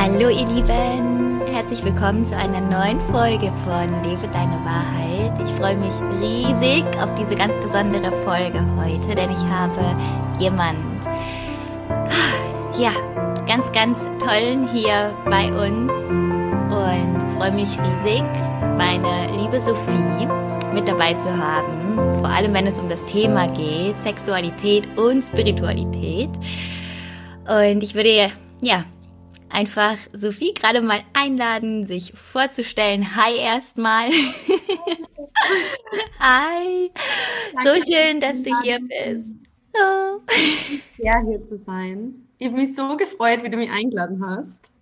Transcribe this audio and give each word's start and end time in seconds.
Hallo 0.00 0.28
ihr 0.28 0.46
Lieben, 0.46 1.40
herzlich 1.50 1.84
willkommen 1.84 2.24
zu 2.24 2.36
einer 2.36 2.60
neuen 2.60 3.00
Folge 3.10 3.52
von 3.64 4.04
Lebe 4.04 4.28
deine 4.32 4.64
Wahrheit. 4.64 5.32
Ich 5.44 5.50
freue 5.56 5.76
mich 5.76 5.92
riesig 6.20 6.84
auf 7.02 7.12
diese 7.16 7.34
ganz 7.34 7.56
besondere 7.56 8.12
Folge 8.22 8.64
heute, 8.76 9.16
denn 9.16 9.32
ich 9.32 9.40
habe 9.40 9.96
jemand, 10.38 10.78
ja, 12.78 12.92
ganz, 13.48 13.72
ganz 13.72 13.98
tollen 14.24 14.68
hier 14.68 15.12
bei 15.24 15.46
uns 15.48 15.90
und 15.90 17.36
freue 17.36 17.50
mich 17.50 17.76
riesig, 17.76 18.22
meine 18.76 19.36
liebe 19.36 19.60
Sophie 19.60 20.28
mit 20.72 20.86
dabei 20.86 21.14
zu 21.14 21.36
haben, 21.36 22.20
vor 22.20 22.28
allem 22.28 22.54
wenn 22.54 22.68
es 22.68 22.78
um 22.78 22.88
das 22.88 23.04
Thema 23.06 23.48
geht, 23.48 24.00
Sexualität 24.04 24.96
und 24.96 25.22
Spiritualität. 25.22 26.30
Und 27.48 27.82
ich 27.82 27.96
würde 27.96 28.30
ja 28.60 28.84
einfach 29.50 29.96
Sophie 30.12 30.54
gerade 30.54 30.80
mal 30.80 31.02
einladen, 31.12 31.86
sich 31.86 32.12
vorzustellen. 32.14 33.16
Hi 33.16 33.36
erstmal. 33.36 34.10
Hi. 36.18 36.90
So 37.62 37.74
schön, 37.86 38.20
dass 38.20 38.42
du 38.42 38.50
hier 38.62 38.80
bist. 38.80 39.28
Oh. 39.74 40.20
Ja, 40.98 41.20
hier 41.24 41.46
zu 41.46 41.58
sein. 41.58 42.26
Ich 42.38 42.48
habe 42.48 42.56
mich 42.56 42.74
so 42.74 42.96
gefreut, 42.96 43.42
wie 43.42 43.50
du 43.50 43.56
mich 43.56 43.70
eingeladen 43.70 44.24
hast. 44.24 44.72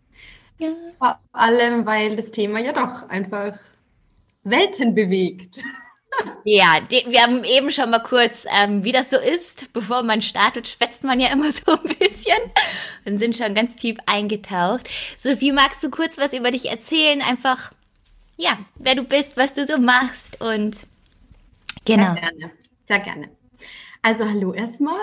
Ja. 0.59 0.71
Vor 0.99 1.19
allem, 1.33 1.87
weil 1.87 2.17
das 2.17 2.31
Thema 2.31 2.61
ja 2.61 2.73
doch 2.73 3.09
einfach 3.09 3.59
Welten 4.45 4.95
bewegt. 4.95 5.63
Ja, 6.45 6.81
die, 6.81 7.05
wir 7.09 7.23
haben 7.23 7.43
eben 7.45 7.71
schon 7.73 7.91
mal 7.91 7.99
kurz, 7.99 8.47
ähm, 8.49 8.85
wie 8.85 8.93
das 8.93 9.11
so 9.11 9.17
ist, 9.17 9.73
bevor 9.73 10.03
man 10.03 10.23
startet, 10.23 10.69
schwätzt 10.69 11.03
man 11.03 11.19
ja 11.19 11.33
immer 11.33 11.51
so 11.53 11.73
ein 11.73 11.97
bisschen 11.99 12.39
und 13.05 13.19
sind 13.19 13.37
schon 13.37 13.55
ganz 13.55 13.77
tief 13.77 13.99
eingetaucht. 14.07 14.89
Sophie, 15.19 15.53
magst 15.53 15.83
du 15.83 15.91
kurz 15.91 16.19
was 16.19 16.33
über 16.33 16.51
dich 16.51 16.71
erzählen? 16.71 17.21
Einfach, 17.21 17.73
ja, 18.37 18.59
wer 18.77 18.95
du 18.95 19.03
bist, 19.03 19.37
was 19.37 19.55
du 19.55 19.67
so 19.67 19.79
machst 19.79 20.41
und 20.41 20.87
genau. 21.85 22.15
Sehr 22.15 22.21
gerne, 22.21 22.51
sehr 22.85 23.01
gerne. 23.01 23.29
Also 24.03 24.25
hallo 24.25 24.53
erstmal. 24.53 25.01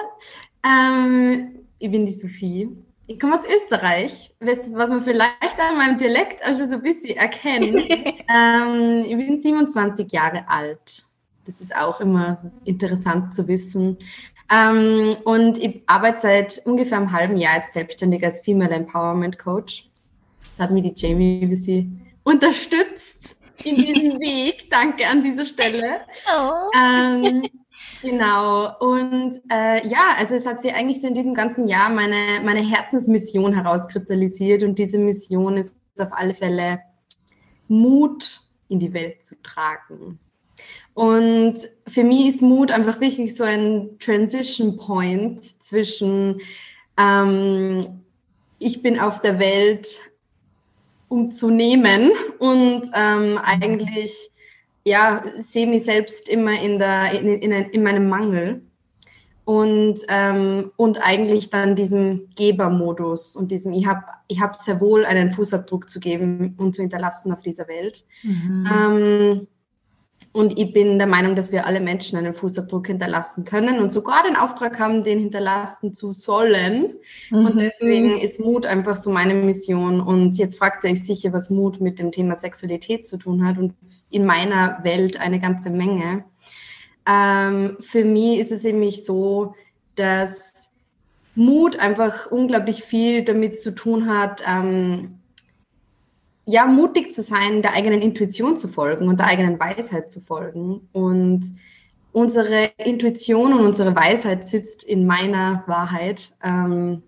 Ähm, 0.66 1.66
ich 1.80 1.92
bin 1.92 2.06
die 2.06 2.14
Sophie. 2.14 2.70
Ich 3.06 3.20
komme 3.20 3.36
aus 3.36 3.46
Österreich, 3.46 4.34
was, 4.40 4.74
was 4.74 4.90
man 4.90 5.04
vielleicht 5.04 5.60
an 5.60 5.78
meinem 5.78 5.98
Dialekt 5.98 6.42
auch 6.42 6.56
schon 6.58 6.70
so 6.70 6.76
ein 6.76 6.82
bisschen 6.82 7.18
erkennt. 7.18 7.76
ähm, 8.34 9.04
ich 9.06 9.18
bin 9.18 9.38
27 9.38 10.10
Jahre 10.10 10.48
alt. 10.48 11.04
Das 11.46 11.62
ist 11.62 11.76
auch 11.76 12.00
immer 12.00 12.52
interessant 12.66 13.36
zu 13.36 13.48
wissen. 13.48 13.98
Ähm, 14.52 15.16
und 15.26 15.58
ich 15.58 15.84
arbeite 15.88 16.22
seit 16.22 16.62
ungefähr 16.66 16.98
einem 16.98 17.12
halben 17.12 17.38
Jahr 17.38 17.58
jetzt 17.58 17.74
selbstständig 17.74 18.24
als 18.24 18.42
Female 18.42 18.74
Empowerment 18.74 19.40
Coach. 19.40 19.90
Da 20.58 20.66
hat 20.66 20.72
mir 20.72 20.82
die 20.82 20.94
Jamie 20.96 21.42
ein 21.42 21.50
bisschen 21.50 22.06
unterstützt 22.24 23.38
in 23.64 23.76
diesem 23.76 24.12
Weg. 24.20 24.70
Danke 24.70 25.08
an 25.08 25.24
dieser 25.24 25.46
Stelle. 25.46 26.02
Oh. 26.28 26.70
Ähm, 26.78 27.44
Genau. 28.02 28.78
Und 28.80 29.42
äh, 29.50 29.88
ja, 29.88 30.16
also 30.18 30.36
es 30.36 30.46
hat 30.46 30.62
sich 30.62 30.74
eigentlich 30.74 31.02
so 31.02 31.08
in 31.08 31.14
diesem 31.14 31.34
ganzen 31.34 31.68
Jahr 31.68 31.90
meine, 31.90 32.42
meine 32.44 32.60
Herzensmission 32.60 33.54
herauskristallisiert. 33.54 34.64
Und 34.64 34.78
diese 34.78 34.98
Mission 34.98 35.58
ist 35.58 35.76
auf 36.00 36.12
alle 36.12 36.34
Fälle 36.34 36.82
Mut 37.68 38.42
in 38.68 38.80
die 38.80 38.94
Welt 38.94 39.26
zu 39.26 39.42
tragen. 39.42 40.20
Und 40.94 41.56
für 41.88 42.04
mich 42.04 42.28
ist 42.28 42.42
Mut 42.42 42.72
einfach 42.72 43.02
wirklich 43.02 43.36
so 43.36 43.44
ein 43.44 43.98
Transition 44.00 44.78
Point 44.78 45.44
zwischen 45.44 46.40
ähm, 46.98 47.82
ich 48.60 48.82
bin 48.82 49.00
auf 49.00 49.22
der 49.22 49.40
Welt, 49.40 50.00
um 51.10 51.32
zu 51.32 51.50
nehmen 51.50 52.12
und 52.40 52.84
ähm, 52.94 53.38
eigentlich 53.44 54.32
ja, 54.86 55.24
sehe 55.38 55.68
mich 55.68 55.86
selbst 55.86 56.28
immer 56.28 56.60
in, 56.60 56.78
der, 56.78 57.12
in, 57.20 57.28
in, 57.28 57.52
in 57.52 57.84
meinem 57.84 58.10
Mangel 58.10 58.64
und, 59.46 60.00
ähm, 60.10 60.72
und 60.76 61.02
eigentlich 61.02 61.50
dann 61.50 61.76
diesem 61.76 62.30
Gebermodus 62.36 63.36
und 63.36 63.52
diesem, 63.52 63.74
ich 63.74 63.88
habe 63.88 64.04
ich 64.28 64.42
hab 64.42 64.62
sehr 64.62 64.80
wohl 64.82 65.06
einen 65.06 65.32
Fußabdruck 65.32 65.90
zu 65.90 66.00
geben 66.00 66.56
und 66.58 66.76
zu 66.76 66.82
hinterlassen 66.82 67.32
auf 67.32 67.42
dieser 67.42 67.68
Welt. 67.68 68.06
Mhm. 68.24 68.70
Ähm, 68.74 69.48
und 70.34 70.58
ich 70.58 70.74
bin 70.74 70.98
der 70.98 71.08
Meinung, 71.08 71.36
dass 71.36 71.52
wir 71.52 71.68
alle 71.68 71.80
Menschen 71.80 72.18
einen 72.18 72.34
Fußabdruck 72.34 72.88
hinterlassen 72.88 73.46
können 73.46 73.80
und 73.80 73.92
sogar 73.92 74.24
den 74.24 74.36
Auftrag 74.36 74.80
haben, 74.80 75.04
den 75.04 75.20
hinterlassen 75.20 75.94
zu 75.94 76.12
sollen. 76.12 76.96
Mhm. 77.30 77.46
Und 77.46 77.60
deswegen 77.60 78.18
ist 78.18 78.40
Mut 78.40 78.66
einfach 78.66 78.96
so 78.96 79.12
meine 79.12 79.36
Mission. 79.36 80.02
Und 80.02 80.40
jetzt 80.40 80.58
fragt 80.58 80.84
ihr 80.84 80.90
euch 80.90 81.04
sicher, 81.04 81.32
was 81.34 81.52
Mut 81.52 81.82
mit 81.82 82.00
dem 82.00 82.12
Thema 82.12 82.36
Sexualität 82.36 83.06
zu 83.06 83.18
tun 83.18 83.46
hat. 83.46 83.60
Und 83.60 83.76
in 84.10 84.26
meiner 84.26 84.80
Welt 84.84 85.18
eine 85.18 85.40
ganze 85.40 85.70
Menge. 85.70 86.26
Ähm, 87.08 87.78
für 87.80 88.04
mich 88.04 88.40
ist 88.40 88.52
es 88.52 88.64
nämlich 88.64 89.06
so, 89.06 89.54
dass 89.94 90.72
Mut 91.36 91.78
einfach 91.78 92.32
unglaublich 92.32 92.82
viel 92.82 93.24
damit 93.24 93.60
zu 93.60 93.76
tun 93.76 94.08
hat, 94.08 94.44
ähm, 94.48 95.20
ja, 96.46 96.66
mutig 96.66 97.14
zu 97.14 97.24
sein, 97.24 97.62
der 97.62 97.74
eigenen 97.74 98.02
Intuition 98.02 98.58
zu 98.58 98.68
folgen 98.68 99.08
und 99.08 99.20
der 99.20 99.28
eigenen 99.28 99.60
Weisheit 99.60 100.12
zu 100.12 100.22
folgen. 100.22 100.90
Und 100.92 101.42
unsere 102.12 102.72
Intuition 102.78 103.54
und 103.54 103.66
unsere 103.66 103.96
Weisheit 103.96 104.46
sitzt 104.46 104.84
in 104.84 105.06
meiner 105.06 105.64
Wahrheit. 105.68 106.36
Ähm, 106.44 107.04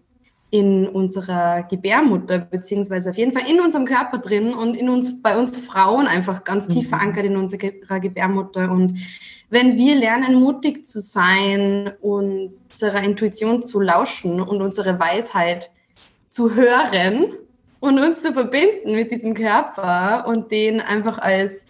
in 0.56 0.88
unserer 0.88 1.64
Gebärmutter, 1.64 2.38
beziehungsweise 2.38 3.10
auf 3.10 3.18
jeden 3.18 3.34
Fall 3.34 3.50
in 3.50 3.60
unserem 3.60 3.84
Körper 3.84 4.20
drin 4.20 4.54
und 4.54 4.76
in 4.76 4.88
uns, 4.88 5.22
bei 5.22 5.38
uns 5.38 5.58
Frauen 5.58 6.08
einfach 6.08 6.46
ganz 6.46 6.70
tief 6.70 6.86
mhm. 6.86 6.90
verankert 6.90 7.26
in 7.26 7.36
unserer 7.36 8.00
Gebärmutter. 8.00 8.72
Und 8.72 8.94
wenn 9.50 9.76
wir 9.76 9.96
lernen, 9.96 10.36
mutig 10.36 10.86
zu 10.86 11.02
sein 11.02 11.92
und 12.00 12.54
unserer 12.72 13.04
Intuition 13.04 13.64
zu 13.64 13.82
lauschen 13.82 14.40
und 14.40 14.62
unsere 14.62 14.98
Weisheit 14.98 15.72
zu 16.30 16.56
hören 16.56 17.34
und 17.86 18.00
uns 18.00 18.22
zu 18.22 18.34
verbinden 18.34 18.94
mit 18.94 19.12
diesem 19.12 19.34
Körper 19.36 20.26
und 20.28 20.52
den 20.52 20.82
einfach 20.82 21.20
als 21.20 21.66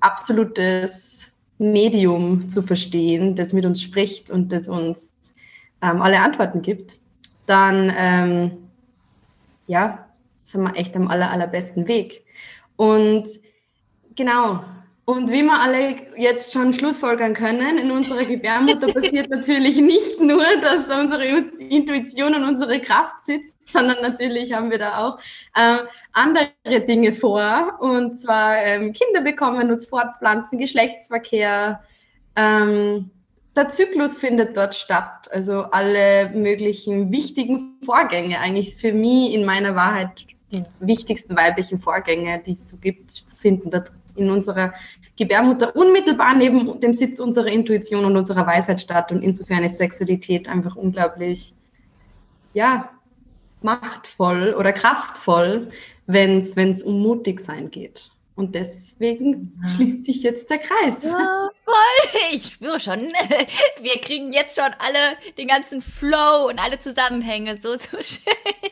absolutes 0.00 1.32
Medium 1.58 2.48
zu 2.48 2.62
verstehen, 2.62 3.34
das 3.34 3.52
mit 3.52 3.64
uns 3.66 3.82
spricht 3.82 4.30
und 4.30 4.52
das 4.52 4.68
uns 4.68 5.12
ähm, 5.82 6.00
alle 6.02 6.20
Antworten 6.20 6.62
gibt, 6.62 6.98
dann 7.46 7.92
ähm, 7.96 8.50
ja, 9.66 10.06
sind 10.44 10.62
wir 10.62 10.76
echt 10.76 10.96
am 10.96 11.08
aller, 11.08 11.30
allerbesten 11.30 11.86
Weg. 11.88 12.24
Und 12.76 13.28
genau, 14.16 14.64
und 15.06 15.30
wie 15.30 15.42
wir 15.42 15.60
alle 15.60 15.96
jetzt 16.16 16.52
schon 16.52 16.72
schlussfolgern 16.72 17.34
können, 17.34 17.76
in 17.76 17.90
unserer 17.90 18.24
Gebärmutter 18.24 18.90
passiert 18.92 19.28
natürlich 19.28 19.76
nicht 19.76 20.18
nur, 20.18 20.42
dass 20.62 20.86
da 20.88 21.00
unsere 21.00 21.26
Intuition 21.58 22.34
und 22.34 22.44
unsere 22.44 22.80
Kraft 22.80 23.22
sitzt, 23.22 23.70
sondern 23.70 24.00
natürlich 24.00 24.54
haben 24.54 24.70
wir 24.70 24.78
da 24.78 25.06
auch 25.06 25.18
äh, 25.54 25.78
andere 26.12 26.80
Dinge 26.86 27.12
vor. 27.12 27.76
Und 27.80 28.18
zwar 28.18 28.56
ähm, 28.56 28.94
Kinder 28.94 29.20
bekommen, 29.20 29.70
uns 29.70 29.84
fortpflanzen, 29.84 30.58
Geschlechtsverkehr, 30.58 31.82
ähm, 32.34 33.10
der 33.54 33.68
Zyklus 33.68 34.16
findet 34.16 34.56
dort 34.56 34.74
statt. 34.74 35.28
Also 35.30 35.64
alle 35.64 36.30
möglichen 36.30 37.12
wichtigen 37.12 37.78
Vorgänge, 37.84 38.40
eigentlich 38.40 38.74
für 38.76 38.92
mich 38.92 39.34
in 39.34 39.44
meiner 39.44 39.76
Wahrheit 39.76 40.26
die 40.50 40.64
wichtigsten 40.80 41.36
weiblichen 41.36 41.78
Vorgänge, 41.78 42.42
die 42.44 42.52
es 42.52 42.70
so 42.70 42.78
gibt, 42.78 43.24
finden 43.38 43.70
dort 43.70 43.92
in 44.16 44.30
unserer 44.30 44.74
Gebärmutter 45.16 45.74
unmittelbar 45.76 46.34
neben 46.34 46.80
dem 46.80 46.94
Sitz 46.94 47.20
unserer 47.20 47.48
Intuition 47.48 48.04
und 48.04 48.16
unserer 48.16 48.46
Weisheit 48.46 48.80
statt. 48.80 49.12
Und 49.12 49.22
insofern 49.22 49.64
ist 49.64 49.78
Sexualität 49.78 50.48
einfach 50.48 50.76
unglaublich, 50.76 51.54
ja, 52.52 52.90
machtvoll 53.62 54.54
oder 54.54 54.72
kraftvoll, 54.72 55.68
wenn 56.06 56.38
es 56.38 56.82
um 56.82 57.00
mutig 57.00 57.40
sein 57.40 57.70
geht. 57.70 58.10
Und 58.36 58.56
deswegen 58.56 59.60
schließt 59.74 60.04
sich 60.04 60.22
jetzt 60.22 60.50
der 60.50 60.58
Kreis. 60.58 61.04
Ja, 61.04 61.50
voll. 61.64 62.20
Ich 62.32 62.46
spüre 62.46 62.80
schon, 62.80 62.98
wir 63.80 64.00
kriegen 64.00 64.32
jetzt 64.32 64.56
schon 64.56 64.74
alle 64.78 65.16
den 65.38 65.46
ganzen 65.46 65.80
Flow 65.80 66.48
und 66.48 66.58
alle 66.58 66.80
Zusammenhänge. 66.80 67.58
So, 67.62 67.74
so 67.74 68.02
schön. 68.02 68.70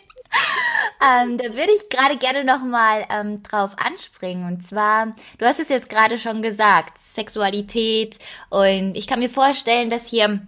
Ähm, 1.03 1.37
da 1.37 1.45
würde 1.45 1.73
ich 1.75 1.89
gerade 1.89 2.17
gerne 2.17 2.45
nochmal 2.45 3.05
ähm, 3.11 3.43
drauf 3.43 3.73
anspringen. 3.77 4.47
Und 4.47 4.67
zwar, 4.67 5.15
du 5.39 5.47
hast 5.47 5.59
es 5.59 5.69
jetzt 5.69 5.89
gerade 5.89 6.17
schon 6.17 6.43
gesagt, 6.43 6.97
Sexualität. 7.05 8.19
Und 8.51 8.95
ich 8.95 9.09
kann 9.09 9.19
mir 9.19 9.31
vorstellen, 9.31 9.91
dass 9.91 10.07
hier 10.07 10.41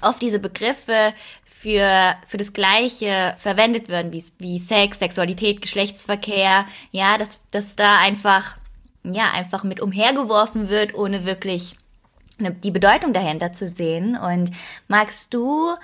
oft 0.00 0.22
diese 0.22 0.38
Begriffe 0.38 1.12
für, 1.44 2.14
für 2.26 2.36
das 2.36 2.52
Gleiche 2.52 3.34
verwendet 3.38 3.88
werden, 3.88 4.12
wie, 4.12 4.24
wie 4.38 4.58
Sex, 4.58 4.98
Sexualität, 4.98 5.60
Geschlechtsverkehr, 5.60 6.66
ja, 6.90 7.18
dass, 7.18 7.40
dass 7.50 7.76
da 7.76 7.98
einfach, 7.98 8.56
ja, 9.02 9.32
einfach 9.32 9.64
mit 9.64 9.80
umhergeworfen 9.80 10.70
wird, 10.70 10.94
ohne 10.94 11.26
wirklich 11.26 11.76
die 12.38 12.70
Bedeutung 12.70 13.12
dahinter 13.12 13.52
zu 13.52 13.68
sehen. 13.68 14.16
Und 14.16 14.50
magst 14.88 15.32
du 15.34 15.74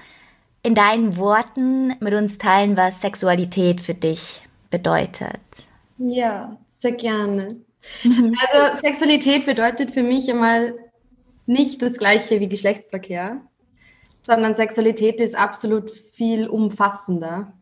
in 0.63 0.75
deinen 0.75 1.17
Worten 1.17 1.95
mit 2.01 2.15
uns 2.15 2.39
teilen, 2.39 2.77
was 2.77 3.01
Sexualität 3.01 3.81
für 3.81 3.95
dich 3.95 4.43
bedeutet. 4.71 5.41
Ja, 5.99 6.57
sehr 6.69 6.93
gerne. 6.93 7.57
Mhm. 8.05 8.37
Also 8.53 8.81
Sexualität 8.81 9.47
bedeutet 9.47 9.91
für 9.91 10.03
mich 10.03 10.31
einmal 10.31 10.75
nicht 11.47 11.83
das 11.83 11.99
gleiche 11.99 12.41
wie 12.41 12.49
Geschlechtsverkehr, 12.49 13.41
sondern 14.25 14.55
Sexualität 14.55 15.21
ist 15.21 15.35
absolut 15.35 15.91
viel 15.91 16.47
umfassender. 16.47 17.53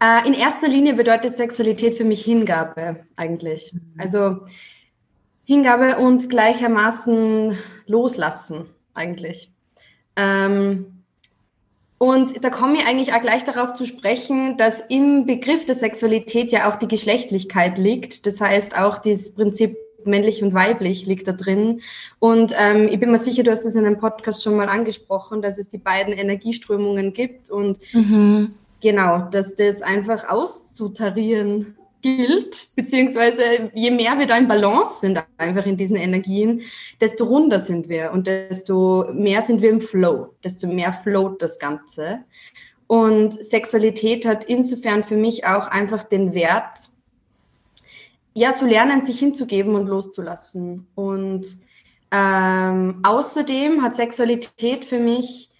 Äh, 0.00 0.26
in 0.26 0.34
erster 0.34 0.68
Linie 0.68 0.94
bedeutet 0.94 1.34
Sexualität 1.34 1.96
für 1.96 2.04
mich 2.04 2.24
Hingabe 2.24 3.04
eigentlich. 3.16 3.72
Mhm. 3.72 3.94
Also 3.98 4.36
Hingabe 5.44 5.96
und 5.96 6.30
gleichermaßen 6.30 7.58
loslassen 7.86 8.66
eigentlich. 8.94 9.50
Ähm, 10.14 10.97
und 11.98 12.44
da 12.44 12.50
komme 12.50 12.74
ich 12.74 12.86
eigentlich 12.86 13.12
auch 13.12 13.20
gleich 13.20 13.44
darauf 13.44 13.74
zu 13.74 13.84
sprechen, 13.84 14.56
dass 14.56 14.80
im 14.88 15.26
Begriff 15.26 15.66
der 15.66 15.74
Sexualität 15.74 16.52
ja 16.52 16.70
auch 16.70 16.76
die 16.76 16.86
Geschlechtlichkeit 16.86 17.76
liegt. 17.76 18.24
Das 18.24 18.40
heißt, 18.40 18.78
auch 18.78 18.98
das 18.98 19.34
Prinzip 19.34 19.76
männlich 20.04 20.42
und 20.42 20.54
weiblich 20.54 21.06
liegt 21.06 21.26
da 21.26 21.32
drin. 21.32 21.80
Und 22.20 22.54
ähm, 22.56 22.88
ich 22.88 23.00
bin 23.00 23.10
mir 23.10 23.18
sicher, 23.18 23.42
du 23.42 23.50
hast 23.50 23.64
das 23.64 23.74
in 23.74 23.84
einem 23.84 23.98
Podcast 23.98 24.44
schon 24.44 24.56
mal 24.56 24.68
angesprochen, 24.68 25.42
dass 25.42 25.58
es 25.58 25.68
die 25.68 25.78
beiden 25.78 26.12
Energieströmungen 26.12 27.12
gibt 27.12 27.50
und 27.50 27.78
mhm. 27.92 28.54
genau, 28.80 29.28
dass 29.30 29.56
das 29.56 29.82
einfach 29.82 30.28
auszutarieren 30.28 31.77
gilt, 32.02 32.68
beziehungsweise 32.76 33.70
je 33.74 33.90
mehr 33.90 34.18
wir 34.18 34.26
da 34.26 34.36
in 34.36 34.48
Balance 34.48 35.00
sind, 35.00 35.24
einfach 35.36 35.66
in 35.66 35.76
diesen 35.76 35.96
Energien, 35.96 36.62
desto 37.00 37.24
runder 37.24 37.60
sind 37.60 37.88
wir 37.88 38.12
und 38.12 38.26
desto 38.26 39.06
mehr 39.12 39.42
sind 39.42 39.62
wir 39.62 39.70
im 39.70 39.80
Flow, 39.80 40.34
desto 40.44 40.68
mehr 40.68 40.92
float 40.92 41.42
das 41.42 41.58
Ganze. 41.58 42.20
Und 42.86 43.44
Sexualität 43.44 44.24
hat 44.24 44.44
insofern 44.44 45.04
für 45.04 45.16
mich 45.16 45.44
auch 45.44 45.66
einfach 45.68 46.04
den 46.04 46.34
Wert, 46.34 46.90
ja, 48.34 48.52
zu 48.52 48.66
lernen, 48.66 49.02
sich 49.02 49.18
hinzugeben 49.18 49.74
und 49.74 49.88
loszulassen. 49.88 50.86
Und 50.94 51.46
ähm, 52.10 53.00
außerdem 53.02 53.82
hat 53.82 53.96
Sexualität 53.96 54.84
für 54.84 55.00
mich 55.00 55.50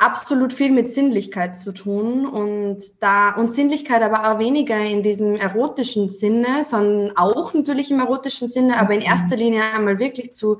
absolut 0.00 0.52
viel 0.52 0.70
mit 0.70 0.92
Sinnlichkeit 0.92 1.58
zu 1.58 1.72
tun 1.72 2.26
und 2.26 2.78
da 3.00 3.34
und 3.34 3.52
Sinnlichkeit 3.52 4.02
aber 4.02 4.30
auch 4.30 4.38
weniger 4.38 4.78
in 4.78 5.02
diesem 5.02 5.36
erotischen 5.36 6.08
Sinne, 6.08 6.64
sondern 6.64 7.16
auch 7.16 7.52
natürlich 7.52 7.90
im 7.90 8.00
erotischen 8.00 8.48
Sinne, 8.48 8.78
aber 8.78 8.94
in 8.94 9.02
erster 9.02 9.36
mhm. 9.36 9.42
Linie 9.42 9.62
einmal 9.74 9.98
wirklich 9.98 10.32
zu 10.32 10.58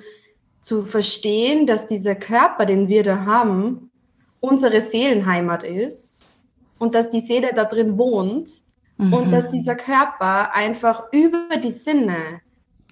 zu 0.61 0.83
verstehen, 0.83 1.67
dass 1.67 1.87
dieser 1.87 2.15
Körper, 2.15 2.67
den 2.67 2.89
wir 2.89 3.03
da 3.03 3.25
haben, 3.25 3.91
unsere 4.41 4.83
Seelenheimat 4.83 5.63
ist 5.63 6.37
und 6.79 6.95
dass 6.95 7.11
die 7.11 7.21
Seele 7.21 7.53
da 7.55 7.65
drin 7.65 7.99
wohnt 7.99 8.51
mhm. 8.99 9.13
und 9.13 9.31
dass 9.31 9.49
dieser 9.49 9.75
Körper 9.75 10.55
einfach 10.55 11.05
über 11.13 11.57
die 11.63 11.71
Sinne, 11.71 12.41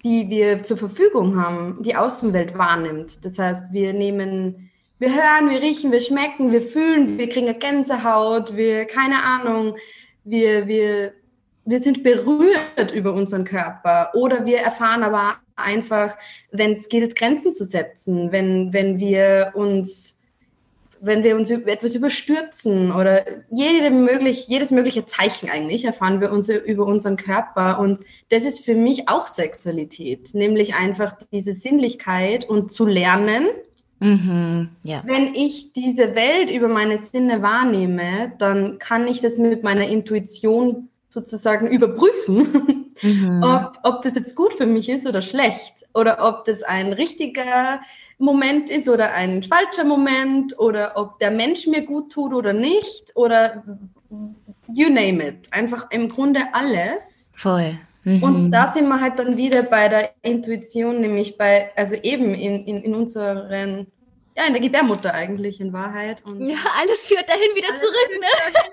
die 0.03 0.29
wir 0.29 0.59
zur 0.59 0.77
Verfügung 0.77 1.39
haben, 1.39 1.81
die 1.81 1.95
Außenwelt 1.95 2.57
wahrnimmt. 2.57 3.23
Das 3.23 3.37
heißt, 3.37 3.73
wir 3.73 3.93
nehmen 3.93 4.68
wir 4.99 5.15
hören, 5.15 5.49
wir 5.49 5.61
riechen, 5.61 5.91
wir 5.91 6.01
schmecken, 6.01 6.51
wir 6.51 6.61
fühlen, 6.61 7.17
wir 7.17 7.29
kriegen 7.29 7.47
eine 7.47 7.57
Gänsehaut, 7.57 8.55
wir, 8.55 8.85
keine 8.85 9.23
Ahnung, 9.23 9.75
wir, 10.25 10.67
wir, 10.67 11.13
wir 11.65 11.79
sind 11.79 12.03
berührt 12.03 12.91
über 12.93 13.13
unseren 13.13 13.45
Körper 13.45 14.11
oder 14.13 14.45
wir 14.45 14.59
erfahren 14.59 15.03
aber 15.03 15.37
einfach, 15.55 16.17
wenn 16.51 16.73
es 16.73 16.89
gilt, 16.89 17.15
Grenzen 17.15 17.53
zu 17.53 17.63
setzen, 17.63 18.31
wenn, 18.31 18.73
wenn 18.73 18.99
wir 18.99 19.51
uns 19.55 20.17
wenn 21.01 21.23
wir 21.23 21.37
uns 21.37 21.49
etwas 21.49 21.95
überstürzen 21.95 22.91
oder 22.91 23.23
jede 23.49 23.89
möglich, 23.89 24.47
jedes 24.49 24.69
mögliche 24.69 25.05
Zeichen 25.05 25.49
eigentlich 25.49 25.85
erfahren 25.85 26.19
wir 26.19 26.29
uns 26.29 26.49
über 26.49 26.85
unseren 26.85 27.15
Körper. 27.15 27.79
Und 27.79 27.99
das 28.27 28.43
ist 28.43 28.65
für 28.65 28.75
mich 28.75 29.07
auch 29.07 29.25
Sexualität, 29.25 30.31
nämlich 30.33 30.75
einfach 30.75 31.13
diese 31.31 31.53
Sinnlichkeit 31.53 32.43
und 32.49 32.73
zu 32.73 32.85
lernen, 32.85 33.47
Mhm, 33.99 34.69
ja. 34.83 35.01
Wenn 35.05 35.35
ich 35.35 35.73
diese 35.73 36.15
Welt 36.15 36.49
über 36.51 36.67
meine 36.67 36.97
Sinne 36.97 37.41
wahrnehme, 37.41 38.33
dann 38.37 38.79
kann 38.79 39.07
ich 39.07 39.21
das 39.21 39.37
mit 39.37 39.63
meiner 39.63 39.87
Intuition 39.87 40.89
sozusagen 41.09 41.67
überprüfen, 41.67 42.93
mhm. 43.01 43.43
ob, 43.43 43.79
ob 43.83 44.01
das 44.03 44.15
jetzt 44.15 44.35
gut 44.35 44.53
für 44.53 44.65
mich 44.65 44.89
ist 44.89 45.07
oder 45.07 45.21
schlecht 45.21 45.73
oder 45.93 46.25
ob 46.25 46.45
das 46.45 46.63
ein 46.63 46.93
richtiger 46.93 47.81
Moment 48.17 48.69
ist 48.69 48.87
oder 48.89 49.13
ein 49.13 49.43
falscher 49.43 49.85
Moment 49.85 50.57
oder 50.59 50.93
ob 50.95 51.19
der 51.19 51.31
Mensch 51.31 51.67
mir 51.67 51.83
gut 51.83 52.11
tut 52.11 52.33
oder 52.33 52.53
nicht 52.53 53.11
oder 53.15 53.63
you 54.73 54.89
name 54.89 55.25
it. 55.25 55.51
Einfach 55.51 55.87
im 55.91 56.09
Grunde 56.09 56.41
alles. 56.53 57.31
Voll. 57.37 57.79
Mhm. 58.03 58.23
Und 58.23 58.51
da 58.51 58.71
sind 58.71 58.87
wir 58.87 59.01
halt 59.01 59.19
dann 59.19 59.35
wieder 59.37 59.63
bei 59.63 59.89
der 59.89 60.13
Intuition, 60.21 61.01
nämlich 61.01 61.37
bei, 61.37 61.71
also 61.75 61.95
eben 61.95 62.33
in, 62.33 62.61
in, 62.61 62.81
in 62.83 62.95
unseren, 62.95 63.87
ja, 64.35 64.45
in 64.45 64.53
der 64.53 64.61
Gebärmutter 64.61 65.13
eigentlich 65.13 65.59
in 65.59 65.73
Wahrheit. 65.73 66.23
Und 66.25 66.47
ja, 66.47 66.55
alles 66.79 67.07
führt 67.07 67.27
dahin 67.27 67.53
wieder 67.55 67.75
zurück, 67.75 68.09
ne? 68.11 68.27
Dahin, 68.37 68.71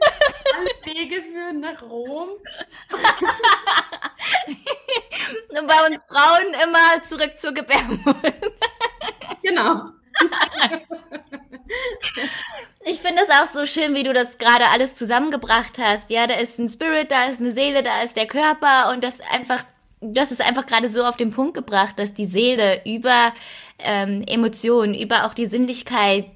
alle 0.56 0.70
Wege 0.94 1.22
führen 1.22 1.58
nach 1.60 1.82
Rom. 1.82 2.28
Und 5.58 5.66
bei 5.66 5.86
uns 5.86 5.98
Frauen 6.08 6.54
immer 6.64 7.02
zurück 7.08 7.32
zur 7.38 7.52
Gebärmutter. 7.52 8.32
genau. 9.42 9.90
Ich 12.88 13.00
finde 13.00 13.22
es 13.24 13.30
auch 13.30 13.52
so 13.52 13.66
schön, 13.66 13.96
wie 13.96 14.04
du 14.04 14.12
das 14.12 14.38
gerade 14.38 14.68
alles 14.68 14.94
zusammengebracht 14.94 15.76
hast. 15.76 16.08
Ja, 16.08 16.28
da 16.28 16.34
ist 16.34 16.60
ein 16.60 16.68
Spirit, 16.68 17.10
da 17.10 17.24
ist 17.24 17.40
eine 17.40 17.50
Seele, 17.50 17.82
da 17.82 18.02
ist 18.02 18.16
der 18.16 18.28
Körper 18.28 18.92
und 18.92 19.02
das 19.02 19.18
einfach, 19.32 19.64
das 20.00 20.30
ist 20.30 20.40
einfach 20.40 20.66
gerade 20.66 20.88
so 20.88 21.02
auf 21.02 21.16
den 21.16 21.32
Punkt 21.32 21.54
gebracht, 21.54 21.98
dass 21.98 22.14
die 22.14 22.26
Seele 22.26 22.82
über 22.84 23.32
ähm, 23.80 24.22
Emotionen, 24.28 24.94
über 24.94 25.26
auch 25.26 25.34
die 25.34 25.46
Sinnlichkeit 25.46 26.26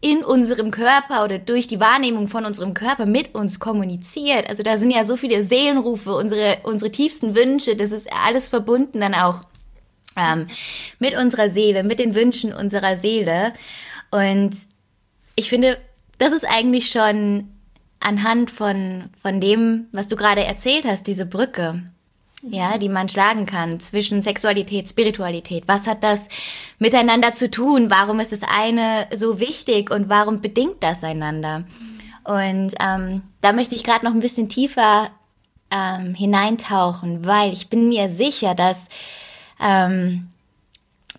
in 0.00 0.24
unserem 0.24 0.72
Körper 0.72 1.22
oder 1.22 1.38
durch 1.38 1.68
die 1.68 1.78
Wahrnehmung 1.78 2.26
von 2.26 2.44
unserem 2.44 2.74
Körper 2.74 3.06
mit 3.06 3.36
uns 3.36 3.60
kommuniziert. 3.60 4.48
Also 4.48 4.64
da 4.64 4.78
sind 4.78 4.90
ja 4.90 5.04
so 5.04 5.16
viele 5.16 5.44
Seelenrufe, 5.44 6.16
unsere, 6.16 6.58
unsere 6.64 6.90
tiefsten 6.90 7.36
Wünsche, 7.36 7.76
das 7.76 7.92
ist 7.92 8.12
alles 8.12 8.48
verbunden 8.48 9.00
dann 9.00 9.14
auch 9.14 9.44
ähm, 10.16 10.46
mit 10.98 11.16
unserer 11.16 11.50
Seele, 11.50 11.82
mit 11.82 11.98
den 11.98 12.14
Wünschen 12.14 12.52
unserer 12.52 12.96
Seele. 12.96 13.52
Und 14.10 14.56
ich 15.36 15.48
finde, 15.48 15.78
das 16.18 16.32
ist 16.32 16.48
eigentlich 16.48 16.90
schon 16.90 17.48
anhand 18.00 18.50
von, 18.50 19.10
von 19.20 19.40
dem, 19.40 19.86
was 19.92 20.08
du 20.08 20.16
gerade 20.16 20.44
erzählt 20.44 20.84
hast, 20.84 21.06
diese 21.06 21.26
Brücke, 21.26 21.82
ja, 22.42 22.76
die 22.78 22.88
man 22.88 23.08
schlagen 23.08 23.46
kann 23.46 23.78
zwischen 23.80 24.22
Sexualität, 24.22 24.88
Spiritualität. 24.88 25.64
Was 25.68 25.86
hat 25.86 26.02
das 26.02 26.26
miteinander 26.78 27.32
zu 27.32 27.50
tun? 27.50 27.90
Warum 27.90 28.18
ist 28.20 28.32
das 28.32 28.42
eine 28.42 29.06
so 29.14 29.38
wichtig 29.38 29.90
und 29.90 30.08
warum 30.08 30.40
bedingt 30.40 30.82
das 30.82 31.04
einander? 31.04 31.64
Und 32.24 32.74
ähm, 32.80 33.22
da 33.40 33.52
möchte 33.52 33.74
ich 33.74 33.84
gerade 33.84 34.04
noch 34.04 34.12
ein 34.12 34.20
bisschen 34.20 34.48
tiefer 34.48 35.10
ähm, 35.70 36.14
hineintauchen, 36.14 37.24
weil 37.24 37.52
ich 37.52 37.68
bin 37.68 37.88
mir 37.88 38.08
sicher, 38.08 38.54
dass 38.54 38.88
ähm, 39.62 40.28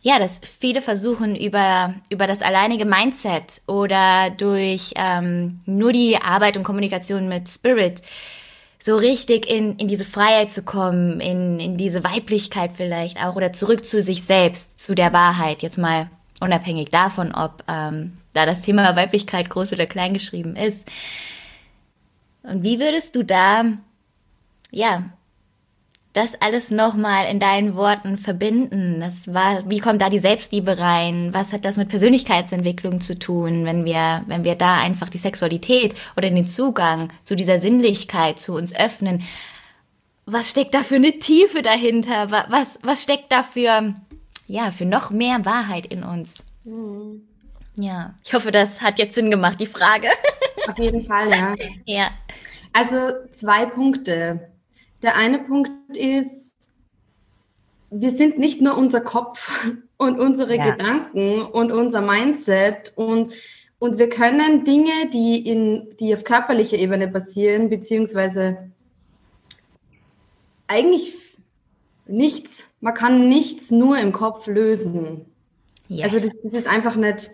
ja, 0.01 0.19
dass 0.19 0.39
viele 0.39 0.81
versuchen 0.81 1.35
über, 1.35 1.93
über 2.09 2.27
das 2.27 2.41
alleinige 2.41 2.85
Mindset 2.85 3.61
oder 3.67 4.31
durch 4.31 4.93
ähm, 4.97 5.61
nur 5.65 5.93
die 5.93 6.17
Arbeit 6.17 6.57
und 6.57 6.63
Kommunikation 6.63 7.29
mit 7.29 7.47
Spirit 7.47 8.01
so 8.79 8.97
richtig 8.97 9.49
in, 9.49 9.77
in 9.77 9.87
diese 9.87 10.03
Freiheit 10.03 10.51
zu 10.51 10.61
kommen, 10.61 11.21
in, 11.21 11.57
in 11.57 11.77
diese 11.77 12.03
Weiblichkeit 12.03 12.73
vielleicht 12.73 13.17
auch 13.23 13.37
oder 13.37 13.53
zurück 13.53 13.87
zu 13.87 14.01
sich 14.01 14.23
selbst, 14.23 14.81
zu 14.81 14.93
der 14.93 15.13
Wahrheit, 15.13 15.61
jetzt 15.61 15.77
mal 15.77 16.09
unabhängig 16.41 16.89
davon, 16.89 17.33
ob 17.33 17.63
ähm, 17.69 18.17
da 18.33 18.45
das 18.45 18.61
Thema 18.61 18.93
Weiblichkeit 18.97 19.49
groß 19.49 19.71
oder 19.71 19.85
klein 19.85 20.11
geschrieben 20.11 20.57
ist. 20.57 20.85
Und 22.43 22.63
wie 22.63 22.81
würdest 22.81 23.15
du 23.15 23.23
da, 23.23 23.63
ja, 24.69 25.05
das 26.13 26.39
alles 26.39 26.69
nochmal 26.69 27.27
in 27.27 27.39
deinen 27.39 27.75
Worten 27.75 28.17
verbinden? 28.17 28.99
Das 28.99 29.33
war, 29.33 29.67
wie 29.69 29.79
kommt 29.79 30.01
da 30.01 30.09
die 30.09 30.19
Selbstliebe 30.19 30.77
rein? 30.77 31.33
Was 31.33 31.51
hat 31.51 31.65
das 31.65 31.77
mit 31.77 31.89
Persönlichkeitsentwicklung 31.89 33.01
zu 33.01 33.17
tun, 33.17 33.65
wenn 33.65 33.83
wir, 33.83 34.23
wenn 34.27 34.43
wir 34.43 34.55
da 34.55 34.77
einfach 34.77 35.09
die 35.09 35.17
Sexualität 35.17 35.95
oder 36.15 36.29
den 36.29 36.45
Zugang 36.45 37.11
zu 37.23 37.35
dieser 37.35 37.57
Sinnlichkeit 37.57 38.39
zu 38.39 38.53
uns 38.53 38.75
öffnen? 38.75 39.23
Was 40.25 40.51
steckt 40.51 40.73
da 40.73 40.83
für 40.83 40.95
eine 40.95 41.19
Tiefe 41.19 41.61
dahinter? 41.63 42.31
Was, 42.31 42.79
was 42.81 43.03
steckt 43.03 43.31
da 43.31 43.43
für, 43.43 43.95
ja, 44.47 44.71
für 44.71 44.85
noch 44.85 45.09
mehr 45.09 45.43
Wahrheit 45.45 45.87
in 45.87 46.03
uns? 46.03 46.45
Mhm. 46.63 47.27
Ja, 47.75 48.13
ich 48.23 48.33
hoffe, 48.33 48.51
das 48.51 48.81
hat 48.81 48.99
jetzt 48.99 49.15
Sinn 49.15 49.31
gemacht, 49.31 49.59
die 49.59 49.65
Frage. 49.65 50.09
Auf 50.67 50.77
jeden 50.77 51.05
Fall, 51.05 51.29
ja. 51.31 51.55
Ja. 51.85 52.11
Also 52.71 53.11
zwei 53.31 53.65
Punkte. 53.65 54.52
Der 55.03 55.15
eine 55.15 55.39
Punkt 55.39 55.95
ist, 55.95 56.53
wir 57.91 58.11
sind 58.11 58.39
nicht 58.39 58.61
nur 58.61 58.77
unser 58.77 59.01
Kopf 59.01 59.69
und 59.97 60.19
unsere 60.19 60.55
ja. 60.55 60.71
Gedanken 60.71 61.41
und 61.41 61.71
unser 61.71 62.01
Mindset 62.01 62.93
und, 62.95 63.33
und 63.79 63.99
wir 63.99 64.09
können 64.09 64.65
Dinge, 64.65 65.09
die, 65.11 65.47
in, 65.47 65.89
die 65.99 66.13
auf 66.13 66.23
körperlicher 66.23 66.77
Ebene 66.77 67.07
passieren, 67.07 67.69
beziehungsweise 67.69 68.71
eigentlich 70.67 71.13
nichts, 72.07 72.69
man 72.79 72.93
kann 72.93 73.29
nichts 73.29 73.71
nur 73.71 73.97
im 73.99 74.11
Kopf 74.11 74.47
lösen. 74.47 75.25
Yes. 75.87 76.05
Also 76.05 76.19
das, 76.19 76.41
das 76.41 76.53
ist 76.53 76.67
einfach 76.67 76.95
nicht, 76.95 77.29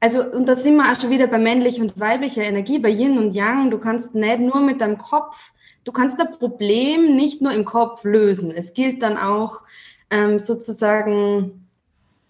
also, 0.00 0.24
und 0.24 0.48
da 0.48 0.56
sind 0.56 0.76
wir 0.76 0.90
auch 0.90 0.98
schon 0.98 1.10
wieder 1.10 1.26
bei 1.26 1.38
männlicher 1.38 1.82
und 1.82 2.00
weiblicher 2.00 2.42
Energie, 2.42 2.78
bei 2.78 2.88
Yin 2.88 3.18
und 3.18 3.36
Yang. 3.36 3.70
Du 3.70 3.78
kannst 3.78 4.14
nicht 4.14 4.40
nur 4.40 4.60
mit 4.60 4.80
deinem 4.80 4.96
Kopf, 4.96 5.52
du 5.84 5.92
kannst 5.92 6.18
das 6.20 6.38
Problem 6.38 7.16
nicht 7.16 7.40
nur 7.40 7.52
im 7.52 7.64
Kopf 7.64 8.04
lösen. 8.04 8.50
Es 8.50 8.74
gilt 8.74 9.02
dann 9.02 9.16
auch 9.16 9.62
ähm, 10.10 10.38
sozusagen, 10.38 11.66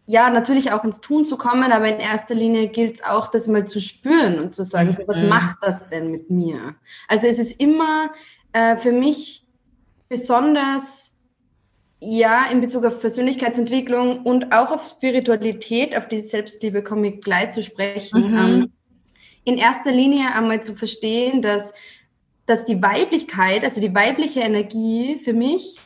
ja, 0.07 0.31
natürlich 0.31 0.73
auch 0.73 0.85
ins 0.85 1.01
Tun 1.01 1.25
zu 1.25 1.37
kommen, 1.37 1.73
aber 1.73 1.89
in 1.89 2.01
erster 2.01 2.35
Linie 2.35 2.69
gilt 2.69 2.97
es 2.97 3.05
auch, 3.05 3.29
das 3.29 3.49
mal 3.49 3.67
zu 3.67 3.81
spüren 3.81 4.39
und 4.39 4.55
zu 4.55 4.65
sagen, 4.65 4.93
so, 4.93 5.03
was 5.07 5.23
mhm. 5.23 5.29
macht 5.29 5.59
das 5.63 5.89
denn 5.89 6.11
mit 6.11 6.31
mir? 6.31 6.75
Also 7.09 7.27
es 7.27 7.39
ist 7.39 7.61
immer 7.61 8.11
äh, 8.53 8.77
für 8.77 8.93
mich 8.93 9.47
besonders 10.09 11.11
ja, 12.01 12.47
in 12.51 12.61
Bezug 12.63 12.87
auf 12.87 12.99
Persönlichkeitsentwicklung 12.99 14.23
und 14.23 14.53
auch 14.53 14.71
auf 14.71 14.89
Spiritualität, 14.89 15.97
auf 15.97 16.09
die 16.09 16.23
Selbstliebe 16.23 16.83
komme 16.83 17.09
ich 17.09 17.21
gleich 17.21 17.51
zu 17.51 17.63
sprechen. 17.63 18.31
Mhm. 18.31 18.39
Ähm, 18.39 18.73
in 19.45 19.59
erster 19.59 19.93
Linie 19.93 20.35
einmal 20.35 20.63
zu 20.63 20.75
verstehen, 20.75 21.43
dass, 21.43 21.73
dass 22.51 22.65
die 22.65 22.83
Weiblichkeit, 22.83 23.65
also 23.65 23.81
die 23.81 23.95
weibliche 23.95 24.41
Energie 24.41 25.19
für 25.23 25.33
mich 25.33 25.77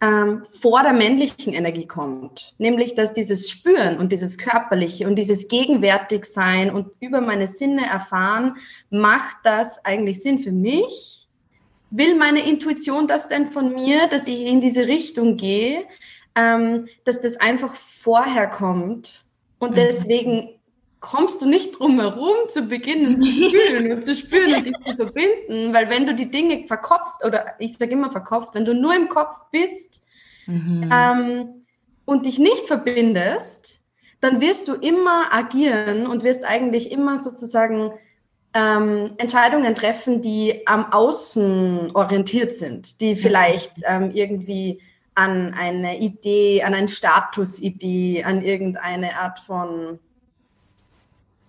ähm, 0.00 0.44
vor 0.50 0.82
der 0.82 0.92
männlichen 0.92 1.52
Energie 1.52 1.86
kommt. 1.86 2.54
Nämlich, 2.58 2.94
dass 2.94 3.12
dieses 3.12 3.50
Spüren 3.50 3.98
und 3.98 4.12
dieses 4.12 4.38
Körperliche 4.38 5.06
und 5.06 5.16
dieses 5.16 5.48
Gegenwärtigsein 5.48 6.70
und 6.70 6.88
über 7.00 7.20
meine 7.20 7.46
Sinne 7.46 7.86
erfahren, 7.86 8.56
macht 8.90 9.36
das 9.44 9.84
eigentlich 9.84 10.20
Sinn 10.22 10.38
für 10.38 10.52
mich 10.52 11.16
will 11.90 12.16
meine 12.16 12.40
Intuition 12.40 13.06
das 13.06 13.28
denn 13.28 13.50
von 13.50 13.72
mir, 13.74 14.08
dass 14.08 14.26
ich 14.26 14.46
in 14.46 14.60
diese 14.60 14.86
Richtung 14.86 15.36
gehe, 15.36 15.84
ähm, 16.34 16.88
dass 17.04 17.20
das 17.20 17.38
einfach 17.38 17.74
vorher 17.74 18.48
kommt. 18.48 19.24
Und 19.58 19.72
mhm. 19.72 19.76
deswegen 19.76 20.55
kommst 21.06 21.40
du 21.40 21.46
nicht 21.46 21.78
drum 21.78 22.00
herum 22.00 22.34
zu 22.48 22.62
beginnen 22.62 23.22
zu 23.22 23.30
fühlen 23.30 23.92
und 23.92 24.04
zu 24.04 24.16
spüren 24.16 24.54
und 24.54 24.66
dich 24.66 24.74
zu 24.84 24.96
verbinden, 24.96 25.72
weil 25.72 25.88
wenn 25.88 26.04
du 26.04 26.14
die 26.14 26.30
Dinge 26.32 26.66
verkopft 26.66 27.24
oder 27.24 27.54
ich 27.60 27.76
sage 27.76 27.92
immer 27.92 28.10
verkopft, 28.10 28.54
wenn 28.54 28.64
du 28.64 28.74
nur 28.74 28.94
im 28.94 29.08
Kopf 29.08 29.36
bist 29.52 30.04
mhm. 30.46 30.90
ähm, 30.92 31.66
und 32.06 32.26
dich 32.26 32.40
nicht 32.40 32.66
verbindest, 32.66 33.84
dann 34.20 34.40
wirst 34.40 34.66
du 34.66 34.74
immer 34.74 35.32
agieren 35.32 36.08
und 36.08 36.24
wirst 36.24 36.44
eigentlich 36.44 36.90
immer 36.90 37.20
sozusagen 37.20 37.92
ähm, 38.52 39.12
Entscheidungen 39.18 39.76
treffen, 39.76 40.22
die 40.22 40.66
am 40.66 40.92
Außen 40.92 41.94
orientiert 41.94 42.52
sind, 42.52 43.00
die 43.00 43.14
vielleicht 43.14 43.74
ähm, 43.84 44.10
irgendwie 44.12 44.82
an 45.14 45.54
eine 45.54 46.00
Idee, 46.00 46.64
an 46.64 46.74
eine 46.74 46.88
Statusidee, 46.88 48.24
an 48.24 48.42
irgendeine 48.42 49.16
Art 49.16 49.38
von, 49.38 50.00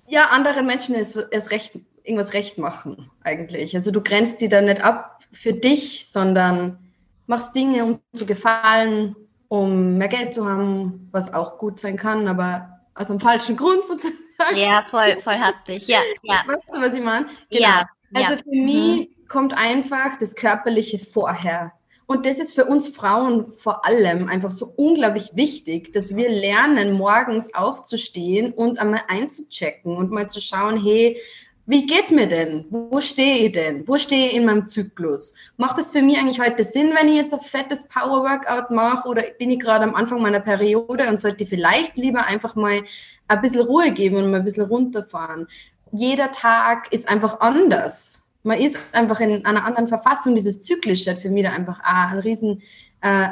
ja, 0.08 0.28
anderen 0.30 0.66
Menschen 0.66 0.96
es, 0.96 1.16
es 1.16 1.52
recht, 1.52 1.74
irgendwas 2.04 2.34
recht 2.34 2.58
machen, 2.58 3.12
eigentlich. 3.24 3.76
Also 3.76 3.92
du 3.92 4.02
grenzt 4.02 4.40
sie 4.40 4.50
dann 4.50 4.66
nicht 4.66 4.82
ab 4.82 5.20
für 5.32 5.54
dich, 5.54 6.10
sondern 6.10 6.80
machst 7.28 7.56
Dinge, 7.56 7.84
um 7.84 8.00
zu 8.14 8.26
gefallen, 8.26 9.16
um 9.50 9.98
mehr 9.98 10.08
Geld 10.08 10.34
zu 10.34 10.48
haben, 10.48 11.10
was 11.12 11.34
auch 11.34 11.58
gut 11.58 11.80
sein 11.80 11.98
kann, 11.98 12.28
aber 12.28 12.80
aus 12.96 13.12
einem 13.12 13.20
falschen 13.20 13.56
Grund 13.58 13.86
sozusagen. 13.86 14.14
Ja, 14.56 14.86
voll, 14.90 15.22
voll 15.24 15.38
haptisch. 15.38 15.84
Ja, 15.88 16.00
ja. 16.24 16.44
Weißt 16.48 16.64
du, 16.68 16.82
was 16.82 16.94
ich 16.94 17.04
meine? 17.04 17.26
Genau. 17.50 17.68
Ja. 17.68 17.88
Also 18.14 18.34
ja. 18.34 18.38
für 18.38 18.50
mich 18.50 19.10
mhm. 19.10 19.28
kommt 19.28 19.54
einfach 19.54 20.18
das 20.20 20.36
Körperliche 20.36 21.00
vorher. 21.00 21.74
Und 22.08 22.26
das 22.26 22.40
ist 22.40 22.56
für 22.56 22.66
uns 22.66 22.88
Frauen 22.88 23.52
vor 23.52 23.86
allem 23.86 24.30
einfach 24.30 24.52
so 24.52 24.72
unglaublich 24.78 25.32
wichtig, 25.36 25.92
dass 25.92 26.16
wir 26.16 26.30
lernen, 26.30 26.94
morgens 26.94 27.54
aufzustehen 27.54 28.54
und 28.54 28.80
einmal 28.80 29.02
einzuchecken 29.10 29.96
und 29.96 30.10
mal 30.10 30.30
zu 30.30 30.40
schauen, 30.40 30.82
hey, 30.82 31.18
wie 31.66 31.86
geht's 31.86 32.12
mir 32.12 32.28
denn? 32.28 32.66
Wo 32.70 33.02
stehe 33.02 33.48
ich 33.48 33.52
denn? 33.52 33.86
Wo 33.86 33.98
stehe 33.98 34.28
ich 34.28 34.36
in 34.36 34.46
meinem 34.46 34.66
Zyklus? 34.68 35.34
Macht 35.58 35.78
es 35.80 35.92
für 35.92 36.02
mich 36.02 36.18
eigentlich 36.18 36.40
heute 36.40 36.64
Sinn, 36.64 36.94
wenn 36.98 37.10
ich 37.10 37.16
jetzt 37.16 37.34
ein 37.34 37.42
fettes 37.42 37.90
Power 37.90 38.24
Workout 38.24 38.72
mache 38.72 39.10
oder 39.10 39.24
bin 39.38 39.52
ich 39.52 39.60
gerade 39.60 39.84
am 39.84 39.94
Anfang 39.94 40.22
meiner 40.22 40.40
Periode 40.40 41.10
und 41.10 41.20
sollte 41.20 41.46
vielleicht 41.46 41.98
lieber 41.98 42.26
einfach 42.26 42.56
mal 42.56 42.84
ein 43.28 43.42
bisschen 43.42 43.64
Ruhe 43.64 43.92
geben 43.92 44.16
und 44.16 44.32
mal 44.32 44.38
ein 44.38 44.46
bisschen 44.46 44.64
runterfahren? 44.64 45.50
Jeder 45.92 46.32
Tag 46.32 46.94
ist 46.94 47.10
einfach 47.10 47.42
anders. 47.42 48.27
Man 48.48 48.60
ist 48.60 48.78
einfach 48.94 49.20
in 49.20 49.46
einer 49.46 49.66
anderen 49.66 49.90
Verfassung. 49.90 50.34
Dieses 50.34 50.62
Zyklische 50.62 51.12
hat 51.12 51.20
für 51.20 51.30
mich 51.30 51.44
da 51.44 51.52
einfach 51.52 51.80
auch 51.82 52.12
ein 52.12 52.20
riesen, 52.20 52.62
äh, 53.02 53.28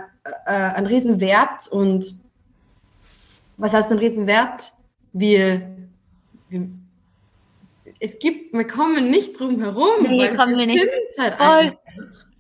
äh, 0.46 0.52
ein 0.52 0.86
riesen 0.86 1.22
Wert 1.22 1.70
und 1.70 2.16
was 3.56 3.74
heißt 3.74 3.90
ein 3.92 3.98
Riesenwert? 3.98 4.74
Wir, 5.14 5.70
wir 6.50 6.68
es 8.02 8.20
gibt, 8.20 8.54
wir 8.54 8.68
kommen 8.68 9.10
nicht 9.10 9.40
drum 9.40 9.62
herum. 9.62 10.04
Nee, 10.04 10.36
kommen 10.36 10.58
wir 10.58 10.68
nicht. 10.68 10.86
Halt 11.18 11.78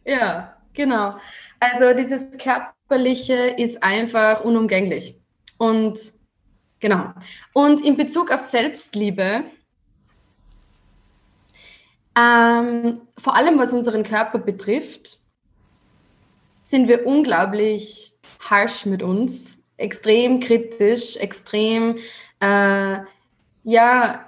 ja, 0.03 0.57
genau. 0.73 1.15
Also 1.61 1.93
dieses 1.97 2.37
Körperliche 2.37 3.55
ist 3.57 3.81
einfach 3.81 4.43
unumgänglich. 4.43 5.17
Und 5.57 5.97
genau. 6.81 7.13
Und 7.53 7.85
in 7.85 7.95
Bezug 7.95 8.31
auf 8.31 8.41
Selbstliebe, 8.41 9.45
ähm, 12.17 13.01
vor 13.17 13.35
allem 13.35 13.59
was 13.59 13.73
unseren 13.73 14.03
Körper 14.03 14.39
betrifft, 14.39 15.19
sind 16.63 16.87
wir 16.87 17.05
unglaublich 17.05 18.13
harsh 18.39 18.85
mit 18.85 19.03
uns, 19.03 19.57
extrem 19.77 20.39
kritisch, 20.39 21.17
extrem, 21.17 21.97
äh, 22.39 22.97
ja, 23.63 24.25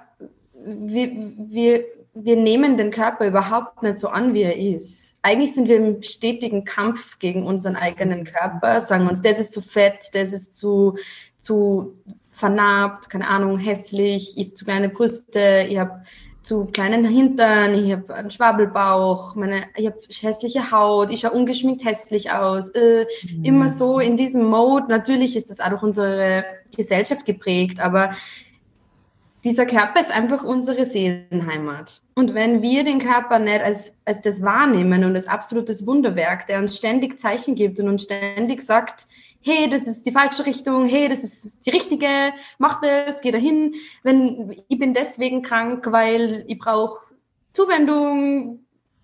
wir, 0.54 1.10
wir, 1.36 1.84
wir 2.14 2.36
nehmen 2.36 2.76
den 2.76 2.90
Körper 2.90 3.26
überhaupt 3.26 3.82
nicht 3.82 3.98
so 3.98 4.08
an, 4.08 4.34
wie 4.34 4.42
er 4.42 4.56
ist. 4.56 5.14
Eigentlich 5.22 5.54
sind 5.54 5.68
wir 5.68 5.76
im 5.76 6.02
stetigen 6.02 6.64
Kampf 6.64 7.18
gegen 7.18 7.44
unseren 7.46 7.76
eigenen 7.76 8.24
Körper, 8.24 8.80
sagen 8.80 9.08
uns, 9.08 9.22
das 9.22 9.40
ist 9.40 9.52
zu 9.52 9.62
fett, 9.62 10.10
das 10.12 10.32
ist 10.32 10.56
zu, 10.56 10.96
zu 11.40 11.96
vernarbt, 12.32 13.10
keine 13.10 13.28
Ahnung, 13.28 13.58
hässlich, 13.58 14.36
ich 14.36 14.46
habe 14.46 14.54
zu 14.54 14.64
kleine 14.64 14.88
Brüste, 14.88 15.66
ich 15.68 15.78
habe 15.78 16.02
zu 16.48 16.64
kleinen 16.64 17.04
Hintern, 17.04 17.74
ich 17.74 17.92
habe 17.92 18.14
einen 18.14 18.30
Schwabelbauch, 18.30 19.34
meine, 19.34 19.64
ich 19.76 19.86
habe 19.86 19.98
hässliche 20.08 20.70
Haut, 20.70 21.10
ich 21.10 21.20
schaue 21.20 21.32
ungeschminkt 21.32 21.84
hässlich 21.84 22.32
aus. 22.32 22.70
Äh, 22.70 23.04
mhm. 23.30 23.44
Immer 23.44 23.68
so 23.68 23.98
in 23.98 24.16
diesem 24.16 24.46
Mode. 24.46 24.86
Natürlich 24.88 25.36
ist 25.36 25.50
das 25.50 25.60
auch 25.60 25.68
durch 25.68 25.82
unsere 25.82 26.46
Gesellschaft 26.74 27.26
geprägt, 27.26 27.80
aber 27.80 28.12
dieser 29.44 29.66
Körper 29.66 30.00
ist 30.00 30.10
einfach 30.10 30.42
unsere 30.42 30.86
Seelenheimat. 30.86 32.00
Und 32.14 32.34
wenn 32.34 32.62
wir 32.62 32.82
den 32.82 32.98
Körper 32.98 33.38
nicht 33.38 33.60
als, 33.60 33.94
als 34.06 34.22
das 34.22 34.42
wahrnehmen 34.42 35.04
und 35.04 35.14
als 35.14 35.28
absolutes 35.28 35.86
Wunderwerk, 35.86 36.46
der 36.46 36.60
uns 36.60 36.78
ständig 36.78 37.20
Zeichen 37.20 37.56
gibt 37.56 37.78
und 37.78 37.88
uns 37.88 38.04
ständig 38.04 38.62
sagt, 38.62 39.06
hey, 39.40 39.68
das 39.70 39.86
ist 39.86 40.04
die 40.04 40.12
falsche 40.12 40.44
Richtung, 40.46 40.84
hey, 40.86 41.08
das 41.08 41.24
ist 41.24 41.64
die 41.64 41.70
richtige, 41.70 42.06
mach 42.58 42.80
das, 42.80 43.20
geh 43.20 43.30
dahin. 43.30 43.74
Wenn 44.02 44.56
ich 44.68 44.78
bin 44.78 44.94
deswegen 44.94 45.42
krank, 45.42 45.86
weil 45.90 46.44
ich 46.48 46.58
brauche 46.58 47.14
Zuwendung, 47.52 48.60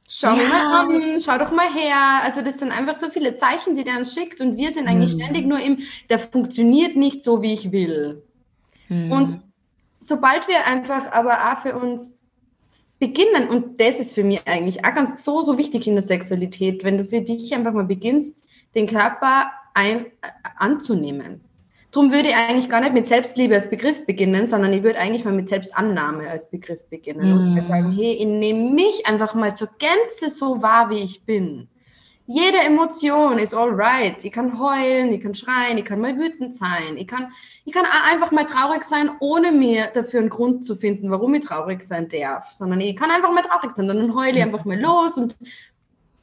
schau 0.09 0.37
ja. 0.37 0.49
mal 0.49 0.81
an, 0.81 1.21
schau 1.21 1.39
doch 1.39 1.53
mal 1.53 1.73
her. 1.73 2.23
Also 2.23 2.43
das 2.43 2.59
sind 2.59 2.73
einfach 2.73 2.95
so 2.95 3.11
viele 3.11 3.37
Zeichen, 3.37 3.75
die 3.75 3.85
der 3.85 3.97
uns 3.97 4.15
schickt 4.15 4.41
und 4.41 4.57
wir 4.57 4.73
sind 4.73 4.89
eigentlich 4.89 5.15
mhm. 5.15 5.21
ständig 5.21 5.47
nur 5.47 5.61
im, 5.61 5.79
der 6.11 6.19
funktioniert 6.19 6.97
nicht 6.97 7.23
so, 7.23 7.43
wie 7.43 7.55
ich 7.55 7.73
will. 7.73 8.23
Mhm. 8.89 9.13
Und 9.13 9.43
sobald 10.01 10.49
wir 10.49 10.67
einfach 10.67 11.11
aber 11.13 11.53
auch 11.53 11.63
für 11.63 11.77
uns 11.77 12.23
beginnen, 12.99 13.49
und 13.49 13.81
das 13.81 13.99
ist 14.01 14.15
für 14.15 14.25
mich 14.25 14.47
eigentlich 14.47 14.85
auch 14.85 14.95
ganz 14.95 15.25
so, 15.25 15.43
so 15.43 15.59
wichtig 15.59 15.87
in 15.87 15.95
der 15.95 16.03
Sexualität, 16.03 16.85
wenn 16.85 16.99
du 16.99 17.05
für 17.05 17.21
dich 17.21 17.55
einfach 17.55 17.73
mal 17.73 17.85
beginnst, 17.85 18.49
den 18.75 18.87
Körper 18.87 19.51
ein, 19.75 20.07
anzunehmen. 20.57 21.43
Darum 21.91 22.11
würde 22.11 22.31
ich 22.31 22.35
eigentlich 22.35 22.69
gar 22.69 22.81
nicht 22.81 22.93
mit 22.93 23.07
Selbstliebe 23.07 23.55
als 23.55 23.71
Begriff 23.71 24.05
beginnen, 24.05 24.49
sondern 24.49 24.73
ich 24.73 24.83
würde 24.83 24.99
eigentlich 24.99 25.25
mal 25.25 25.33
mit 25.33 25.49
Selbstannahme 25.49 26.29
als 26.29 26.51
Begriff 26.51 26.85
beginnen 26.89 27.53
mm. 27.53 27.57
und 27.57 27.61
sagen, 27.63 27.93
hey, 27.93 28.15
ich 28.15 28.27
nehme 28.27 28.71
mich 28.71 29.07
einfach 29.07 29.35
mal 29.35 29.55
zur 29.55 29.69
Gänze 29.79 30.31
so 30.31 30.61
wahr, 30.61 30.91
wie 30.91 30.99
ich 30.99 31.25
bin 31.25 31.69
jede 32.27 32.59
Emotion 32.59 33.39
ist 33.39 33.55
all 33.55 33.71
right. 33.71 34.25
Ich 34.25 34.33
kann 34.33 34.59
heulen, 34.59 35.13
ich 35.13 35.21
kann 35.21 35.35
schreien, 35.35 35.77
ich 35.77 35.85
kann 35.85 36.01
mal 36.01 36.17
wütend 36.19 36.55
sein. 36.55 36.97
Ich 36.97 37.07
kann, 37.07 37.33
ich 37.65 37.73
kann 37.73 37.85
einfach 38.11 38.33
mal 38.33 38.47
traurig 38.47 38.83
sein, 38.83 39.11
ohne 39.21 39.53
mir 39.53 39.89
dafür 39.93 40.21
einen 40.21 40.31
Grund 40.31 40.65
zu 40.65 40.75
finden, 40.75 41.11
warum 41.11 41.35
ich 41.35 41.45
traurig 41.45 41.83
sein 41.83 42.09
darf. 42.09 42.51
Sondern 42.53 42.81
ich 42.81 42.97
kann 42.97 43.11
einfach 43.11 43.31
mal 43.31 43.43
traurig 43.43 43.73
sein. 43.73 43.89
Dann 43.89 44.15
heule 44.15 44.39
ich 44.39 44.43
einfach 44.43 44.65
mal 44.65 44.81
los 44.81 45.19
und 45.19 45.37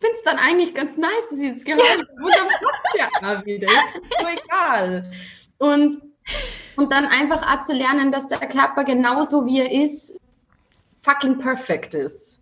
finde 0.02 0.16
es 0.16 0.24
dann 0.24 0.38
eigentlich 0.38 0.74
ganz 0.74 0.98
nice, 0.98 1.28
dass 1.30 1.40
ich 1.40 1.46
jetzt 1.46 1.66
geheult 1.66 1.88
habe. 1.88 2.06
Dann 2.08 2.48
passt 2.48 2.98
ja 2.98 3.46
wieder. 3.46 3.68
Ist 3.68 4.02
so 4.20 4.28
egal. 4.28 5.12
Und, 5.60 6.02
und 6.76 6.92
dann 6.92 7.06
einfach 7.06 7.44
auch 7.48 7.60
zu 7.62 7.74
lernen, 7.74 8.12
dass 8.12 8.28
der 8.28 8.40
Körper 8.40 8.84
genauso 8.84 9.46
wie 9.46 9.60
er 9.60 9.72
ist, 9.72 10.20
fucking 11.04 11.38
perfekt 11.38 11.94
ist. 11.94 12.40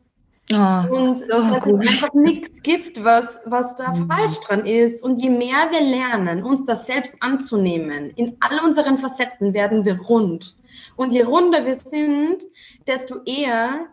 Oh, 0.52 0.56
und 0.56 1.24
oh, 1.24 1.28
dass 1.28 1.64
gut. 1.64 1.74
es 1.74 1.90
einfach 1.92 2.14
nichts 2.14 2.64
gibt, 2.64 3.04
was, 3.04 3.40
was 3.46 3.76
da 3.76 3.94
mhm. 3.94 4.08
falsch 4.08 4.40
dran 4.40 4.66
ist. 4.66 5.04
Und 5.04 5.20
je 5.20 5.30
mehr 5.30 5.70
wir 5.70 5.82
lernen, 5.82 6.44
uns 6.44 6.66
das 6.66 6.88
selbst 6.88 7.16
anzunehmen, 7.20 8.10
in 8.16 8.38
all 8.40 8.66
unseren 8.66 8.98
Facetten 8.98 9.54
werden 9.54 9.86
wir 9.86 10.00
rund. 10.00 10.56
Und 10.96 11.14
je 11.14 11.22
runder 11.22 11.66
wir 11.66 11.76
sind, 11.76 12.46
desto 12.88 13.22
eher 13.26 13.88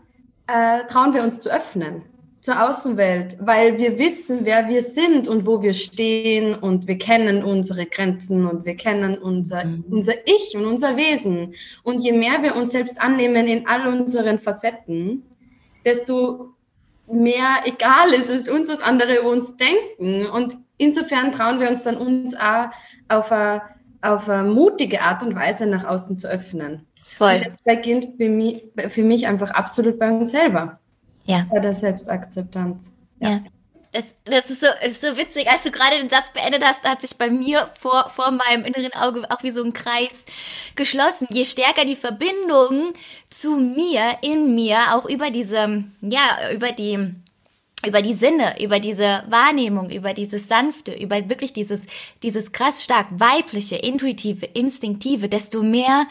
äh, 0.47 0.87
trauen 0.87 1.13
wir 1.13 1.25
uns 1.25 1.41
zu 1.41 1.51
öffnen 1.51 2.05
zur 2.47 2.63
Außenwelt, 2.65 3.39
weil 3.41 3.77
wir 3.77 3.99
wissen, 3.99 4.45
wer 4.45 4.69
wir 4.69 4.85
sind 4.85 5.27
und 5.27 5.47
wo 5.47 5.63
wir 5.63 5.75
stehen 5.75 6.55
und 6.55 6.87
wir 6.87 6.97
kennen 6.97 7.43
unsere 7.43 7.87
Grenzen 7.87 8.47
und 8.47 8.65
wir 8.65 8.77
kennen 8.77 9.19
unser, 9.19 9.65
mhm. 9.65 9.85
unser 9.91 10.13
Ich 10.27 10.57
und 10.57 10.65
unser 10.65 10.97
Wesen. 10.97 11.57
Und 11.83 11.99
je 11.99 12.13
mehr 12.13 12.45
wir 12.45 12.55
uns 12.55 12.71
selbst 12.71 13.01
annehmen 13.01 13.49
in 13.49 13.67
all 13.67 13.89
unseren 13.89 14.39
Facetten, 14.39 15.25
desto 15.85 16.51
mehr 17.11 17.65
egal 17.65 18.13
ist 18.13 18.31
es 18.31 18.49
uns, 18.49 18.69
was 18.69 18.81
andere 18.81 19.23
uns 19.23 19.57
denken. 19.57 20.27
Und 20.27 20.57
insofern 20.77 21.33
trauen 21.33 21.59
wir 21.59 21.69
uns 21.69 21.83
dann 21.83 21.97
uns 21.97 22.37
auch 22.37 22.69
auf 23.09 23.33
eine, 23.33 23.63
auf 24.03 24.29
eine 24.29 24.49
mutige 24.49 25.03
Art 25.03 25.21
und 25.25 25.35
Weise 25.35 25.67
nach 25.67 25.85
außen 25.85 26.17
zu 26.17 26.29
öffnen. 26.29 26.87
Voll. 27.03 27.43
Und 27.45 27.47
das 27.47 27.75
beginnt 27.77 28.17
für 28.17 28.29
mich, 28.29 28.63
für 28.91 29.03
mich 29.03 29.27
einfach 29.27 29.51
absolut 29.51 29.99
bei 29.99 30.13
uns 30.13 30.31
selber. 30.31 30.79
Ja. 31.27 31.47
Bei 31.51 31.61
der 31.61 31.75
Selbstakzeptanz. 31.75 32.97
Ja. 33.21 33.31
ja. 33.31 33.41
Das, 33.93 34.05
das 34.25 34.51
ist, 34.51 34.61
so, 34.61 34.67
ist 34.85 35.01
so 35.01 35.17
witzig. 35.17 35.49
Als 35.49 35.63
du 35.63 35.71
gerade 35.71 35.97
den 35.97 36.11
Satz 36.11 36.31
beendet 36.31 36.63
hast, 36.63 36.85
hat 36.85 37.01
sich 37.01 37.17
bei 37.17 37.31
mir 37.31 37.71
vor, 37.79 38.11
vor 38.11 38.31
meinem 38.31 38.67
inneren 38.67 38.93
Auge 38.93 39.27
auch 39.31 39.43
wie 39.43 39.51
so 39.51 39.63
ein 39.63 39.73
Kreis 39.73 40.27
geschlossen. 40.75 41.27
Je 41.31 41.47
stärker 41.47 41.87
die 41.87 41.97
Verbindung 41.97 42.93
zu 43.31 43.57
mir, 43.57 44.19
in 44.21 44.55
mir, 44.55 44.95
auch 44.95 45.07
über 45.07 45.31
diese, 45.31 45.85
ja, 46.03 46.53
über 46.53 46.73
die, 46.73 47.15
über 47.87 48.03
die 48.03 48.13
Sinne, 48.13 48.63
über 48.63 48.81
diese 48.81 49.23
Wahrnehmung, 49.29 49.89
über 49.89 50.13
dieses 50.13 50.47
Sanfte, 50.47 50.93
über 50.93 51.31
wirklich 51.31 51.55
dieses, 51.55 51.83
dieses 52.23 52.53
krass 52.53 52.85
stark 52.85 53.07
weibliche, 53.13 53.77
intuitive, 53.77 54.45
instinktive, 54.45 55.31
desto 55.31 55.63
mehr 55.63 56.07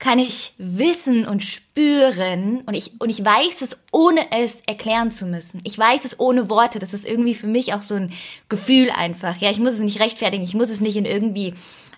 kann 0.00 0.18
ich 0.18 0.54
wissen 0.56 1.26
und 1.26 1.42
spüren 1.42 2.62
und 2.64 2.74
ich, 2.74 2.92
und 3.00 3.10
ich 3.10 3.22
weiß 3.22 3.60
es, 3.60 3.76
ohne 3.92 4.32
es 4.32 4.62
erklären 4.66 5.12
zu 5.12 5.26
müssen. 5.26 5.60
Ich 5.62 5.78
weiß 5.78 6.06
es 6.06 6.18
ohne 6.18 6.48
Worte. 6.48 6.78
Das 6.78 6.94
ist 6.94 7.06
irgendwie 7.06 7.34
für 7.34 7.46
mich 7.46 7.74
auch 7.74 7.82
so 7.82 7.96
ein 7.96 8.12
Gefühl 8.48 8.90
einfach. 8.90 9.36
Ja, 9.36 9.50
ich 9.50 9.60
muss 9.60 9.74
es 9.74 9.80
nicht 9.80 10.00
rechtfertigen. 10.00 10.42
Ich 10.42 10.54
muss 10.54 10.70
es 10.70 10.80
nicht 10.80 10.96
in 10.96 11.04
irgendwie 11.04 11.52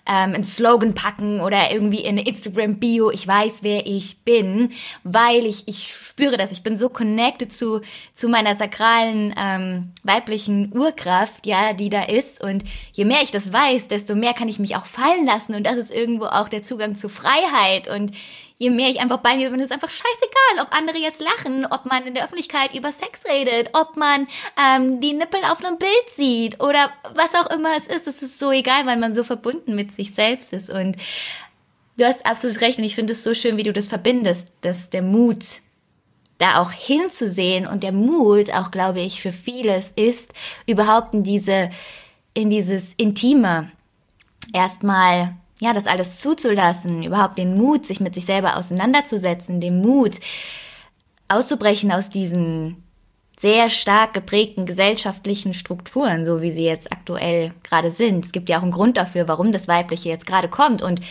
ähm, 0.05 0.33
einen 0.33 0.43
Slogan 0.43 0.93
packen 0.93 1.39
oder 1.39 1.71
irgendwie 1.71 2.01
in 2.01 2.17
eine 2.17 2.27
Instagram-Bio. 2.27 3.11
Ich 3.11 3.27
weiß, 3.27 3.63
wer 3.63 3.85
ich 3.85 4.23
bin, 4.23 4.71
weil 5.03 5.45
ich, 5.45 5.67
ich 5.67 5.93
spüre 5.93 6.37
das. 6.37 6.51
Ich 6.51 6.63
bin 6.63 6.77
so 6.77 6.89
connected 6.89 7.53
zu, 7.53 7.81
zu 8.13 8.27
meiner 8.27 8.55
sakralen 8.55 9.33
ähm, 9.37 9.91
weiblichen 10.03 10.75
Urkraft, 10.75 11.45
ja, 11.45 11.73
die 11.73 11.89
da 11.89 12.03
ist. 12.03 12.43
Und 12.43 12.63
je 12.91 13.05
mehr 13.05 13.21
ich 13.21 13.31
das 13.31 13.53
weiß, 13.53 13.87
desto 13.87 14.15
mehr 14.15 14.33
kann 14.33 14.49
ich 14.49 14.59
mich 14.59 14.75
auch 14.75 14.85
fallen 14.85 15.25
lassen. 15.25 15.55
Und 15.55 15.63
das 15.65 15.77
ist 15.77 15.91
irgendwo 15.91 16.25
auch 16.25 16.49
der 16.49 16.63
Zugang 16.63 16.95
zu 16.95 17.07
Freiheit. 17.07 17.87
Und 17.87 18.11
je 18.57 18.69
mehr 18.69 18.89
ich 18.89 18.99
einfach 18.99 19.19
bei 19.19 19.35
mir 19.35 19.49
bin, 19.49 19.59
ist 19.59 19.71
einfach 19.71 19.89
scheißegal, 19.89 20.65
ob 20.65 20.75
andere 20.75 20.97
jetzt 20.97 21.21
lachen, 21.21 21.65
ob 21.65 21.85
man 21.85 22.05
in 22.05 22.13
der 22.13 22.23
Öffentlichkeit 22.23 22.73
über 22.73 22.91
Sex 22.91 23.25
redet, 23.25 23.69
ob 23.73 23.97
man 23.97 24.27
ähm, 24.61 25.01
die 25.01 25.13
Nippel 25.13 25.41
auf 25.43 25.63
einem 25.63 25.77
Bild 25.77 26.09
sieht 26.15 26.61
oder 26.61 26.89
was 27.15 27.35
auch 27.35 27.49
immer 27.51 27.75
es 27.75 27.87
ist. 27.87 28.07
Es 28.07 28.21
ist 28.21 28.39
so 28.39 28.51
egal, 28.51 28.85
weil 28.85 28.97
man 28.97 29.13
so 29.13 29.23
verbunden 29.23 29.75
mit 29.75 29.95
sich 29.95 30.13
selbst 30.13 30.53
ist. 30.53 30.69
Und 30.69 30.97
du 31.97 32.05
hast 32.05 32.25
absolut 32.25 32.61
recht 32.61 32.77
und 32.77 32.83
ich 32.83 32.95
finde 32.95 33.13
es 33.13 33.23
so 33.23 33.33
schön, 33.33 33.57
wie 33.57 33.63
du 33.63 33.73
das 33.73 33.87
verbindest, 33.87 34.51
dass 34.61 34.89
der 34.89 35.01
Mut 35.01 35.43
da 36.37 36.61
auch 36.61 36.71
hinzusehen 36.71 37.67
und 37.67 37.83
der 37.83 37.91
Mut 37.91 38.51
auch, 38.51 38.71
glaube 38.71 39.01
ich, 39.01 39.21
für 39.21 39.31
vieles 39.31 39.91
ist, 39.91 40.33
überhaupt 40.65 41.13
in 41.13 41.23
diese, 41.23 41.69
in 42.33 42.49
dieses 42.49 42.93
Intime 42.95 43.71
erstmal 44.53 45.35
ja, 45.59 45.73
das 45.73 45.87
alles 45.87 46.19
zuzulassen, 46.19 47.03
überhaupt 47.03 47.37
den 47.37 47.55
Mut, 47.55 47.85
sich 47.85 47.99
mit 47.99 48.13
sich 48.13 48.25
selber 48.25 48.57
auseinanderzusetzen, 48.57 49.61
den 49.61 49.81
Mut, 49.81 50.19
auszubrechen 51.27 51.91
aus 51.91 52.09
diesen 52.09 52.83
sehr 53.39 53.69
stark 53.69 54.13
geprägten 54.13 54.65
gesellschaftlichen 54.65 55.53
Strukturen, 55.53 56.25
so 56.25 56.41
wie 56.41 56.51
sie 56.51 56.63
jetzt 56.63 56.91
aktuell 56.91 57.53
gerade 57.63 57.91
sind. 57.91 58.25
Es 58.25 58.31
gibt 58.31 58.49
ja 58.49 58.57
auch 58.57 58.63
einen 58.63 58.71
Grund 58.71 58.97
dafür, 58.97 59.27
warum 59.27 59.51
das 59.51 59.67
Weibliche 59.67 60.09
jetzt 60.09 60.25
gerade 60.25 60.47
kommt. 60.47 60.81
Und 60.81 61.01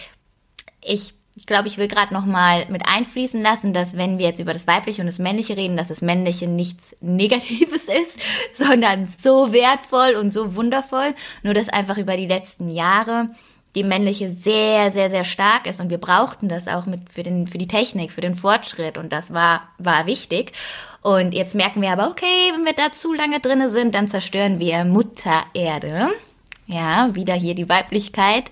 ich, 0.83 1.15
ich 1.35 1.47
glaube, 1.47 1.69
ich 1.69 1.79
will 1.79 1.89
gerade 1.89 2.15
noch 2.15 2.25
mal 2.25 2.67
mit 2.71 2.87
einfließen 2.87 3.43
lassen, 3.43 3.75
dass 3.75 3.97
wenn 3.97 4.19
wir 4.19 4.27
jetzt 4.27 4.41
über 4.41 4.55
das 4.55 4.67
Weibliche 4.67 5.03
und 5.03 5.09
das 5.09 5.19
Männliche 5.19 5.57
reden, 5.57 5.77
dass 5.77 5.89
das 5.89 6.01
Männliche 6.01 6.49
nichts 6.49 6.97
Negatives 7.01 7.85
ist, 8.03 8.19
sondern 8.55 9.09
so 9.19 9.53
wertvoll 9.53 10.15
und 10.15 10.33
so 10.33 10.57
wundervoll. 10.57 11.15
Nur 11.43 11.53
dass 11.53 11.69
einfach 11.69 11.99
über 11.99 12.17
die 12.17 12.27
letzten 12.27 12.69
Jahre 12.69 13.31
die 13.75 13.85
männliche 13.85 14.31
sehr, 14.31 14.91
sehr, 14.91 15.09
sehr 15.09 15.25
stark 15.25 15.67
ist 15.67 15.81
und 15.81 15.91
wir 15.91 15.99
brauchten 15.99 16.49
das 16.49 16.69
auch 16.69 16.87
mit 16.87 17.11
für 17.11 17.23
den, 17.23 17.47
für 17.47 17.59
die 17.59 17.69
Technik, 17.69 18.13
für 18.13 18.21
den 18.21 18.35
Fortschritt 18.35 18.99
und 18.99 19.13
das 19.13 19.33
war, 19.33 19.63
war 19.79 20.07
wichtig. 20.07 20.53
Und 21.01 21.35
jetzt 21.35 21.55
merken 21.55 21.81
wir 21.83 21.91
aber, 21.91 22.09
okay, 22.09 22.53
wenn 22.53 22.65
wir 22.65 22.75
da 22.75 22.93
zu 22.93 23.13
lange 23.13 23.41
drinne 23.41 23.71
sind, 23.71 23.95
dann 23.95 24.09
zerstören 24.09 24.59
wir 24.59 24.85
Mutter 24.85 25.43
Erde. 25.55 26.11
Ja, 26.67 27.15
wieder 27.15 27.35
hier 27.35 27.55
die 27.55 27.69
Weiblichkeit 27.69 28.45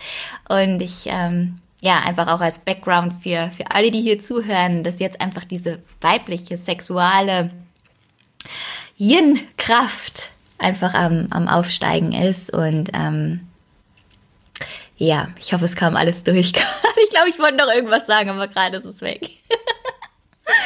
und 0.48 0.80
ich, 0.80 1.06
ähm, 1.06 1.58
ja, 1.80 2.00
einfach 2.00 2.26
auch 2.28 2.40
als 2.40 2.58
Background 2.58 3.14
für, 3.22 3.50
für 3.56 3.70
alle, 3.70 3.90
die 3.90 4.02
hier 4.02 4.20
zuhören, 4.20 4.82
dass 4.82 4.98
jetzt 4.98 5.20
einfach 5.20 5.44
diese 5.44 5.78
weibliche, 6.00 6.58
sexuelle 6.58 7.50
Yin-Kraft 8.98 10.30
einfach 10.58 10.92
am, 10.94 11.28
am 11.30 11.48
Aufsteigen 11.48 12.12
ist 12.12 12.52
und 12.52 12.90
ähm, 12.92 13.49
ja, 15.00 15.28
ich 15.40 15.54
hoffe, 15.54 15.64
es 15.64 15.74
kam 15.74 15.96
alles 15.96 16.24
durch. 16.24 16.52
ich 17.02 17.10
glaube, 17.10 17.30
ich 17.30 17.38
wollte 17.38 17.56
noch 17.56 17.72
irgendwas 17.72 18.06
sagen, 18.06 18.28
aber 18.28 18.48
gerade 18.48 18.76
ist 18.76 18.84
es 18.84 19.00
weg. 19.00 19.30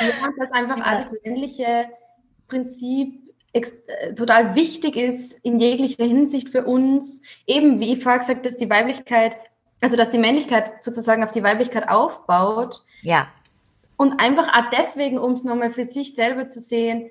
ja, 0.00 0.28
dass 0.36 0.50
einfach 0.50 0.78
ja. 0.78 0.84
alles 0.84 1.14
männliche 1.24 1.86
Prinzip 2.48 3.14
äh, 3.52 4.12
total 4.16 4.56
wichtig 4.56 4.96
ist 4.96 5.34
in 5.44 5.60
jeglicher 5.60 6.04
Hinsicht 6.04 6.48
für 6.48 6.64
uns. 6.64 7.22
Eben, 7.46 7.78
wie 7.78 7.92
ich 7.92 8.02
vorher 8.02 8.18
gesagt, 8.18 8.44
dass 8.44 8.56
die 8.56 8.68
Weiblichkeit, 8.68 9.36
also 9.80 9.96
dass 9.96 10.10
die 10.10 10.18
Männlichkeit 10.18 10.82
sozusagen 10.82 11.22
auf 11.22 11.30
die 11.30 11.44
Weiblichkeit 11.44 11.88
aufbaut. 11.88 12.82
Ja. 13.02 13.28
Und 13.96 14.18
einfach 14.18 14.48
auch 14.48 14.68
deswegen, 14.76 15.16
um 15.16 15.34
es 15.34 15.44
nochmal 15.44 15.70
für 15.70 15.88
sich 15.88 16.16
selber 16.16 16.48
zu 16.48 16.58
sehen, 16.58 17.08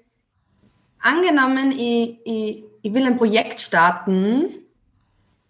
angenommen, 0.99 1.71
ich, 1.71 2.17
ich, 2.25 2.65
ich 2.81 2.93
will 2.93 3.05
ein 3.05 3.17
Projekt 3.17 3.62
starten 3.62 4.62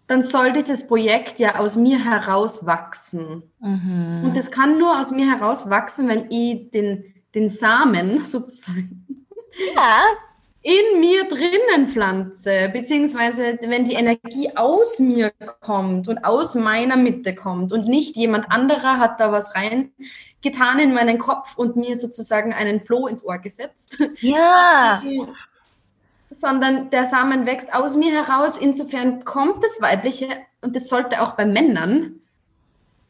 dann 0.06 0.22
soll 0.22 0.52
dieses 0.52 0.86
Projekt 0.86 1.38
ja 1.38 1.58
aus 1.58 1.76
mir 1.76 1.98
heraus 2.04 2.66
wachsen. 2.66 3.42
Mhm. 3.60 4.22
Und 4.24 4.36
das 4.36 4.50
kann 4.50 4.78
nur 4.78 5.00
aus 5.00 5.10
mir 5.10 5.30
heraus 5.30 5.70
wachsen, 5.70 6.08
wenn 6.08 6.30
ich 6.30 6.70
den, 6.70 7.14
den 7.34 7.48
Samen 7.48 8.22
sozusagen 8.24 9.06
ja. 9.74 10.02
in 10.60 11.00
mir 11.00 11.24
drinnen 11.24 11.88
pflanze, 11.88 12.68
beziehungsweise 12.70 13.58
wenn 13.62 13.84
die 13.84 13.94
Energie 13.94 14.54
aus 14.56 14.98
mir 14.98 15.32
kommt 15.60 16.08
und 16.08 16.24
aus 16.24 16.54
meiner 16.54 16.96
Mitte 16.96 17.34
kommt 17.34 17.72
und 17.72 17.88
nicht 17.88 18.16
jemand 18.16 18.50
anderer 18.50 18.98
hat 18.98 19.20
da 19.20 19.32
was 19.32 19.54
rein 19.54 19.92
getan 20.42 20.78
in 20.78 20.92
meinen 20.92 21.18
Kopf 21.18 21.56
und 21.56 21.76
mir 21.76 21.98
sozusagen 21.98 22.52
einen 22.52 22.82
Floh 22.82 23.06
ins 23.06 23.24
Ohr 23.24 23.38
gesetzt. 23.38 23.96
Ja. 24.20 25.02
sondern 26.36 26.90
der 26.90 27.06
Samen 27.06 27.46
wächst 27.46 27.72
aus 27.72 27.96
mir 27.96 28.12
heraus. 28.12 28.56
Insofern 28.56 29.24
kommt 29.24 29.62
das 29.62 29.80
Weibliche 29.80 30.28
und 30.60 30.74
das 30.74 30.88
sollte 30.88 31.22
auch 31.22 31.32
bei 31.32 31.44
Männern 31.44 32.20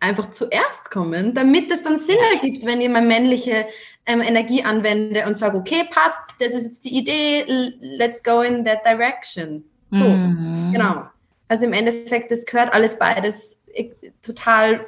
einfach 0.00 0.30
zuerst 0.30 0.90
kommen, 0.90 1.34
damit 1.34 1.72
es 1.72 1.82
dann 1.82 1.96
Sinn 1.96 2.18
ergibt, 2.34 2.66
wenn 2.66 2.80
ich 2.80 2.90
meine 2.90 3.06
männliche 3.06 3.66
ähm, 4.04 4.20
Energie 4.20 4.62
anwende 4.62 5.26
und 5.26 5.36
sage, 5.36 5.56
okay, 5.56 5.88
passt, 5.90 6.34
das 6.40 6.52
ist 6.52 6.64
jetzt 6.64 6.84
die 6.84 6.98
Idee, 6.98 7.44
let's 7.80 8.22
go 8.22 8.42
in 8.42 8.64
that 8.64 8.84
direction. 8.84 9.64
So, 9.90 10.04
mhm. 10.04 10.72
genau. 10.72 11.04
Also 11.48 11.64
im 11.64 11.72
Endeffekt, 11.72 12.30
das 12.30 12.44
gehört 12.44 12.72
alles 12.74 12.98
beides 12.98 13.60
äh, 13.72 13.90
total 14.22 14.86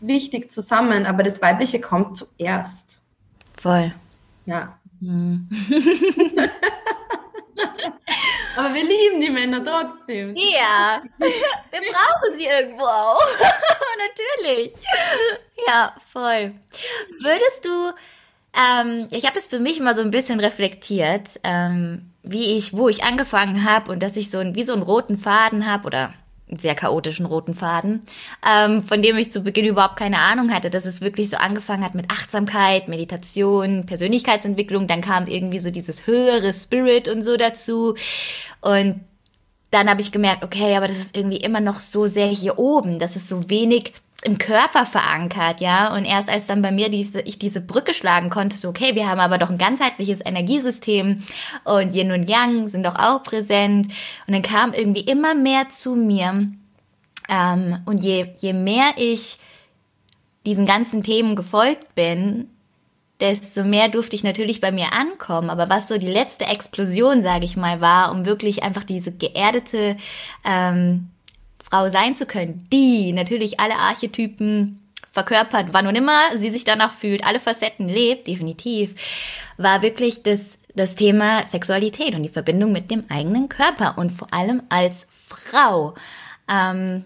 wichtig 0.00 0.50
zusammen, 0.50 1.06
aber 1.06 1.22
das 1.22 1.40
Weibliche 1.42 1.80
kommt 1.80 2.16
zuerst. 2.16 3.02
Voll. 3.56 3.94
Ja. 4.46 4.78
Mhm. 5.00 5.48
Aber 8.56 8.74
wir 8.74 8.84
lieben 8.84 9.20
die 9.20 9.30
Männer 9.30 9.64
trotzdem. 9.64 10.36
Ja, 10.36 11.02
wir 11.18 11.80
brauchen 11.80 12.34
sie 12.34 12.46
irgendwo 12.46 12.84
auch. 12.84 13.20
Natürlich. 14.38 14.74
Ja, 15.66 15.94
voll. 16.12 16.54
Würdest 17.20 17.64
du, 17.64 17.92
ähm, 18.56 19.08
ich 19.10 19.24
habe 19.24 19.34
das 19.34 19.46
für 19.46 19.60
mich 19.60 19.78
immer 19.78 19.94
so 19.94 20.02
ein 20.02 20.10
bisschen 20.10 20.40
reflektiert, 20.40 21.40
ähm, 21.44 22.12
wie 22.22 22.56
ich, 22.56 22.76
wo 22.76 22.88
ich 22.88 23.04
angefangen 23.04 23.64
habe 23.64 23.92
und 23.92 24.02
dass 24.02 24.16
ich 24.16 24.30
so 24.30 24.38
ein, 24.38 24.54
wie 24.54 24.64
so 24.64 24.72
einen 24.72 24.82
roten 24.82 25.16
Faden 25.16 25.66
habe 25.66 25.86
oder 25.86 26.14
sehr 26.58 26.74
chaotischen 26.74 27.26
roten 27.26 27.54
Faden, 27.54 28.02
ähm, 28.46 28.82
von 28.82 29.02
dem 29.02 29.16
ich 29.16 29.32
zu 29.32 29.42
Beginn 29.42 29.66
überhaupt 29.66 29.96
keine 29.96 30.18
Ahnung 30.18 30.52
hatte, 30.52 30.70
dass 30.70 30.84
es 30.84 31.00
wirklich 31.00 31.30
so 31.30 31.36
angefangen 31.36 31.84
hat 31.84 31.94
mit 31.94 32.10
Achtsamkeit, 32.10 32.88
Meditation, 32.88 33.86
Persönlichkeitsentwicklung, 33.86 34.86
dann 34.86 35.00
kam 35.00 35.26
irgendwie 35.26 35.60
so 35.60 35.70
dieses 35.70 36.06
höhere 36.06 36.52
Spirit 36.52 37.08
und 37.08 37.22
so 37.22 37.36
dazu. 37.36 37.94
Und 38.60 39.00
dann 39.70 39.88
habe 39.88 40.00
ich 40.00 40.12
gemerkt, 40.12 40.44
okay, 40.44 40.76
aber 40.76 40.88
das 40.88 40.98
ist 40.98 41.16
irgendwie 41.16 41.38
immer 41.38 41.60
noch 41.60 41.80
so 41.80 42.06
sehr 42.06 42.26
hier 42.26 42.58
oben, 42.58 42.98
das 42.98 43.16
ist 43.16 43.28
so 43.28 43.48
wenig 43.48 43.92
im 44.22 44.38
Körper 44.38 44.84
verankert, 44.84 45.60
ja. 45.60 45.94
Und 45.94 46.04
erst 46.04 46.28
als 46.28 46.46
dann 46.46 46.62
bei 46.62 46.70
mir 46.70 46.90
diese, 46.90 47.20
ich 47.22 47.38
diese 47.38 47.60
Brücke 47.60 47.94
schlagen 47.94 48.28
konnte, 48.28 48.56
so, 48.56 48.68
okay, 48.68 48.94
wir 48.94 49.08
haben 49.08 49.20
aber 49.20 49.38
doch 49.38 49.50
ein 49.50 49.58
ganzheitliches 49.58 50.20
Energiesystem 50.24 51.22
und 51.64 51.94
Yin 51.94 52.12
und 52.12 52.28
Yang 52.28 52.68
sind 52.68 52.84
doch 52.84 52.96
auch 52.96 53.22
präsent. 53.22 53.88
Und 54.26 54.34
dann 54.34 54.42
kam 54.42 54.72
irgendwie 54.72 55.00
immer 55.00 55.34
mehr 55.34 55.68
zu 55.68 55.94
mir. 55.94 56.50
Ähm, 57.28 57.78
und 57.86 58.04
je, 58.04 58.28
je 58.36 58.52
mehr 58.52 58.90
ich 58.96 59.38
diesen 60.44 60.66
ganzen 60.66 61.02
Themen 61.02 61.36
gefolgt 61.36 61.94
bin, 61.94 62.48
desto 63.20 63.64
mehr 63.64 63.88
durfte 63.88 64.16
ich 64.16 64.24
natürlich 64.24 64.60
bei 64.60 64.72
mir 64.72 64.92
ankommen. 64.92 65.50
Aber 65.50 65.68
was 65.68 65.88
so 65.88 65.98
die 65.98 66.06
letzte 66.06 66.44
Explosion, 66.46 67.22
sage 67.22 67.44
ich 67.44 67.56
mal, 67.56 67.80
war, 67.80 68.12
um 68.12 68.26
wirklich 68.26 68.62
einfach 68.62 68.84
diese 68.84 69.12
geerdete 69.12 69.96
ähm, 70.44 71.10
Frau 71.70 71.88
sein 71.88 72.16
zu 72.16 72.26
können, 72.26 72.66
die 72.72 73.12
natürlich 73.12 73.60
alle 73.60 73.76
Archetypen 73.76 74.80
verkörpert, 75.12 75.68
wann 75.72 75.86
und 75.86 75.96
immer 75.96 76.36
sie 76.36 76.50
sich 76.50 76.64
danach 76.64 76.94
fühlt, 76.94 77.24
alle 77.24 77.40
Facetten 77.40 77.88
lebt, 77.88 78.26
definitiv, 78.26 78.94
war 79.56 79.82
wirklich 79.82 80.22
das, 80.22 80.58
das 80.74 80.94
Thema 80.94 81.46
Sexualität 81.46 82.14
und 82.14 82.22
die 82.22 82.28
Verbindung 82.28 82.72
mit 82.72 82.90
dem 82.90 83.04
eigenen 83.08 83.48
Körper 83.48 83.98
und 83.98 84.10
vor 84.10 84.32
allem 84.32 84.62
als 84.68 85.06
Frau. 85.10 85.94
Ähm, 86.48 87.04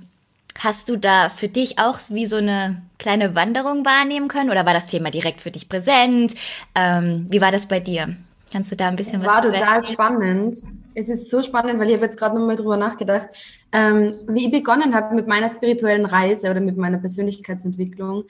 hast 0.58 0.88
du 0.88 0.96
da 0.96 1.28
für 1.28 1.48
dich 1.48 1.78
auch 1.78 1.98
wie 2.10 2.26
so 2.26 2.36
eine 2.36 2.82
kleine 2.98 3.34
Wanderung 3.34 3.84
wahrnehmen 3.84 4.28
können 4.28 4.50
oder 4.50 4.66
war 4.66 4.74
das 4.74 4.86
Thema 4.86 5.10
direkt 5.10 5.40
für 5.40 5.50
dich 5.50 5.68
präsent? 5.68 6.34
Ähm, 6.74 7.26
wie 7.28 7.40
war 7.40 7.52
das 7.52 7.66
bei 7.66 7.80
dir? 7.80 8.16
Kannst 8.52 8.70
du 8.70 8.76
da 8.76 8.88
ein 8.88 8.96
bisschen 8.96 9.20
es 9.20 9.26
was 9.26 9.42
war 9.42 9.52
total 9.52 9.82
spannend. 9.82 10.58
Es 10.94 11.08
ist 11.08 11.30
so 11.30 11.42
spannend, 11.42 11.78
weil 11.80 11.88
ich 11.88 11.96
habe 11.96 12.04
jetzt 12.04 12.18
gerade 12.18 12.38
nochmal 12.38 12.56
drüber 12.56 12.76
nachgedacht. 12.76 13.28
Ähm, 13.72 14.12
wie 14.28 14.46
ich 14.46 14.52
begonnen 14.52 14.94
habe 14.94 15.14
mit 15.14 15.26
meiner 15.26 15.48
spirituellen 15.48 16.06
Reise 16.06 16.50
oder 16.50 16.60
mit 16.60 16.76
meiner 16.76 16.98
Persönlichkeitsentwicklung, 16.98 18.24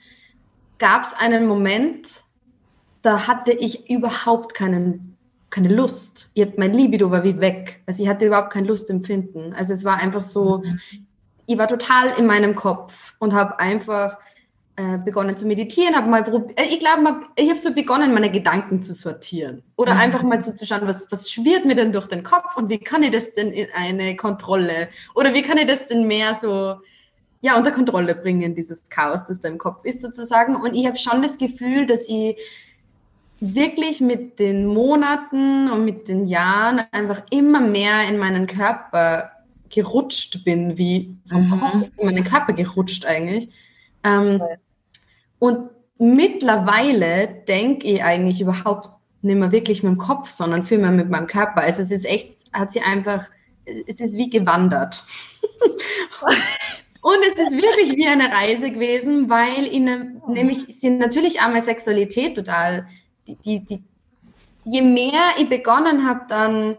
gab 0.79 1.03
es 1.03 1.13
einen 1.13 1.47
Moment, 1.47 2.23
da 3.01 3.27
hatte 3.27 3.51
ich 3.51 3.89
überhaupt 3.89 4.55
keinen, 4.55 5.15
keine 5.49 5.69
Lust. 5.69 6.31
Ich, 6.33 6.57
mein 6.57 6.73
Libido 6.73 7.11
war 7.11 7.23
wie 7.23 7.39
weg. 7.39 7.83
Also 7.85 8.01
ich 8.01 8.09
hatte 8.09 8.25
überhaupt 8.25 8.51
kein 8.51 8.65
Lustempfinden. 8.65 9.53
Also 9.53 9.73
es 9.73 9.85
war 9.85 9.97
einfach 9.97 10.23
so, 10.23 10.59
mhm. 10.59 10.79
ich 11.45 11.57
war 11.57 11.67
total 11.67 12.17
in 12.17 12.25
meinem 12.25 12.55
Kopf 12.55 13.13
und 13.19 13.33
habe 13.33 13.59
einfach 13.59 14.17
äh, 14.77 14.97
begonnen 14.97 15.37
zu 15.37 15.47
meditieren, 15.47 15.95
habe 15.95 16.09
mal 16.09 16.23
probiert, 16.23 16.59
äh, 16.59 16.65
ich 16.65 16.79
glaube, 16.79 17.21
ich 17.35 17.49
habe 17.49 17.59
so 17.59 17.73
begonnen, 17.73 18.13
meine 18.13 18.29
Gedanken 18.29 18.81
zu 18.81 18.93
sortieren 18.93 19.63
oder 19.77 19.93
mhm. 19.93 19.99
einfach 20.01 20.23
mal 20.23 20.41
zuzuschauen, 20.41 20.85
was, 20.85 21.09
was 21.11 21.31
schwirrt 21.31 21.65
mir 21.65 21.75
denn 21.75 21.93
durch 21.93 22.07
den 22.07 22.23
Kopf 22.23 22.57
und 22.57 22.69
wie 22.69 22.79
kann 22.79 23.01
ich 23.03 23.11
das 23.11 23.33
denn 23.33 23.51
in 23.51 23.67
eine 23.73 24.15
Kontrolle 24.15 24.89
oder 25.13 25.33
wie 25.33 25.43
kann 25.43 25.57
ich 25.57 25.67
das 25.67 25.87
denn 25.87 26.07
mehr 26.07 26.35
so 26.35 26.75
ja, 27.39 27.55
unter 27.57 27.71
Kontrolle 27.71 28.15
bringen, 28.15 28.55
dieses 28.55 28.89
Chaos, 28.89 29.25
das 29.25 29.39
da 29.39 29.47
im 29.49 29.59
Kopf 29.59 29.85
ist 29.85 30.01
sozusagen. 30.01 30.55
Und 30.55 30.73
ich 30.73 30.87
habe 30.87 30.97
schon 30.97 31.21
das 31.21 31.37
Gefühl, 31.37 31.85
dass 31.85 32.07
ich 32.09 32.37
wirklich 33.39 34.01
mit 34.01 34.39
den 34.39 34.65
Monaten 34.65 35.69
und 35.69 35.85
mit 35.85 36.07
den 36.07 36.25
Jahren 36.25 36.81
einfach 36.91 37.21
immer 37.29 37.61
mehr 37.61 38.09
in 38.09 38.17
meinen 38.17 38.47
Körper 38.47 39.31
gerutscht 39.69 40.43
bin, 40.43 40.77
wie 40.77 41.15
vom 41.29 41.45
mhm. 41.45 41.59
Kopf 41.59 41.73
in 41.97 42.05
meinen 42.05 42.23
Körper 42.23 42.53
gerutscht 42.53 43.05
eigentlich. 43.05 43.49
Ähm, 44.03 44.41
und 45.39 45.69
mittlerweile 45.97 47.27
denke 47.47 47.87
ich 47.87 48.03
eigentlich 48.03 48.41
überhaupt 48.41 48.89
nicht 49.21 49.37
mehr 49.37 49.51
wirklich 49.51 49.83
mit 49.83 49.91
dem 49.91 49.97
Kopf, 49.97 50.29
sondern 50.29 50.63
vielmehr 50.63 50.91
mit 50.91 51.09
meinem 51.09 51.27
Körper. 51.27 51.61
Also 51.61 51.81
es 51.81 51.91
ist 51.91 52.05
echt, 52.05 52.45
hat 52.53 52.71
sie 52.71 52.81
einfach, 52.81 53.27
es 53.87 53.99
ist 53.99 54.15
wie 54.15 54.29
gewandert. 54.29 55.03
Und 57.01 57.19
es 57.33 57.39
ist 57.39 57.53
wirklich 57.53 57.95
wie 57.97 58.07
eine 58.07 58.31
Reise 58.31 58.71
gewesen, 58.71 59.29
weil 59.29 59.71
ihnen, 59.71 60.23
nämlich 60.27 60.65
sind 60.79 60.97
natürlich 60.97 61.39
auch 61.39 61.49
meine 61.49 61.61
Sexualität 61.61 62.35
total, 62.35 62.87
die, 63.27 63.35
die, 63.35 63.59
die, 63.63 63.83
je 64.63 64.81
mehr 64.81 65.21
ich 65.37 65.47
begonnen 65.47 66.07
habe, 66.07 66.21
dann 66.27 66.77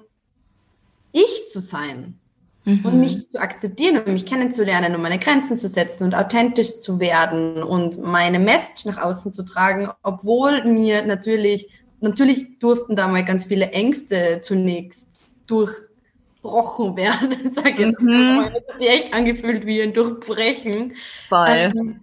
ich 1.12 1.46
zu 1.46 1.60
sein, 1.60 2.18
mhm. 2.66 2.84
und 2.84 3.00
mich 3.00 3.30
zu 3.30 3.40
akzeptieren 3.40 3.98
und 3.98 4.12
mich 4.12 4.26
kennenzulernen 4.26 4.94
und 4.94 5.00
meine 5.00 5.18
Grenzen 5.18 5.56
zu 5.56 5.68
setzen 5.68 6.04
und 6.04 6.14
authentisch 6.14 6.80
zu 6.80 7.00
werden 7.00 7.62
und 7.62 8.02
meine 8.02 8.38
Message 8.38 8.84
nach 8.84 8.98
außen 8.98 9.32
zu 9.32 9.44
tragen, 9.44 9.88
obwohl 10.02 10.64
mir 10.64 11.06
natürlich, 11.06 11.70
natürlich 12.00 12.58
durften 12.58 12.96
da 12.96 13.08
mal 13.08 13.24
ganz 13.24 13.46
viele 13.46 13.70
Ängste 13.70 14.40
zunächst 14.42 15.08
durchbrochen 15.46 16.96
werden, 16.96 17.52
sage 17.54 17.86
jetzt 17.86 18.02
mhm. 18.02 18.36
mal. 18.36 18.52
Das 18.52 18.54
hat 18.54 18.78
sich 18.78 18.88
echt 18.88 19.14
angefühlt 19.14 19.64
wie 19.64 19.80
ein 19.80 19.94
Durchbrechen. 19.94 20.94
Voll. 21.28 21.72
Ähm, 21.74 22.00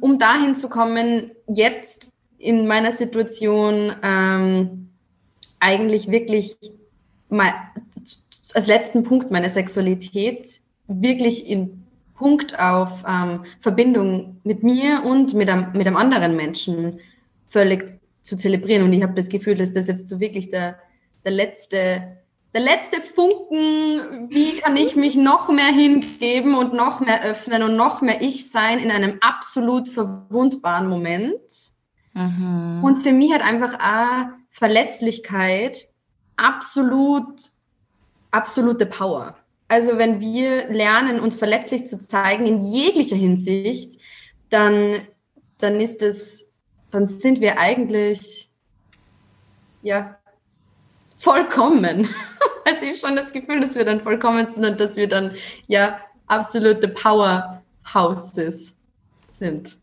um 0.00 0.18
dahin 0.18 0.56
zu 0.56 0.68
kommen, 0.68 1.32
jetzt 1.46 2.12
in 2.38 2.66
meiner 2.66 2.92
Situation 2.92 3.92
ähm, 4.02 4.88
eigentlich 5.58 6.10
wirklich 6.10 6.56
mal 7.28 7.52
als 8.54 8.66
letzten 8.66 9.04
Punkt 9.04 9.30
meine 9.30 9.50
Sexualität 9.50 10.60
wirklich 10.86 11.46
in 11.46 11.84
Punkt 12.14 12.58
auf 12.58 13.04
ähm, 13.08 13.44
Verbindung 13.60 14.40
mit 14.44 14.62
mir 14.62 15.02
und 15.04 15.34
mit 15.34 15.48
einem, 15.48 15.72
mit 15.72 15.86
einem 15.86 15.96
anderen 15.96 16.36
Menschen 16.36 17.00
völlig 17.48 17.86
zu 18.22 18.36
zelebrieren. 18.36 18.84
Und 18.84 18.92
ich 18.92 19.02
habe 19.02 19.14
das 19.14 19.28
Gefühl, 19.28 19.54
dass 19.54 19.72
das 19.72 19.88
jetzt 19.88 20.08
so 20.08 20.20
wirklich 20.20 20.50
der, 20.50 20.78
der 21.24 21.32
letzte 21.32 22.20
der 22.52 22.62
letzte 22.62 23.00
Funken, 23.00 24.28
wie 24.28 24.56
kann 24.58 24.76
ich 24.76 24.96
mich 24.96 25.14
noch 25.14 25.48
mehr 25.50 25.72
hingeben 25.72 26.56
und 26.56 26.74
noch 26.74 27.00
mehr 27.00 27.22
öffnen 27.22 27.62
und 27.62 27.76
noch 27.76 28.02
mehr 28.02 28.22
ich 28.22 28.50
sein 28.50 28.78
in 28.80 28.90
einem 28.90 29.18
absolut 29.20 29.88
verwundbaren 29.88 30.88
Moment. 30.88 31.40
Mhm. 32.12 32.82
Und 32.82 32.98
für 32.98 33.12
mich 33.12 33.32
hat 33.32 33.42
einfach 33.42 33.74
auch 33.74 34.30
Verletzlichkeit 34.48 35.86
absolut 36.36 37.40
absolute 38.30 38.86
Power. 38.86 39.36
Also 39.68 39.98
wenn 39.98 40.20
wir 40.20 40.68
lernen, 40.68 41.20
uns 41.20 41.36
verletzlich 41.36 41.86
zu 41.86 42.00
zeigen 42.00 42.44
in 42.44 42.64
jeglicher 42.64 43.16
Hinsicht, 43.16 44.00
dann, 44.48 45.06
dann 45.58 45.80
ist 45.80 46.02
es, 46.02 46.48
dann 46.90 47.06
sind 47.06 47.40
wir 47.40 47.58
eigentlich, 47.58 48.50
ja, 49.82 50.18
vollkommen. 51.16 52.08
Also 52.62 52.82
ich 52.82 53.02
habe 53.02 53.14
schon 53.14 53.16
das 53.16 53.32
Gefühl, 53.32 53.60
dass 53.60 53.74
wir 53.74 53.86
dann 53.86 54.02
vollkommen 54.02 54.48
sind 54.48 54.64
und 54.64 54.78
dass 54.78 54.94
wir 54.94 55.08
dann, 55.08 55.34
ja, 55.66 55.98
absolute 56.26 56.88
Powerhouses 56.88 58.76
sind. 59.32 59.78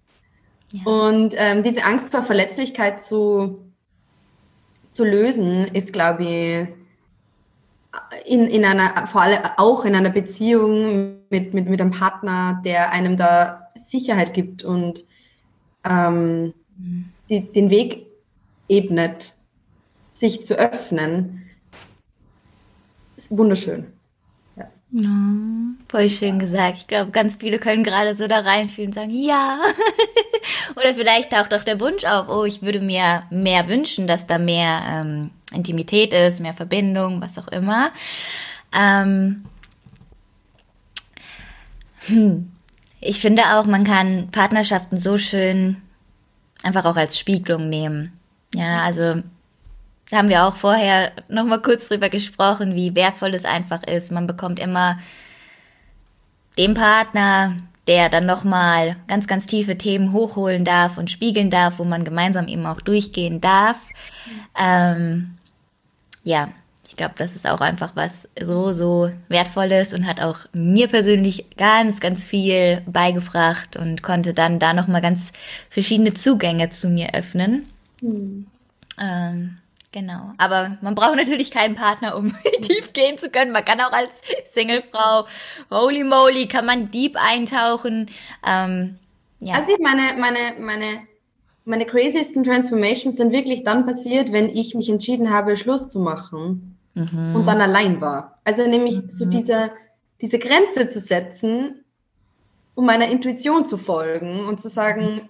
Ja. 0.72 0.86
Und 0.86 1.34
ähm, 1.36 1.64
diese 1.64 1.84
Angst 1.84 2.12
vor 2.12 2.24
Verletzlichkeit 2.24 3.04
zu, 3.04 3.74
zu 4.92 5.04
lösen, 5.04 5.66
ist, 5.74 5.92
glaube 5.92 6.24
ich, 6.24 6.68
in, 8.26 8.46
in 8.46 8.66
einer, 8.66 9.08
vor 9.08 9.22
allem 9.22 9.40
auch 9.58 9.86
in 9.86 9.96
einer 9.96 10.10
Beziehung 10.10 11.18
mit, 11.30 11.54
mit, 11.54 11.68
mit 11.68 11.82
einem 11.82 11.92
Partner, 11.92 12.62
der 12.66 12.92
einem 12.92 13.18
da 13.18 13.70
Sicherheit 13.76 14.34
gibt 14.34 14.64
und 14.64 15.04
ähm, 15.84 16.54
die, 17.30 17.42
den 17.52 17.70
Weg 17.70 18.08
ebnet, 18.68 19.36
sich 20.14 20.44
zu 20.44 20.56
öffnen, 20.56 21.50
ist 23.16 23.36
wunderschön. 23.36 23.88
Ja. 24.56 24.68
ja 24.92 25.14
voll 25.90 26.10
schön 26.10 26.40
gesagt. 26.40 26.78
Ich 26.78 26.88
glaube, 26.88 27.12
ganz 27.12 27.36
viele 27.36 27.60
können 27.60 27.84
gerade 27.84 28.16
so 28.16 28.28
da 28.28 28.40
reinfühlen 28.40 28.90
und 28.90 28.96
sagen, 28.96 29.12
ja. 29.12 29.60
Oder 30.76 30.94
vielleicht 30.94 31.32
taucht 31.32 31.54
auch 31.54 31.64
der 31.64 31.80
Wunsch 31.80 32.04
auf, 32.06 32.30
oh, 32.30 32.46
ich 32.46 32.62
würde 32.62 32.80
mir 32.80 33.22
mehr 33.30 33.68
wünschen, 33.68 34.08
dass 34.08 34.28
da 34.28 34.38
mehr 34.38 34.82
ähm, 34.88 35.32
Intimität 35.54 36.14
ist, 36.14 36.40
mehr 36.40 36.54
Verbindung, 36.54 37.22
was 37.22 37.38
auch 37.38 37.48
immer. 37.48 37.92
Ähm, 38.74 39.46
hm. 42.08 42.52
Ich 43.00 43.22
finde 43.22 43.44
auch, 43.54 43.66
man 43.66 43.84
kann 43.84 44.30
Partnerschaften 44.32 45.00
so 45.00 45.18
schön 45.18 45.78
einfach 46.64 46.86
auch 46.86 46.98
als 46.98 47.18
Spiegelung 47.18 47.70
nehmen. 47.70 48.14
Ja, 48.54 48.82
also 48.82 49.22
da 50.10 50.18
haben 50.18 50.30
wir 50.30 50.46
auch 50.46 50.56
vorher 50.56 51.12
noch 51.28 51.46
mal 51.46 51.62
kurz 51.62 51.90
drüber 51.90 52.10
gesprochen, 52.10 52.76
wie 52.76 52.96
wertvoll 52.96 53.34
es 53.34 53.46
einfach 53.46 53.84
ist. 53.84 54.12
Man 54.12 54.26
bekommt 54.26 54.60
immer 54.60 54.98
den 56.58 56.74
Partner, 56.74 57.58
der 57.88 58.10
dann 58.10 58.26
noch 58.26 58.44
mal 58.44 58.96
ganz, 59.08 59.28
ganz 59.28 59.46
tiefe 59.46 59.78
Themen 59.78 60.12
hochholen 60.12 60.66
darf 60.66 60.98
und 60.98 61.12
spiegeln 61.12 61.50
darf, 61.50 61.80
wo 61.80 61.84
man 61.84 62.04
gemeinsam 62.04 62.48
eben 62.48 62.66
auch 62.66 62.82
durchgehen 62.82 63.42
darf. 63.42 63.78
Ähm, 64.58 65.37
ja, 66.28 66.50
glaube, 66.98 67.14
das 67.18 67.36
ist 67.36 67.48
auch 67.48 67.62
einfach 67.62 67.96
was 67.96 68.28
so, 68.42 68.74
so 68.74 69.10
Wertvolles 69.30 69.94
und 69.94 70.06
hat 70.06 70.20
auch 70.20 70.40
mir 70.52 70.88
persönlich 70.88 71.46
ganz, 71.56 72.02
ganz 72.02 72.26
viel 72.26 72.82
beigebracht 72.86 73.78
und 73.78 74.04
konnte 74.04 74.34
dann 74.34 74.60
da 74.60 74.74
nochmal 74.74 75.02
ganz 75.02 75.32
verschiedene 75.70 76.14
Zugänge 76.14 76.70
zu 76.72 76.90
mir 76.90 77.14
öffnen. 77.14 77.70
Mhm. 78.02 78.48
Ähm, 79.00 79.58
genau. 79.92 80.34
Aber 80.38 80.78
man 80.82 80.96
braucht 80.96 81.16
natürlich 81.16 81.52
keinen 81.52 81.76
Partner, 81.76 82.18
um 82.18 82.36
tief 82.62 82.92
gehen 82.94 83.18
zu 83.18 83.30
können. 83.30 83.52
Man 83.52 83.64
kann 83.64 83.80
auch 83.80 83.94
als 83.94 84.10
Singlefrau, 84.52 85.28
holy 85.70 86.04
moly, 86.04 86.48
kann 86.48 86.66
man 86.66 86.92
deep 86.92 87.16
eintauchen. 87.16 88.10
Ähm, 88.46 88.98
ja. 89.40 89.54
Also 89.54 89.72
meine, 89.80 90.20
meine, 90.20 90.60
meine 90.60 91.08
meine 91.68 91.86
craziesten 91.86 92.44
Transformations 92.44 93.18
sind 93.18 93.34
wirklich 93.34 93.64
dann 93.64 93.86
passiert, 93.86 94.32
wenn 94.32 94.50
ich 94.50 94.74
mich 94.74 94.90
entschieden 94.90 95.32
habe, 95.32 95.58
Schluss 95.58 95.90
zu 95.90 96.00
machen 96.00 96.78
mhm. 96.94 97.36
und 97.36 97.46
dann 97.46 97.60
allein 97.60 98.00
war. 98.00 98.40
Also 98.46 98.66
nämlich 98.68 99.02
mhm. 99.02 99.10
so 99.10 99.26
diese, 99.26 99.72
diese 100.22 100.40
Grenze 100.40 100.88
zu 100.88 101.02
setzen, 101.02 101.84
um 102.74 102.86
meiner 102.86 103.10
Intuition 103.10 103.66
zu 103.66 103.78
folgen 103.78 104.48
und 104.48 104.62
zu 104.62 104.70
sagen, 104.70 105.30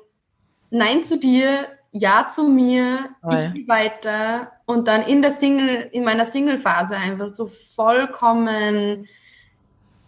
nein 0.70 1.04
zu 1.04 1.18
dir, 1.18 1.66
ja 1.92 2.28
zu 2.28 2.48
mir, 2.48 3.10
Voll. 3.22 3.34
ich 3.34 3.54
gehe 3.54 3.68
weiter 3.68 4.52
und 4.66 4.88
dann 4.88 5.02
in 5.04 5.24
der 5.24 5.32
Single, 5.32 5.90
in 5.92 6.04
meiner 6.04 6.26
Single-Phase 6.26 6.98
einfach 6.98 7.30
so 7.30 7.48
vollkommen, 7.76 9.08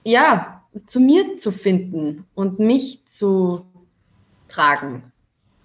ja, 0.03 0.63
zu 0.85 0.99
mir 0.99 1.37
zu 1.37 1.51
finden 1.51 2.25
und 2.35 2.59
mich 2.59 3.07
zu 3.07 3.65
tragen. 4.47 5.11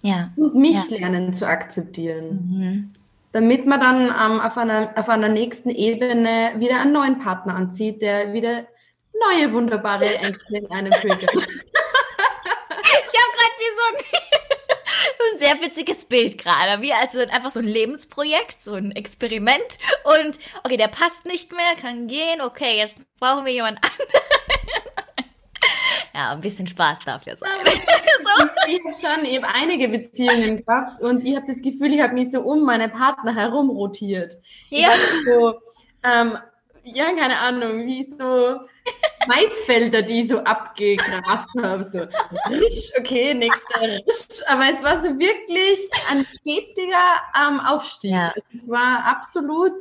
Ja. 0.05 0.29
Und 0.35 0.53
mich 0.53 0.75
ja. 0.75 0.83
lernen 0.89 1.33
zu 1.33 1.47
akzeptieren. 1.47 2.29
Mhm. 2.51 2.93
Damit 3.31 3.65
man 3.65 3.79
dann 3.79 4.01
ähm, 4.03 4.39
auf, 4.39 4.55
einer, 4.57 4.93
auf 4.95 5.09
einer 5.09 5.29
nächsten 5.29 5.69
Ebene 5.69 6.53
wieder 6.57 6.79
einen 6.79 6.93
neuen 6.93 7.19
Partner 7.19 7.55
anzieht, 7.55 8.01
der 8.01 8.31
wieder 8.31 8.67
neue 9.29 9.51
wunderbare 9.51 10.05
Ängste 10.05 10.57
in 10.57 10.69
einem 10.71 10.91
triggert. 10.91 11.33
ich 11.33 11.41
habe 11.41 11.47
gerade 13.33 13.55
wie 13.57 13.71
so 13.75 13.81
ein, 13.89 13.95
ein 15.33 15.39
sehr 15.39 15.61
witziges 15.61 16.05
Bild 16.05 16.37
gerade, 16.37 16.81
wie 16.83 16.93
also 16.93 17.19
einfach 17.21 17.51
so 17.51 17.59
ein 17.59 17.67
Lebensprojekt, 17.67 18.61
so 18.61 18.75
ein 18.75 18.91
Experiment 18.91 19.79
und 20.03 20.37
okay, 20.63 20.77
der 20.77 20.87
passt 20.89 21.25
nicht 21.25 21.51
mehr, 21.51 21.75
kann 21.81 22.07
gehen, 22.07 22.41
okay, 22.41 22.77
jetzt 22.77 22.99
brauchen 23.19 23.45
wir 23.45 23.53
jemand 23.53 23.79
anderen. 23.81 24.24
Ja, 26.15 26.31
ein 26.31 26.39
bisschen 26.39 26.65
Spaß 26.65 26.99
darf 27.05 27.25
ja 27.25 27.35
sein. 27.35 27.49
so. 27.65 28.47
Ich 28.69 28.81
habe 28.85 29.17
schon 29.17 29.25
eben 29.25 29.43
einige 29.43 29.89
Beziehungen 29.89 30.65
gehabt 30.65 31.01
und 31.01 31.21
ich 31.25 31.35
habe 31.35 31.45
das 31.45 31.61
Gefühl, 31.61 31.93
ich 31.93 31.99
habe 31.99 32.13
mich 32.13 32.31
so 32.31 32.39
um 32.39 32.63
meine 32.63 32.87
Partner 32.87 33.35
herum 33.35 33.69
rotiert. 33.69 34.37
Ja. 34.69 34.91
So, 35.25 35.55
ähm, 36.05 36.37
ja, 36.85 37.11
keine 37.13 37.37
Ahnung, 37.39 37.85
wie 37.85 38.05
so 38.05 38.61
Maisfelder, 39.27 40.03
die 40.03 40.23
so 40.23 40.39
abgegrast 40.39 41.49
haben. 41.61 41.83
So, 41.83 42.07
risch, 42.49 42.93
okay, 42.97 43.33
nächster 43.33 43.81
Risch. 43.81 44.41
Aber 44.47 44.69
es 44.71 44.81
war 44.81 44.97
so 45.01 45.19
wirklich 45.19 45.79
ein 46.09 46.25
stetiger 46.27 47.23
ähm, 47.45 47.59
Aufstieg. 47.59 48.11
Ja. 48.11 48.33
Es 48.53 48.69
war 48.69 49.03
absolut, 49.05 49.73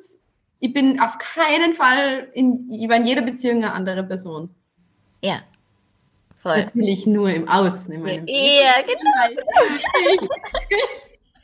ich 0.58 0.72
bin 0.72 0.98
auf 0.98 1.16
keinen 1.18 1.74
Fall 1.74 2.28
in, 2.32 2.68
ich 2.72 2.88
war 2.88 2.96
in 2.96 3.06
jeder 3.06 3.22
Beziehung 3.22 3.58
eine 3.58 3.72
andere 3.72 4.02
Person. 4.02 4.52
Ja, 5.22 5.40
Voll. 6.44 6.58
Natürlich 6.58 7.06
nur 7.06 7.30
im 7.30 7.48
Außen. 7.48 7.90
In 7.90 8.02
meinem 8.02 8.26
ja, 8.28 8.74
genau. 8.82 9.42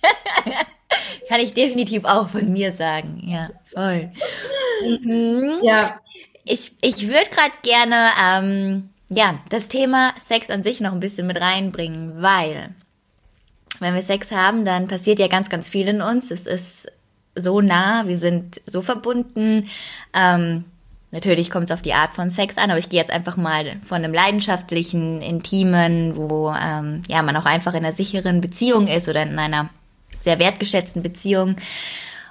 Kann 1.28 1.40
ich 1.40 1.54
definitiv 1.54 2.04
auch 2.04 2.28
von 2.28 2.52
mir 2.52 2.70
sagen. 2.70 3.22
Ja, 3.24 3.46
voll. 3.72 4.12
Mhm. 4.84 5.60
Ja. 5.62 5.98
Ich, 6.44 6.72
ich 6.82 7.08
würde 7.08 7.30
gerade 7.30 7.54
gerne 7.62 8.10
ähm, 8.22 8.90
ja, 9.08 9.40
das 9.48 9.68
Thema 9.68 10.12
Sex 10.22 10.50
an 10.50 10.62
sich 10.62 10.80
noch 10.82 10.92
ein 10.92 11.00
bisschen 11.00 11.26
mit 11.26 11.40
reinbringen, 11.40 12.20
weil 12.20 12.74
wenn 13.78 13.94
wir 13.94 14.02
Sex 14.02 14.30
haben, 14.32 14.66
dann 14.66 14.86
passiert 14.86 15.18
ja 15.18 15.28
ganz, 15.28 15.48
ganz 15.48 15.70
viel 15.70 15.88
in 15.88 16.02
uns. 16.02 16.30
Es 16.30 16.46
ist 16.46 16.92
so 17.34 17.62
nah, 17.62 18.06
wir 18.06 18.18
sind 18.18 18.60
so 18.66 18.82
verbunden. 18.82 19.70
Ähm, 20.12 20.64
Natürlich 21.12 21.50
kommt 21.50 21.66
es 21.66 21.74
auf 21.74 21.82
die 21.82 21.94
Art 21.94 22.12
von 22.12 22.30
Sex 22.30 22.56
an, 22.56 22.70
aber 22.70 22.78
ich 22.78 22.88
gehe 22.88 23.00
jetzt 23.00 23.10
einfach 23.10 23.36
mal 23.36 23.76
von 23.82 23.96
einem 23.96 24.14
leidenschaftlichen, 24.14 25.22
intimen, 25.22 26.16
wo 26.16 26.52
ähm, 26.52 27.02
ja 27.08 27.22
man 27.22 27.36
auch 27.36 27.46
einfach 27.46 27.74
in 27.74 27.84
einer 27.84 27.92
sicheren 27.92 28.40
Beziehung 28.40 28.86
ist 28.86 29.08
oder 29.08 29.22
in 29.22 29.38
einer 29.38 29.70
sehr 30.20 30.38
wertgeschätzten 30.38 31.02
Beziehung. 31.02 31.56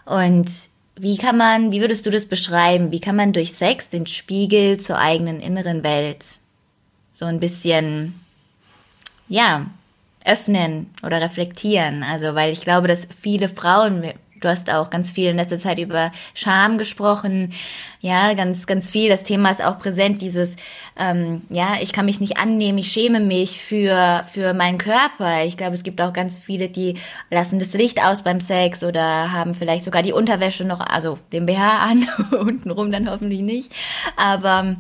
Und 0.06 0.50
wie 0.96 1.18
kann 1.18 1.38
man, 1.38 1.72
wie 1.72 1.82
würdest 1.82 2.06
du 2.06 2.12
das 2.12 2.26
beschreiben? 2.26 2.92
Wie 2.92 3.02
kann 3.02 3.16
man 3.16 3.34
durch 3.34 3.54
Sex 3.54 3.90
den 3.90 4.06
Spiegel 4.06 4.80
zur 4.80 4.98
eigenen 4.98 5.42
inneren 5.42 5.84
Welt 5.84 6.26
so 7.14 7.26
ein 7.26 7.40
bisschen, 7.40 8.20
ja, 9.28 9.66
öffnen 10.26 10.90
oder 11.04 11.22
reflektieren? 11.22 12.04
Also, 12.04 12.36
weil 12.36 12.52
ich 12.52 12.62
glaube, 12.62 12.88
dass 12.88 13.08
viele 13.18 13.50
Frauen, 13.50 14.14
Du 14.40 14.48
hast 14.48 14.72
auch 14.72 14.90
ganz 14.90 15.12
viel 15.12 15.30
in 15.30 15.38
letzter 15.38 15.60
Zeit 15.60 15.80
über 15.80 16.12
Scham 16.34 16.78
gesprochen. 16.78 17.54
Ja, 18.00 18.34
ganz, 18.34 18.66
ganz 18.68 18.90
viel. 18.90 19.10
Das 19.10 19.24
Thema 19.24 19.52
ist 19.52 19.64
auch 19.64 19.80
präsent, 19.80 20.22
dieses, 20.22 20.56
ähm, 20.98 21.42
ja, 21.50 21.78
ich 21.82 21.92
kann 21.92 22.06
mich 22.06 22.22
nicht 22.22 22.38
annehmen, 22.38 22.78
ich 22.78 22.92
schäme 22.92 23.20
mich 23.20 23.60
für, 23.60 24.24
für 24.28 24.54
meinen 24.54 24.78
Körper. 24.78 25.44
Ich 25.44 25.58
glaube, 25.58 25.74
es 25.74 25.84
gibt 25.84 26.02
auch 26.02 26.14
ganz 26.14 26.38
viele, 26.38 26.70
die 26.70 26.96
lassen 27.30 27.60
das 27.60 27.74
Licht 27.74 28.02
aus 28.02 28.24
beim 28.24 28.40
Sex 28.40 28.84
oder 28.84 29.32
haben 29.32 29.54
vielleicht 29.54 29.84
sogar 29.84 30.02
die 30.02 30.14
Unterwäsche 30.14 30.64
noch, 30.64 30.80
also 30.80 31.20
den 31.34 31.46
BH 31.46 31.80
an, 31.80 32.08
untenrum 32.40 32.92
dann 32.92 33.10
hoffentlich 33.10 33.42
nicht. 33.42 33.74
Aber 34.16 34.78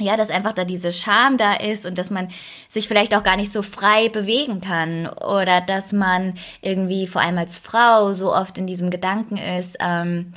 ja, 0.00 0.16
dass 0.16 0.30
einfach 0.30 0.54
da 0.54 0.64
diese 0.64 0.92
Scham 0.92 1.36
da 1.36 1.54
ist 1.54 1.86
und 1.86 1.98
dass 1.98 2.10
man 2.10 2.28
sich 2.68 2.88
vielleicht 2.88 3.14
auch 3.14 3.22
gar 3.22 3.36
nicht 3.36 3.52
so 3.52 3.62
frei 3.62 4.08
bewegen 4.08 4.60
kann 4.60 5.06
oder 5.06 5.60
dass 5.60 5.92
man 5.92 6.34
irgendwie 6.62 7.06
vor 7.06 7.22
allem 7.22 7.38
als 7.38 7.58
Frau 7.58 8.12
so 8.12 8.34
oft 8.34 8.58
in 8.58 8.66
diesem 8.66 8.90
Gedanken 8.90 9.36
ist, 9.36 9.76
ähm, 9.80 10.32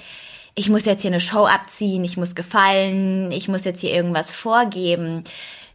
ich 0.53 0.69
muss 0.69 0.85
jetzt 0.85 1.03
hier 1.03 1.11
eine 1.11 1.19
Show 1.19 1.45
abziehen, 1.45 2.03
ich 2.03 2.17
muss 2.17 2.33
gefallen, 2.33 3.31
ich 3.31 3.47
muss 3.47 3.63
jetzt 3.63 3.81
hier 3.81 3.93
irgendwas 3.93 4.31
vorgeben. 4.31 5.23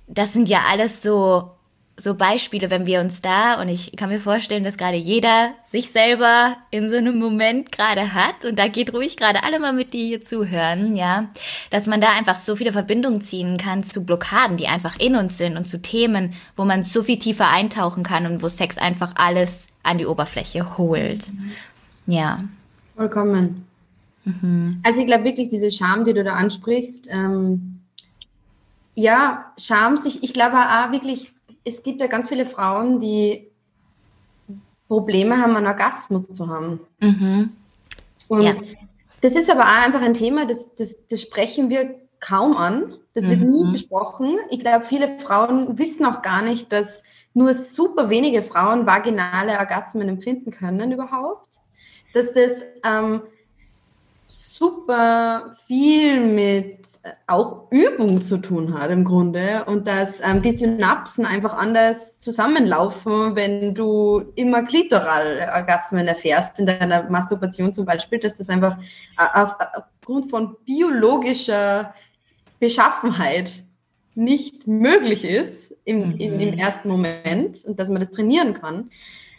Das 0.09 0.33
sind 0.33 0.49
ja 0.49 0.63
alles 0.69 1.03
so 1.03 1.53
so 1.97 2.15
Beispiele, 2.15 2.71
wenn 2.71 2.87
wir 2.87 3.01
uns 3.01 3.21
da, 3.21 3.61
und 3.61 3.69
ich 3.69 3.93
kann 3.97 4.09
mir 4.09 4.21
vorstellen, 4.21 4.65
dass 4.65 4.77
gerade 4.77 4.97
jeder 4.97 5.51
sich 5.63 5.91
selber 5.91 6.57
in 6.71 6.89
so 6.89 6.97
einem 6.97 7.19
Moment 7.19 7.71
gerade 7.71 8.15
hat, 8.15 8.45
und 8.45 8.59
da 8.59 8.69
geht 8.69 8.95
ruhig 8.95 9.17
gerade 9.17 9.45
alle 9.45 9.61
mal 9.61 9.73
mit, 9.73 9.93
die 9.93 10.09
hier 10.09 10.25
zuhören, 10.25 10.97
ja, 10.97 11.29
dass 11.71 11.87
man 11.87 12.01
da 12.01 12.13
einfach 12.13 12.39
so 12.39 12.57
viele 12.57 12.73
Verbindungen 12.73 13.21
ziehen 13.21 13.59
kann 13.59 13.85
zu 13.85 14.05
Blockaden, 14.05 14.57
die 14.57 14.69
einfach 14.69 14.99
in 14.99 15.17
uns 15.17 15.37
sind 15.39 15.57
und 15.57 15.67
zu 15.67 15.81
Themen, 15.83 16.33
wo 16.57 16.65
man 16.65 16.83
so 16.83 17.03
viel 17.03 17.19
tiefer 17.19 17.49
eintauchen 17.49 18.03
kann 18.03 18.27
und 18.27 18.43
wo 18.43 18.49
Sex 18.49 18.79
einfach 18.79 19.13
alles 19.17 19.67
an 19.83 19.99
die 19.99 20.07
Oberfläche 20.07 20.79
holt. 20.79 21.29
Mhm. 21.29 21.53
Ja. 22.07 22.39
Vollkommen. 22.97 23.67
Mhm. 24.25 24.81
Also 24.83 25.01
ich 25.01 25.07
glaube 25.07 25.25
wirklich, 25.25 25.49
diese 25.49 25.71
Scham, 25.71 26.05
die 26.05 26.15
du 26.15 26.25
da 26.25 26.35
ansprichst, 26.35 27.09
ähm, 27.11 27.81
ja, 28.95 29.53
Scham 29.59 29.97
sich, 29.97 30.23
ich 30.23 30.33
glaube 30.33 30.57
auch 30.57 30.93
wirklich 30.93 31.32
es 31.65 31.83
gibt 31.83 32.01
ja 32.01 32.07
ganz 32.07 32.29
viele 32.29 32.47
Frauen, 32.47 33.01
die 33.01 33.51
Probleme 34.89 35.39
haben, 35.39 35.57
einen 35.57 35.67
Orgasmus 35.67 36.29
zu 36.29 36.49
haben. 36.49 36.81
Mhm. 37.01 37.51
Und 38.29 38.43
ja. 38.43 38.53
das 39.21 39.37
ist 39.37 39.51
aber 39.51 39.63
auch 39.63 39.85
einfach 39.85 40.03
ein 40.03 40.15
Thema, 40.15 40.47
das, 40.47 40.75
das, 40.77 40.97
das 41.09 41.23
sprechen 41.23 41.71
wir 41.71 41.95
kaum 42.21 42.57
an. 42.57 42.95
Das 43.15 43.29
wird 43.29 43.41
mhm. 43.41 43.51
nie 43.51 43.73
besprochen. 43.73 44.39
Ich 44.51 44.61
glaube, 44.61 44.87
viele 44.87 45.09
Frauen 45.19 45.79
wissen 45.79 46.07
auch 46.07 46.23
gar 46.23 46.43
nicht, 46.43 46.73
dass 46.73 47.03
nur 47.35 47.53
super 47.53 48.09
wenige 48.11 48.43
Frauen 48.43 48.87
vaginale 48.87 49.59
Orgasmen 49.59 50.09
empfinden 50.09 50.51
können 50.51 50.93
überhaupt. 50.93 51.57
Dass 52.15 52.33
das 52.33 52.65
ähm, 52.85 53.23
super 54.63 55.57
viel 55.67 56.21
mit 56.21 56.87
äh, 57.03 57.11
auch 57.27 57.67
Übung 57.73 58.21
zu 58.21 58.39
tun 58.39 58.79
hat 58.79 58.93
im 58.93 59.03
Grunde 59.03 59.65
und 59.65 59.89
dass 59.89 60.21
ähm, 60.21 60.41
die 60.41 60.53
Synapsen 60.53 61.27
einfach 61.27 61.55
anders 61.55 62.19
zusammenlaufen, 62.19 63.35
wenn 63.35 63.75
du 63.75 64.23
immer 64.37 64.63
Klitoral-Orgasmen 64.63 66.07
erfährst, 66.07 66.61
in 66.61 66.67
deiner 66.67 67.11
Masturbation 67.11 67.73
zum 67.73 67.87
Beispiel, 67.87 68.21
dass 68.21 68.37
das 68.37 68.49
einfach 68.51 68.79
äh, 69.19 69.41
auf, 69.41 69.57
aufgrund 69.75 70.31
von 70.31 70.55
biologischer 70.65 71.93
Beschaffenheit 72.61 73.65
nicht 74.15 74.69
möglich 74.69 75.25
ist 75.25 75.75
im, 75.85 76.11
mhm. 76.11 76.21
in, 76.21 76.41
im 76.41 76.59
ersten 76.59 76.89
Moment 76.89 77.65
und 77.67 77.81
dass 77.81 77.89
man 77.89 77.99
das 77.99 78.13
trainieren 78.13 78.55
kann. 78.55 78.91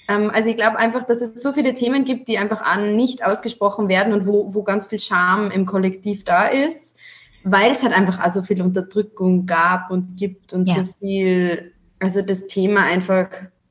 Ähm, 0.08 0.32
also 0.34 0.50
ich 0.50 0.58
glaube 0.58 0.78
einfach, 0.78 1.04
dass 1.04 1.22
es 1.22 1.42
so 1.42 1.54
viele 1.54 1.74
Themen 1.74 2.06
gibt, 2.06 2.28
die 2.28 2.38
einfach 2.38 2.62
an 2.62 2.96
nicht 2.96 3.26
ausgesprochen 3.26 3.88
werden 3.88 4.14
und 4.14 4.28
wo, 4.28 4.54
wo 4.54 4.64
ganz 4.64 4.88
viel 4.88 5.00
Scham 5.00 5.52
im 5.52 5.66
Kollektiv 5.66 6.24
da 6.26 6.46
ist, 6.46 6.98
weil 7.44 7.72
es 7.72 7.84
halt 7.84 7.94
einfach 7.94 8.24
auch 8.24 8.32
so 8.32 8.42
viel 8.42 8.62
Unterdrückung 8.62 9.46
gab 9.46 9.92
und 9.92 10.18
gibt 10.18 10.54
und 10.54 10.68
ja. 10.68 10.76
so 10.76 10.86
viel, 11.00 11.74
also 12.00 12.22
das 12.22 12.48
Thema 12.48 12.84
einfach, 12.84 13.28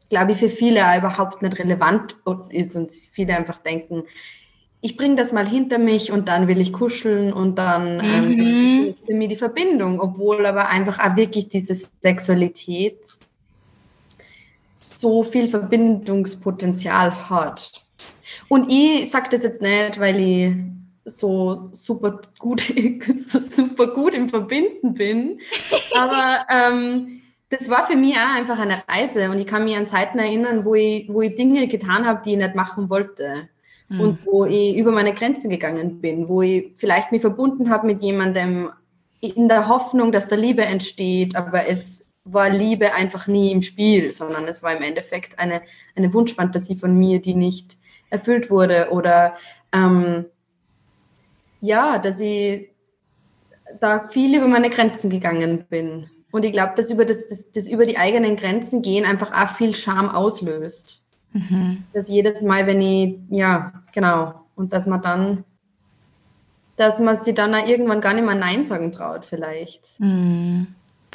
glaube 0.09 0.33
ich, 0.33 0.39
für 0.39 0.51
viele 0.51 0.81
überhaupt 0.97 1.43
nicht 1.43 1.59
relevant 1.59 2.17
ist 2.51 2.77
und 2.77 2.93
viele 2.93 3.37
einfach 3.37 3.59
denken, 3.59 4.05
ich 4.85 4.97
bringe 4.97 5.15
das 5.15 5.33
mal 5.33 5.49
hinter 5.49 5.79
mich 5.79 6.11
und 6.11 6.27
dann 6.29 6.49
will 6.49 6.61
ich 6.61 6.73
kuscheln 6.73 7.33
und 7.33 7.57
dann 7.57 8.01
ähm, 8.03 8.33
mhm. 8.33 8.85
ist 8.87 8.97
für 9.07 9.15
mich 9.15 9.29
die 9.29 9.37
Verbindung, 9.37 10.01
obwohl 10.01 10.45
aber 10.45 10.69
einfach 10.69 10.99
auch 10.99 11.17
wirklich 11.17 11.49
diese 11.49 11.75
Sexualität 11.75 12.99
so 15.01 15.23
viel 15.23 15.49
Verbindungspotenzial 15.49 17.29
hat. 17.31 17.83
Und 18.49 18.71
ich 18.71 19.11
sage 19.11 19.29
das 19.31 19.43
jetzt 19.43 19.63
nicht, 19.63 19.99
weil 19.99 20.21
ich 20.21 20.55
so 21.05 21.69
super 21.73 22.21
gut, 22.39 22.61
super 23.15 23.89
gut 23.89 24.15
im 24.15 24.29
Verbinden 24.29 24.95
bin, 24.95 25.41
aber 25.97 26.47
ähm, 26.49 27.23
das 27.49 27.69
war 27.69 27.87
für 27.87 27.97
mich 27.97 28.15
auch 28.15 28.37
einfach 28.37 28.59
eine 28.59 28.83
Reise 28.89 29.31
und 29.31 29.39
ich 29.39 29.47
kann 29.47 29.65
mich 29.65 29.77
an 29.77 29.89
Zeiten 29.89 30.19
erinnern, 30.19 30.65
wo 30.65 30.75
ich, 30.75 31.09
wo 31.13 31.21
ich 31.21 31.35
Dinge 31.35 31.67
getan 31.67 32.07
habe, 32.07 32.23
die 32.25 32.33
ich 32.33 32.39
nicht 32.39 32.55
machen 32.55 32.89
wollte 32.89 33.49
mhm. 33.89 34.01
und 34.01 34.27
wo 34.27 34.45
ich 34.47 34.77
über 34.77 34.93
meine 34.93 35.13
Grenzen 35.13 35.51
gegangen 35.51 36.01
bin, 36.01 36.29
wo 36.29 36.43
ich 36.43 36.73
vielleicht 36.77 37.13
mich 37.13 37.21
verbunden 37.21 37.69
habe 37.69 37.87
mit 37.87 38.01
jemandem 38.01 38.71
in 39.21 39.49
der 39.49 39.69
Hoffnung, 39.69 40.13
dass 40.13 40.29
da 40.29 40.37
Liebe 40.37 40.63
entsteht, 40.63 41.37
aber 41.37 41.69
es 41.69 42.12
war 42.25 42.49
Liebe 42.49 42.95
einfach 42.95 43.27
nie 43.27 43.51
im 43.51 43.63
Spiel, 43.63 44.11
sondern 44.11 44.47
es 44.47 44.63
war 44.63 44.77
im 44.77 44.83
Endeffekt 44.83 45.39
eine, 45.39 45.63
eine 45.97 46.13
Wunschfantasie 46.13 46.77
von 46.77 46.97
mir, 46.97 47.21
die 47.21 47.35
nicht 47.35 47.77
erfüllt 48.11 48.51
wurde 48.51 48.89
oder 48.91 49.37
ähm, 49.73 50.27
ja, 51.61 51.99
dass 51.99 52.21
ich 52.21 52.69
da 53.81 54.07
viel 54.07 54.37
über 54.37 54.49
meine 54.49 54.71
Grenzen 54.71 55.11
gegangen 55.11 55.65
bin. 55.69 56.11
Und 56.31 56.45
ich 56.45 56.53
glaube, 56.53 56.73
dass 56.77 56.91
über 56.91 57.05
das, 57.05 57.27
das, 57.27 57.51
das 57.53 57.69
über 57.69 57.87
die 57.87 57.99
eigenen 57.99 58.37
Grenzen 58.37 58.83
gehen 58.83 59.05
einfach 59.05 59.33
auch 59.33 59.55
viel 59.55 59.75
Scham 59.75 60.09
auslöst. 60.09 61.05
Mhm. 61.33 61.85
Dass 61.93 62.09
jedes 62.09 62.43
Mal, 62.43 62.67
wenn 62.67 62.81
ich, 62.81 63.19
ja, 63.31 63.73
genau, 63.95 64.43
und 64.55 64.73
dass 64.73 64.87
man 64.87 65.03
dann, 65.03 65.45
dass 66.77 66.99
man 66.99 67.17
sich 67.17 67.35
dann 67.35 67.55
auch 67.55 67.67
irgendwann 67.67 68.01
gar 68.01 68.15
nicht 68.15 68.25
mehr 68.25 68.35
Nein 68.35 68.65
sagen 68.65 68.93
traut, 68.93 69.25
vielleicht. 69.25 70.01
Mhm. 70.01 70.69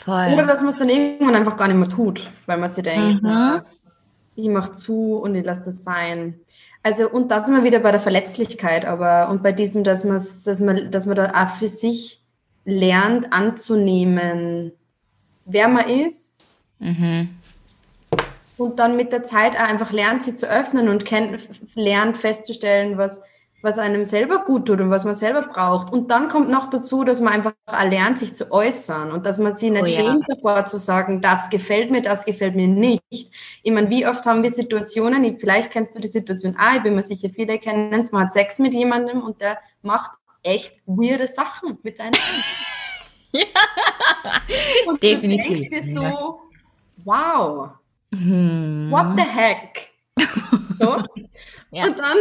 Voll. 0.04 0.34
Oder 0.34 0.46
dass 0.46 0.62
man 0.62 0.70
es 0.70 0.78
dann 0.78 0.90
irgendwann 0.90 1.36
einfach 1.36 1.58
gar 1.58 1.68
nicht 1.68 1.78
mehr 1.78 1.90
tut, 1.90 2.32
weil 2.46 2.58
man 2.58 2.72
sich 2.72 2.84
denkt, 2.84 3.24
mhm. 3.24 3.62
ich 4.36 4.50
mache 4.50 4.74
zu 4.74 5.16
und 5.16 5.36
ich 5.36 5.46
lasse 5.46 5.64
das 5.66 5.84
sein. 5.84 6.40
Also, 6.84 7.10
und 7.10 7.30
da 7.32 7.42
sind 7.42 7.56
wir 7.56 7.64
wieder 7.64 7.80
bei 7.80 7.92
der 7.92 8.00
Verletzlichkeit, 8.00 8.86
aber 8.86 9.30
und 9.30 9.44
bei 9.44 9.52
diesem, 9.52 9.84
dass 9.84 10.06
man, 10.06 10.16
dass 10.16 10.62
man, 10.62 10.92
dass 10.92 11.06
man 11.06 11.16
da 11.16 11.32
auch 11.34 11.56
für 11.58 11.68
sich 11.68 12.22
lernt 12.64 13.34
anzunehmen, 13.34 14.72
wer 15.46 15.68
man 15.68 15.90
ist. 15.90 16.56
Mhm. 16.80 17.30
Und 18.58 18.80
dann 18.80 18.96
mit 18.96 19.12
der 19.12 19.24
Zeit 19.24 19.56
auch 19.56 19.68
einfach 19.68 19.92
lernt, 19.92 20.24
sie 20.24 20.34
zu 20.34 20.50
öffnen 20.50 20.90
und 20.90 21.06
kennt, 21.06 21.48
lernt 21.76 22.18
festzustellen, 22.18 22.98
was, 22.98 23.22
was 23.62 23.80
einem 23.80 24.04
selber 24.04 24.46
gut 24.46 24.68
tut 24.68 24.80
und 24.82 24.92
was 24.92 25.04
man 25.04 25.16
selber 25.16 25.42
braucht. 25.42 25.92
Und 25.92 26.12
dann 26.12 26.28
kommt 26.28 26.50
noch 26.50 26.70
dazu, 26.70 27.04
dass 27.04 27.22
man 27.22 27.34
einfach 27.34 27.54
lernt, 27.90 28.20
sich 28.20 28.36
zu 28.36 28.52
äußern 28.52 29.12
und 29.12 29.26
dass 29.26 29.40
man 29.40 29.54
sich 29.54 29.72
nicht 29.72 29.84
oh, 29.84 29.86
schämt 29.86 30.26
ja. 30.28 30.36
davor 30.36 30.66
zu 30.66 30.78
sagen, 30.78 31.22
das 31.22 31.50
gefällt 31.50 31.90
mir, 31.90 32.02
das 32.02 32.26
gefällt 32.26 32.56
mir 32.56 32.68
nicht. 32.68 33.02
Ich 33.10 33.72
meine, 33.72 33.90
wie 33.90 34.06
oft 34.08 34.26
haben 34.26 34.44
wir 34.44 34.52
Situationen, 34.52 35.40
vielleicht 35.40 35.72
kennst 35.72 35.96
du 35.96 36.00
die 36.00 36.08
Situation, 36.08 36.56
ah, 36.58 36.76
ich 36.76 36.84
bin 36.84 36.96
mir 36.96 37.04
sicher, 37.04 37.30
viele 37.34 37.58
kennen 37.58 37.92
es, 38.00 38.12
man 38.12 38.26
hat 38.26 38.32
Sex 38.32 38.60
mit 38.60 38.74
jemandem 38.74 39.22
und 39.22 39.42
der 39.42 39.58
macht 39.82 40.12
echt 40.44 40.74
weirde 40.86 41.28
Sachen 41.28 41.78
mit 41.84 41.98
seinen. 41.98 42.14
Ja. 43.34 43.44
Und 44.88 45.04
Definitiv. 45.04 45.48
Du 45.48 45.54
denkst 45.54 45.70
dir 45.70 45.94
so, 45.94 46.40
wow, 47.04 47.72
hm. 48.14 48.90
what 48.90 49.18
the 49.18 49.24
heck? 49.24 49.92
So. 50.80 51.04
Ja. 51.72 51.86
Und 51.86 52.00
dann, 52.00 52.18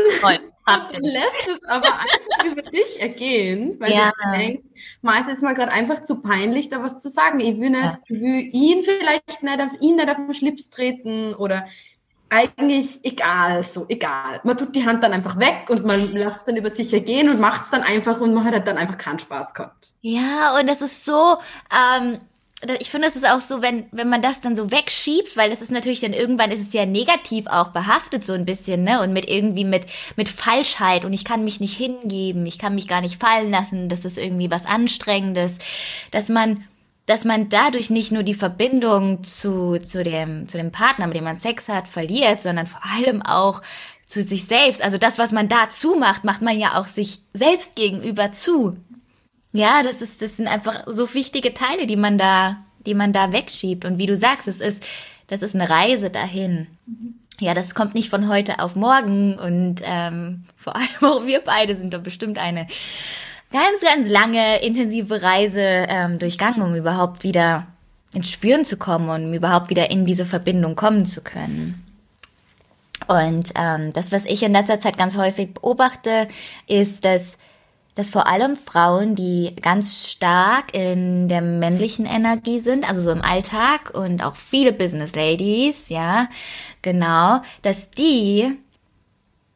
und 0.69 0.95
dann 0.95 1.03
lässt 1.03 1.49
es 1.49 1.65
aber 1.65 2.01
einfach 2.01 2.45
über 2.45 2.63
dich 2.63 3.01
ergehen, 3.01 3.77
weil 3.79 3.93
ja. 3.93 4.11
du 4.11 4.39
denkst, 4.39 4.65
mal 5.03 5.21
ist 5.21 5.29
es 5.29 5.43
mal 5.43 5.55
gerade 5.55 5.73
einfach 5.73 6.03
zu 6.03 6.21
peinlich, 6.21 6.69
da 6.69 6.83
was 6.83 7.01
zu 7.01 7.09
sagen. 7.09 7.41
Ich 7.41 7.61
will 7.61 7.71
nicht, 7.71 7.83
ja. 7.83 7.99
ich 8.09 8.21
will 8.21 8.51
ihn 8.53 8.83
vielleicht 8.83 9.43
nicht 9.43 9.61
auf 9.61 9.81
ihn 9.81 9.97
nicht 9.97 10.09
auf 10.09 10.17
den 10.17 10.35
Schlips 10.35 10.71
treten 10.71 11.35
oder 11.35 11.67
eigentlich 12.29 13.05
egal, 13.05 13.63
so 13.63 13.87
egal. 13.89 14.41
Man 14.43 14.57
tut 14.57 14.75
die 14.75 14.85
Hand 14.85 15.05
dann 15.05 15.13
einfach 15.13 15.39
weg 15.39 15.67
und 15.69 15.85
man 15.85 16.13
lässt 16.13 16.37
es 16.37 16.45
dann 16.45 16.57
über 16.57 16.71
sich 16.71 16.93
ergehen 16.93 17.29
und 17.29 17.41
macht 17.41 17.63
es 17.63 17.71
dann 17.71 17.83
einfach 17.83 18.21
und 18.21 18.35
man 18.35 18.45
hat 18.45 18.53
halt 18.53 18.67
dann 18.67 18.79
einfach 18.79 18.99
keinen 18.99 19.21
Spaß 19.21 19.55
gehabt. 19.55 19.93
Ja, 20.01 20.59
und 20.59 20.67
das 20.67 20.83
ist 20.83 21.05
so, 21.05 21.37
ähm, 21.71 22.19
ich 22.81 22.91
finde, 22.91 23.07
es 23.09 23.17
ist 23.17 23.29
auch 23.29 23.43
so, 23.43 23.61
wenn, 23.61 23.85
wenn 23.93 24.09
man 24.09 24.23
das 24.23 24.41
dann 24.41 24.57
so 24.57 24.71
wegschiebt, 24.71 25.37
weil 25.37 25.51
das 25.51 25.61
ist 25.61 25.71
natürlich 25.71 26.01
dann 26.01 26.15
irgendwann 26.15 26.51
ist 26.51 26.67
es 26.67 26.73
ja 26.73 26.87
negativ 26.87 27.47
auch 27.49 27.69
behaftet 27.69 28.25
so 28.25 28.33
ein 28.33 28.47
bisschen, 28.47 28.83
ne? 28.83 29.03
Und 29.03 29.13
mit 29.13 29.29
irgendwie 29.29 29.65
mit, 29.65 29.87
mit 30.17 30.29
Falschheit 30.31 31.05
und 31.05 31.13
ich 31.13 31.25
kann 31.25 31.45
mich 31.45 31.61
nicht 31.61 31.77
hingeben, 31.77 32.47
ich 32.47 32.59
kann 32.59 32.75
mich 32.75 32.89
gar 32.89 33.03
nicht 33.03 33.21
fallen 33.21 33.51
lassen, 33.51 33.91
das 33.91 34.07
ist 34.07 34.17
irgendwie 34.17 34.51
was 34.51 34.65
Anstrengendes, 34.65 35.59
dass 36.11 36.29
man 36.29 36.65
dass 37.05 37.25
man 37.25 37.49
dadurch 37.49 37.89
nicht 37.89 38.11
nur 38.11 38.25
die 38.25 38.35
Verbindung 38.35 39.23
zu, 39.23 39.79
zu, 39.79 40.03
dem, 40.03 40.49
zu 40.49 40.59
dem 40.59 40.73
Partner, 40.73 41.07
mit 41.07 41.17
dem 41.17 41.23
man 41.23 41.39
Sex 41.39 41.69
hat, 41.69 41.87
verliert, 41.87 42.43
sondern 42.43 42.67
vor 42.67 42.81
allem 42.85 43.23
auch 43.23 43.63
zu 44.07 44.25
sich 44.25 44.47
selbst. 44.47 44.83
Also 44.83 44.99
das, 44.99 45.17
was 45.17 45.31
man 45.31 45.49
dazu 45.49 45.95
macht, 45.95 46.25
macht 46.25 46.43
man 46.43 46.59
ja 46.59 46.81
auch 46.81 46.89
sich 46.89 47.21
selbst 47.33 47.77
gegenüber 47.77 48.33
zu. 48.33 48.77
Ja, 49.57 49.83
das 49.83 50.03
ist, 50.03 50.21
das 50.21 50.37
sind 50.37 50.49
einfach 50.49 50.85
so 50.87 51.13
wichtige 51.15 51.55
Teile, 51.55 51.87
die 51.87 51.97
man 51.97 52.19
da, 52.19 52.59
die 52.85 52.93
man 52.93 53.15
da 53.15 53.33
wegschiebt. 53.33 53.87
Und 53.87 53.97
wie 53.97 54.05
du 54.05 54.15
sagst, 54.15 54.49
es 54.49 54.61
ist, 54.61 54.85
das 55.29 55.41
ist 55.41 55.55
eine 55.55 55.71
Reise 55.71 56.11
dahin. 56.11 56.67
Ja, 57.41 57.55
das 57.55 57.75
kommt 57.75 57.95
nicht 57.95 58.11
von 58.11 58.29
heute 58.29 58.61
auf 58.61 58.77
morgen 58.77 59.39
und 59.39 59.81
ähm, 59.83 60.45
vor 60.57 60.77
allem 60.77 60.87
auch 61.01 61.25
wir 61.25 61.41
beide 61.41 61.75
sind 61.75 61.95
doch 61.95 62.03
bestimmt 62.03 62.39
eine 62.39 62.67
ganz, 63.51 63.81
ganz 63.81 64.09
lange 64.09 64.63
intensive 64.63 65.23
Reise 65.23 65.61
ähm, 65.61 66.19
durchgangen, 66.19 66.61
um 66.61 66.75
überhaupt 66.75 67.25
wieder 67.25 67.67
ins 68.13 68.31
Spüren 68.31 68.67
zu 68.67 68.77
kommen 68.77 69.09
und 69.09 69.27
um 69.27 69.33
überhaupt 69.33 69.71
wieder 69.71 69.91
in 69.91 70.05
diese 70.05 70.27
Verbindung 70.27 70.77
kommen 70.77 71.07
zu 71.07 71.23
können. 71.23 71.83
Und 73.07 73.53
ähm, 73.57 73.93
das, 73.95 74.13
was 74.13 74.27
ich 74.27 74.43
in 74.43 74.53
letzter 74.53 74.81
Zeit 74.81 74.99
ganz 74.99 75.17
häufig 75.17 75.55
beobachte, 75.55 76.29
ist, 76.67 77.05
dass, 77.05 77.39
dass 77.97 78.11
vor 78.11 78.29
allem 78.29 78.57
Frauen, 78.57 79.17
die 79.17 79.57
ganz 79.61 80.07
stark 80.07 80.77
in 80.77 81.29
der 81.29 81.41
männlichen 81.41 82.07
Energie 82.07 82.61
sind, 82.61 82.89
also 82.89 83.01
so 83.01 83.11
im 83.11 83.23
Alltag 83.23 83.91
und 83.93 84.23
auch 84.23 84.37
viele 84.37 84.73
Business 84.73 85.17
Ladies, 85.17 85.89
ja, 85.89 86.29
genau, 86.83 87.41
dass 87.63 87.91
die 87.91 88.53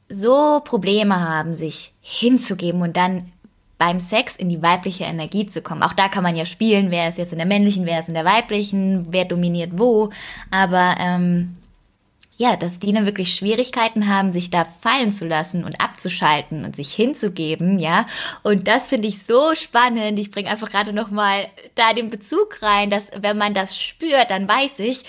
so 0.08 0.60
Probleme 0.64 1.20
haben, 1.20 1.54
sich 1.54 1.92
hinzugeben 2.00 2.82
und 2.82 2.96
dann 2.96 3.30
beim 3.76 4.00
Sex 4.00 4.36
in 4.36 4.48
die 4.48 4.62
weibliche 4.62 5.04
Energie 5.04 5.46
zu 5.46 5.62
kommen. 5.62 5.82
Auch 5.82 5.92
da 5.92 6.08
kann 6.08 6.22
man 6.22 6.34
ja 6.34 6.46
spielen, 6.46 6.90
wer 6.90 7.08
ist 7.08 7.18
jetzt 7.18 7.32
in 7.32 7.38
der 7.38 7.46
männlichen, 7.46 7.86
wer 7.86 8.00
ist 8.00 8.08
in 8.08 8.14
der 8.14 8.24
weiblichen, 8.24 9.06
wer 9.10 9.26
dominiert 9.26 9.72
wo. 9.74 10.10
Aber 10.50 10.96
ähm, 10.98 11.56
ja, 12.40 12.56
dass 12.56 12.78
die 12.78 12.90
dann 12.90 13.04
wirklich 13.04 13.34
Schwierigkeiten 13.34 14.08
haben, 14.08 14.32
sich 14.32 14.48
da 14.48 14.64
fallen 14.64 15.12
zu 15.12 15.26
lassen 15.26 15.62
und 15.62 15.78
abzuschalten 15.78 16.64
und 16.64 16.74
sich 16.74 16.90
hinzugeben, 16.94 17.78
ja. 17.78 18.06
Und 18.42 18.66
das 18.66 18.88
finde 18.88 19.08
ich 19.08 19.22
so 19.22 19.54
spannend. 19.54 20.18
Ich 20.18 20.30
bringe 20.30 20.48
einfach 20.48 20.70
gerade 20.70 20.94
noch 20.94 21.10
mal 21.10 21.48
da 21.74 21.92
den 21.92 22.08
Bezug 22.08 22.62
rein, 22.62 22.88
dass 22.88 23.10
wenn 23.14 23.36
man 23.36 23.52
das 23.52 23.78
spürt, 23.78 24.30
dann 24.30 24.48
weiß 24.48 24.78
ich, 24.78 25.02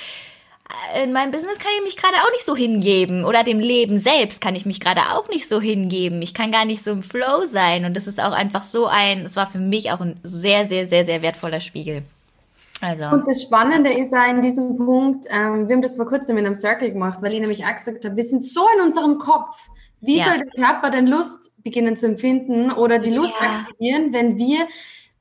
in 1.01 1.13
meinem 1.13 1.31
Business 1.31 1.57
kann 1.57 1.71
ich 1.77 1.83
mich 1.85 1.95
gerade 1.95 2.17
auch 2.17 2.31
nicht 2.31 2.43
so 2.43 2.53
hingeben 2.53 3.23
oder 3.23 3.45
dem 3.45 3.59
Leben 3.59 3.97
selbst 3.97 4.41
kann 4.41 4.55
ich 4.55 4.65
mich 4.65 4.81
gerade 4.81 5.15
auch 5.15 5.29
nicht 5.29 5.47
so 5.47 5.61
hingeben. 5.61 6.21
Ich 6.21 6.33
kann 6.33 6.51
gar 6.51 6.65
nicht 6.65 6.83
so 6.83 6.91
im 6.91 7.01
Flow 7.01 7.45
sein 7.45 7.85
und 7.85 7.95
das 7.95 8.07
ist 8.07 8.19
auch 8.19 8.33
einfach 8.33 8.63
so 8.63 8.87
ein, 8.87 9.25
es 9.25 9.37
war 9.37 9.47
für 9.47 9.57
mich 9.57 9.91
auch 9.91 10.01
ein 10.01 10.19
sehr, 10.23 10.65
sehr, 10.65 10.85
sehr, 10.85 11.05
sehr 11.05 11.21
wertvoller 11.21 11.61
Spiegel. 11.61 12.03
Also. 12.81 13.05
Und 13.05 13.27
das 13.27 13.43
Spannende 13.43 13.91
ist 13.91 14.11
ja 14.11 14.25
in 14.25 14.41
diesem 14.41 14.75
Punkt, 14.77 15.27
ähm, 15.29 15.67
wir 15.67 15.75
haben 15.75 15.81
das 15.81 15.95
vor 15.95 16.07
kurzem 16.07 16.37
in 16.37 16.45
einem 16.45 16.55
Circle 16.55 16.91
gemacht, 16.91 17.21
weil 17.21 17.33
ich 17.33 17.39
nämlich 17.39 17.65
auch 17.65 17.75
gesagt 17.75 18.03
habe, 18.03 18.15
wir 18.15 18.23
sind 18.23 18.43
so 18.43 18.61
in 18.75 18.83
unserem 18.83 19.19
Kopf. 19.19 19.57
Wie 20.01 20.17
ja. 20.17 20.25
soll 20.25 20.37
der 20.39 20.47
Körper 20.47 20.89
denn 20.89 21.05
Lust 21.05 21.51
beginnen 21.63 21.95
zu 21.95 22.07
empfinden 22.07 22.71
oder 22.71 22.97
die 22.97 23.11
Lust 23.11 23.35
ja. 23.39 23.59
aktivieren, 23.59 24.13
wenn 24.13 24.37
wir, 24.37 24.67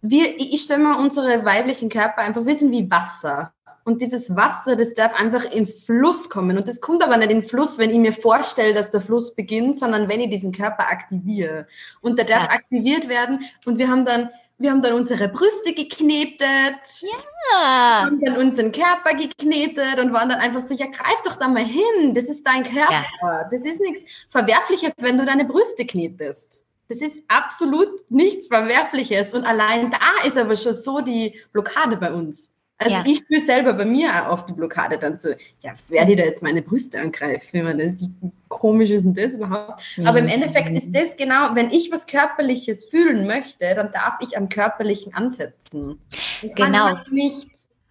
wir, 0.00 0.40
ich 0.40 0.62
stelle 0.62 0.82
mal 0.82 0.98
unsere 0.98 1.44
weiblichen 1.44 1.90
Körper 1.90 2.22
einfach, 2.22 2.46
wir 2.46 2.56
sind 2.56 2.72
wie 2.72 2.90
Wasser. 2.90 3.52
Und 3.84 4.02
dieses 4.02 4.36
Wasser, 4.36 4.76
das 4.76 4.94
darf 4.94 5.14
einfach 5.14 5.44
in 5.44 5.66
Fluss 5.66 6.30
kommen. 6.30 6.56
Und 6.56 6.68
das 6.68 6.80
kommt 6.80 7.02
aber 7.02 7.16
nicht 7.16 7.30
in 7.30 7.42
Fluss, 7.42 7.78
wenn 7.78 7.90
ich 7.90 7.98
mir 7.98 8.12
vorstelle, 8.12 8.74
dass 8.74 8.90
der 8.90 9.00
Fluss 9.00 9.34
beginnt, 9.34 9.78
sondern 9.78 10.08
wenn 10.08 10.20
ich 10.20 10.30
diesen 10.30 10.52
Körper 10.52 10.88
aktiviere. 10.88 11.66
Und 12.00 12.18
der 12.18 12.26
darf 12.26 12.44
ja. 12.44 12.50
aktiviert 12.50 13.08
werden. 13.08 13.40
Und 13.66 13.78
wir 13.78 13.88
haben 13.88 14.04
dann, 14.04 14.30
wir 14.60 14.70
haben 14.70 14.82
dann 14.82 14.92
unsere 14.92 15.26
Brüste 15.28 15.72
geknetet. 15.72 17.00
Ja. 17.00 18.04
Haben 18.04 18.20
dann 18.20 18.36
unseren 18.36 18.70
Körper 18.70 19.14
geknetet 19.16 19.98
und 19.98 20.12
waren 20.12 20.28
dann 20.28 20.38
einfach 20.38 20.60
so, 20.60 20.74
ja, 20.74 20.86
greif 20.86 21.22
doch 21.24 21.36
da 21.36 21.48
mal 21.48 21.64
hin. 21.64 22.12
Das 22.14 22.24
ist 22.24 22.46
dein 22.46 22.62
Körper. 22.62 23.04
Ja. 23.22 23.48
Das 23.50 23.64
ist 23.64 23.80
nichts 23.80 24.04
Verwerfliches, 24.28 24.92
wenn 24.98 25.16
du 25.16 25.24
deine 25.24 25.46
Brüste 25.46 25.86
knetest. 25.86 26.62
Das 26.88 26.98
ist 26.98 27.22
absolut 27.28 27.88
nichts 28.10 28.48
Verwerfliches. 28.48 29.32
Und 29.32 29.44
allein 29.44 29.90
da 29.90 30.26
ist 30.28 30.36
aber 30.36 30.56
schon 30.56 30.74
so 30.74 31.00
die 31.00 31.40
Blockade 31.52 31.96
bei 31.96 32.12
uns. 32.12 32.52
Also 32.82 32.94
ja. 32.94 33.04
ich 33.04 33.18
spüre 33.18 33.40
selber 33.42 33.74
bei 33.74 33.84
mir 33.84 34.26
auch 34.26 34.32
oft 34.32 34.48
die 34.48 34.54
Blockade 34.54 34.96
dann 34.96 35.18
so, 35.18 35.28
ja, 35.60 35.72
was 35.72 35.90
werde 35.90 36.12
ich 36.12 36.16
da 36.16 36.24
jetzt 36.24 36.42
meine 36.42 36.62
Brüste 36.62 36.98
angreifen? 36.98 37.62
Meine, 37.62 37.98
wie 37.98 38.10
komisch 38.48 38.88
ist 38.88 39.04
denn 39.04 39.12
das 39.12 39.34
überhaupt? 39.34 39.82
Mhm. 39.98 40.06
Aber 40.06 40.18
im 40.18 40.28
Endeffekt 40.28 40.70
ist 40.70 40.90
das 40.94 41.14
genau, 41.18 41.54
wenn 41.54 41.70
ich 41.70 41.92
was 41.92 42.06
Körperliches 42.06 42.86
fühlen 42.86 43.26
möchte, 43.26 43.74
dann 43.74 43.92
darf 43.92 44.14
ich 44.20 44.38
am 44.38 44.48
Körperlichen 44.48 45.12
ansetzen. 45.12 46.00
Ich 46.40 46.54
genau. 46.54 46.88
Kann 46.88 47.04
nicht 47.10 47.50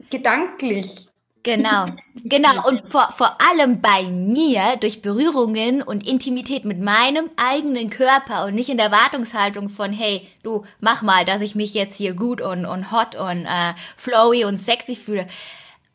gedanklich 0.09 1.08
Genau, 1.55 1.87
genau. 2.25 2.67
Und 2.67 2.85
vor, 2.87 3.11
vor 3.17 3.37
allem 3.41 3.81
bei 3.81 4.03
mir 4.03 4.77
durch 4.79 5.01
Berührungen 5.01 5.81
und 5.81 6.07
Intimität 6.07 6.63
mit 6.63 6.79
meinem 6.79 7.29
eigenen 7.37 7.89
Körper 7.89 8.45
und 8.45 8.53
nicht 8.53 8.69
in 8.69 8.77
der 8.77 8.87
Erwartungshaltung 8.87 9.67
von, 9.67 9.91
hey, 9.91 10.27
du, 10.43 10.63
mach 10.79 11.01
mal, 11.01 11.25
dass 11.25 11.41
ich 11.41 11.55
mich 11.55 11.73
jetzt 11.73 11.95
hier 11.95 12.13
gut 12.13 12.39
und, 12.39 12.65
und 12.65 12.91
hot 12.91 13.15
und 13.15 13.47
äh, 13.47 13.73
flowy 13.97 14.45
und 14.45 14.57
sexy 14.57 14.95
fühle. 14.95 15.27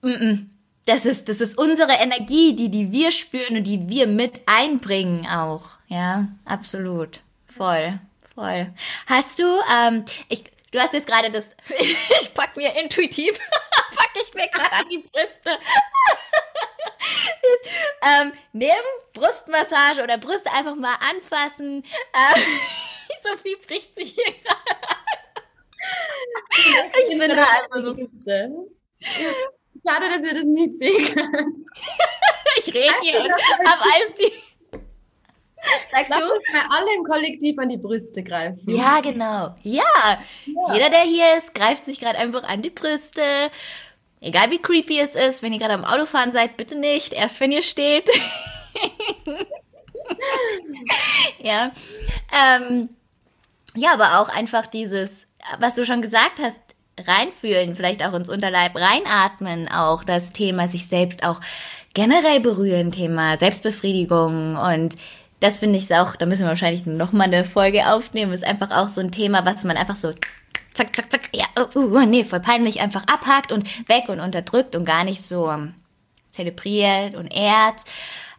Mm 0.02 0.08
-mm. 0.08 0.46
Das 0.86 1.06
ist, 1.06 1.28
das 1.28 1.40
ist 1.40 1.56
unsere 1.56 1.92
Energie, 1.92 2.54
die, 2.54 2.68
die 2.68 2.92
wir 2.92 3.10
spüren 3.10 3.56
und 3.56 3.66
die 3.66 3.88
wir 3.88 4.06
mit 4.06 4.42
einbringen 4.46 5.26
auch. 5.26 5.64
Ja, 5.88 6.28
absolut. 6.44 7.20
Voll, 7.46 8.00
voll. 8.34 8.66
Hast 9.06 9.38
du, 9.38 9.44
ähm, 9.72 10.04
ich, 10.28 10.44
Du 10.74 10.80
hast 10.80 10.92
jetzt 10.92 11.06
gerade 11.06 11.30
das, 11.30 11.44
ich 11.78 12.34
pack 12.34 12.56
mir 12.56 12.76
intuitiv, 12.76 13.38
pack 13.94 14.10
ich 14.20 14.34
mir 14.34 14.48
gerade 14.48 14.72
an 14.72 14.88
die 14.88 14.98
Brüste. 14.98 15.56
ähm, 18.02 18.32
neben 18.52 18.72
Brustmassage 19.12 20.02
oder 20.02 20.18
Brüste 20.18 20.50
einfach 20.50 20.74
mal 20.74 20.96
anfassen. 20.96 21.84
Ähm, 22.12 22.42
Sophie 23.22 23.54
bricht 23.64 23.94
sich 23.94 24.14
hier 24.14 24.34
gerade. 24.42 24.58
ich 27.08 27.18
bin 27.20 27.36
da 27.36 27.46
also 27.70 27.94
so. 27.94 28.68
Schade, 29.86 30.08
dass 30.10 30.28
ihr 30.28 30.34
das 30.34 30.42
nicht 30.42 30.78
sehen 30.80 31.14
könnt. 31.14 31.68
ich 32.56 32.74
rede 32.74 32.94
hier 33.00 33.20
und 33.20 33.30
habe 33.30 33.82
alles 33.92 34.14
die 34.18 34.32
Sag 35.94 36.08
Lass 36.08 36.22
uns 36.22 36.42
mal 36.52 36.76
alle 36.76 36.94
im 36.96 37.04
Kollektiv 37.04 37.56
an 37.58 37.68
die 37.68 37.76
Brüste 37.76 38.24
greifen. 38.24 38.62
Ja, 38.66 39.00
genau. 39.00 39.54
Ja. 39.62 39.84
ja. 40.44 40.74
Jeder, 40.74 40.90
der 40.90 41.02
hier 41.02 41.36
ist, 41.36 41.54
greift 41.54 41.84
sich 41.84 42.00
gerade 42.00 42.18
einfach 42.18 42.42
an 42.42 42.62
die 42.62 42.70
Brüste. 42.70 43.22
Egal 44.20 44.50
wie 44.50 44.58
creepy 44.58 44.98
es 44.98 45.14
ist, 45.14 45.42
wenn 45.42 45.52
ihr 45.52 45.60
gerade 45.60 45.74
am 45.74 45.84
Autofahren 45.84 46.32
seid, 46.32 46.56
bitte 46.56 46.76
nicht. 46.76 47.12
Erst 47.12 47.38
wenn 47.40 47.52
ihr 47.52 47.62
steht. 47.62 48.10
ja. 51.38 51.70
Ähm, 52.32 52.88
ja, 53.76 53.92
aber 53.92 54.20
auch 54.20 54.28
einfach 54.28 54.66
dieses, 54.66 55.10
was 55.60 55.76
du 55.76 55.86
schon 55.86 56.02
gesagt 56.02 56.40
hast, 56.40 56.58
reinfühlen, 56.98 57.76
vielleicht 57.76 58.04
auch 58.04 58.14
ins 58.14 58.28
Unterleib 58.28 58.74
reinatmen, 58.74 59.68
auch 59.68 60.02
das 60.02 60.32
Thema 60.32 60.66
sich 60.66 60.88
selbst 60.88 61.24
auch 61.24 61.40
generell 61.92 62.40
berühren, 62.40 62.90
Thema 62.90 63.38
Selbstbefriedigung 63.38 64.56
und 64.56 64.96
das 65.44 65.58
finde 65.58 65.78
ich 65.78 65.94
auch, 65.94 66.16
da 66.16 66.24
müssen 66.24 66.42
wir 66.42 66.48
wahrscheinlich 66.48 66.86
noch 66.86 67.12
mal 67.12 67.24
eine 67.24 67.44
Folge 67.44 67.92
aufnehmen, 67.92 68.32
ist 68.32 68.44
einfach 68.44 68.70
auch 68.70 68.88
so 68.88 69.02
ein 69.02 69.10
Thema, 69.10 69.44
was 69.44 69.64
man 69.64 69.76
einfach 69.76 69.96
so 69.96 70.10
zack, 70.72 70.96
zack, 70.96 71.12
zack, 71.12 71.20
ja, 71.34 71.44
uh, 71.58 71.78
uh, 71.78 72.06
nee, 72.06 72.24
voll 72.24 72.40
peinlich 72.40 72.80
einfach 72.80 73.02
abhakt 73.06 73.52
und 73.52 73.88
weg 73.88 74.08
und 74.08 74.20
unterdrückt 74.20 74.74
und 74.74 74.86
gar 74.86 75.04
nicht 75.04 75.22
so 75.22 75.50
um, 75.50 75.74
zelebriert 76.32 77.14
und 77.14 77.28
ehrt. 77.28 77.80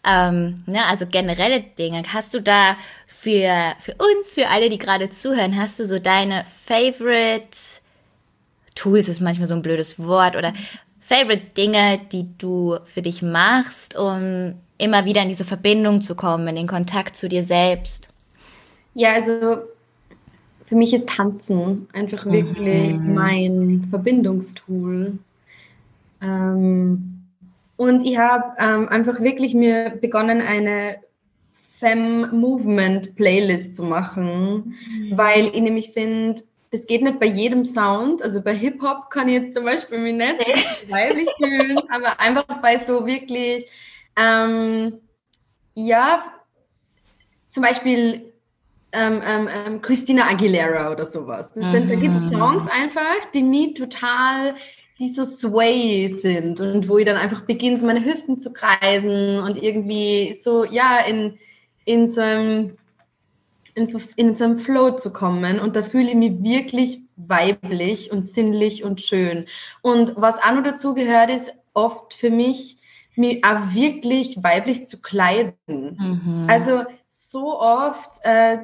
Ähm, 0.03 0.64
ne, 0.66 0.84
also 0.86 1.06
generelle 1.06 1.62
Dinge. 1.62 2.01
Hast 2.12 2.34
du 2.34 2.41
da 2.41 2.76
für, 3.06 3.74
für 3.80 3.93
uns, 3.93 4.34
für 4.34 4.47
alle, 4.49 4.70
die 4.70 4.80
gerade 4.80 5.12
zuhören, 5.12 5.60
hast 5.60 5.80
du 5.80 5.86
so 5.86 5.99
deine 5.99 6.43
Favorite 6.45 7.58
Tools 8.74 9.08
ist 9.08 9.22
manchmal 9.22 9.47
so 9.47 9.53
ein 9.53 9.62
blödes 9.62 9.99
Wort 9.99 10.36
oder 10.36 10.53
Favorite 11.01 11.53
Dinge, 11.56 11.99
die 12.12 12.36
du 12.38 12.80
für 12.86 13.03
dich 13.03 13.22
machst, 13.22 13.95
um 13.95 14.56
immer 14.78 15.05
wieder 15.05 15.21
in 15.21 15.30
diese 15.30 15.45
Verbindung 15.45 16.01
zu 16.01 16.15
kommen, 16.15 16.47
in 16.47 16.55
den 16.55 16.67
Kontakt 16.67 17.15
zu 17.15 17.30
dir 17.30 17.43
selbst? 17.43 18.09
Ja, 18.93 19.13
also 19.13 19.57
für 20.65 20.76
mich 20.76 20.93
ist 20.93 21.09
Tanzen 21.09 21.88
einfach 21.93 22.26
wirklich 22.26 22.97
mhm. 22.97 23.13
mein 23.13 23.88
Verbindungstool. 23.89 25.19
Ähm, 26.21 27.21
und 27.78 28.05
ich 28.05 28.17
habe 28.17 28.43
ähm, 28.57 28.88
einfach 28.89 29.19
wirklich 29.19 29.53
mir 29.53 29.91
begonnen, 30.01 30.41
eine 30.41 30.97
Fem 31.78 32.32
Movement 32.32 33.15
Playlist 33.15 33.76
zu 33.76 33.84
machen, 33.84 34.76
mhm. 34.88 35.17
weil 35.17 35.47
ich 35.47 35.61
nämlich 35.61 35.91
finde, 35.91 36.41
das 36.71 36.88
geht 36.88 37.03
nicht 37.03 37.19
bei 37.19 37.26
jedem 37.26 37.65
Sound. 37.65 38.21
Also 38.21 38.41
bei 38.41 38.53
Hip-Hop 38.53 39.09
kann 39.09 39.28
ich 39.28 39.36
jetzt 39.36 39.53
zum 39.53 39.65
Beispiel 39.65 39.99
mich 39.99 40.15
nicht 40.15 40.39
weiblich 40.89 41.30
fühlen, 41.38 41.80
aber 41.89 42.19
einfach 42.19 42.45
bei 42.61 42.78
so 42.78 43.05
wirklich 43.05 43.65
ähm, 44.16 44.99
ja, 45.74 46.24
zum 47.49 47.63
Beispiel 47.63 48.34
ähm, 48.91 49.22
ähm, 49.26 49.49
ähm, 49.51 49.82
Christina 49.82 50.30
Aguilera 50.30 50.91
oder 50.91 51.05
sowas. 51.05 51.51
Sind, 51.53 51.91
Da 51.91 51.95
gibt 51.95 52.16
es 52.16 52.32
mhm. 52.32 52.38
Songs 52.38 52.63
einfach, 52.70 53.26
die 53.34 53.43
mir 53.43 53.74
total, 53.74 54.55
die 54.99 55.09
so 55.09 55.24
sway 55.26 56.07
sind 56.07 56.61
und 56.61 56.88
wo 56.88 56.97
ich 56.97 57.05
dann 57.05 57.18
einfach 57.18 57.41
beginne, 57.41 57.78
so 57.78 57.86
meine 57.86 58.03
Hüften 58.03 58.39
zu 58.39 58.53
kreisen 58.53 59.39
und 59.39 59.61
irgendwie 59.61 60.34
so, 60.34 60.63
ja, 60.63 60.99
in, 60.99 61.38
in 61.84 62.07
so 62.07 62.22
einem 62.22 62.78
in 63.76 63.88
so, 63.88 63.99
in 64.16 64.38
so 64.38 64.45
einem 64.45 64.57
Flow 64.57 64.91
zu 64.91 65.11
kommen 65.11 65.59
und 65.59 65.76
da 65.76 65.84
fühle 65.84 66.09
ich 66.09 66.16
mich 66.16 66.41
wirklich 66.41 67.01
weiblich 67.18 68.09
und 68.09 68.26
sinnlich 68.26 68.86
und 68.86 69.01
schön. 69.01 69.47
Und 69.82 70.13
was 70.16 70.38
auch 70.38 70.53
noch 70.53 70.63
dazu 70.63 70.93
gehört, 70.93 71.30
ist 71.30 71.53
oft 71.74 72.13
für 72.13 72.30
mich 72.30 72.78
mich 73.18 73.43
auch 73.43 73.74
wirklich 73.74 74.43
weiblich 74.43 74.88
zu 74.88 75.01
kleiden. 75.01 75.53
Mhm. 75.68 76.47
Also 76.49 76.84
so 77.07 77.59
oft 77.59 78.20
äh, 78.24 78.59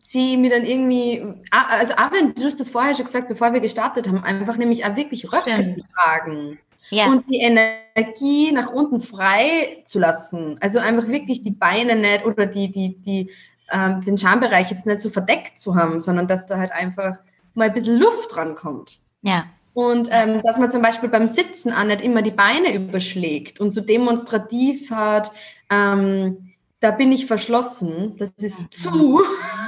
ziehe 0.00 0.34
ich 0.34 0.38
mir 0.38 0.50
dann 0.50 0.64
irgendwie, 0.64 1.24
also 1.50 1.94
auch 1.94 2.12
wenn 2.12 2.34
du 2.34 2.44
hast 2.44 2.60
das 2.60 2.70
vorher 2.70 2.94
schon 2.94 3.06
gesagt, 3.06 3.28
bevor 3.28 3.52
wir 3.52 3.60
gestartet 3.60 4.08
haben, 4.08 4.22
einfach 4.22 4.56
nämlich 4.56 4.84
auch 4.84 4.94
wirklich 4.96 5.32
Röcke 5.32 5.70
zu 5.70 5.80
tragen. 5.94 6.58
Ja. 6.90 7.06
Und 7.06 7.28
die 7.28 7.38
Energie 7.38 8.52
nach 8.52 8.70
unten 8.70 9.00
frei 9.00 9.82
zu 9.84 9.98
lassen. 9.98 10.58
Also 10.60 10.78
einfach 10.78 11.08
wirklich 11.08 11.42
die 11.42 11.50
Beine 11.50 11.96
nicht 11.96 12.24
oder 12.24 12.46
die, 12.46 12.70
die, 12.70 12.96
die, 12.98 13.30
ähm, 13.72 14.00
den 14.04 14.16
Schambereich 14.16 14.70
jetzt 14.70 14.86
nicht 14.86 15.00
so 15.00 15.10
verdeckt 15.10 15.58
zu 15.58 15.74
haben, 15.74 15.98
sondern 15.98 16.28
dass 16.28 16.46
da 16.46 16.58
halt 16.58 16.70
einfach 16.70 17.16
mal 17.54 17.68
ein 17.68 17.74
bisschen 17.74 17.98
Luft 17.98 18.34
dran 18.34 18.54
kommt. 18.54 18.98
Ja. 19.22 19.46
Und 19.76 20.08
ähm, 20.10 20.40
dass 20.42 20.56
man 20.56 20.70
zum 20.70 20.80
Beispiel 20.80 21.10
beim 21.10 21.26
Sitzen 21.26 21.70
auch 21.70 21.84
nicht 21.84 22.00
immer 22.00 22.22
die 22.22 22.30
Beine 22.30 22.74
überschlägt 22.74 23.60
und 23.60 23.72
so 23.72 23.82
demonstrativ 23.82 24.90
hat, 24.90 25.30
ähm, 25.68 26.54
da 26.80 26.92
bin 26.92 27.12
ich 27.12 27.26
verschlossen, 27.26 28.16
das 28.16 28.30
ist 28.38 28.72
zu, 28.72 29.20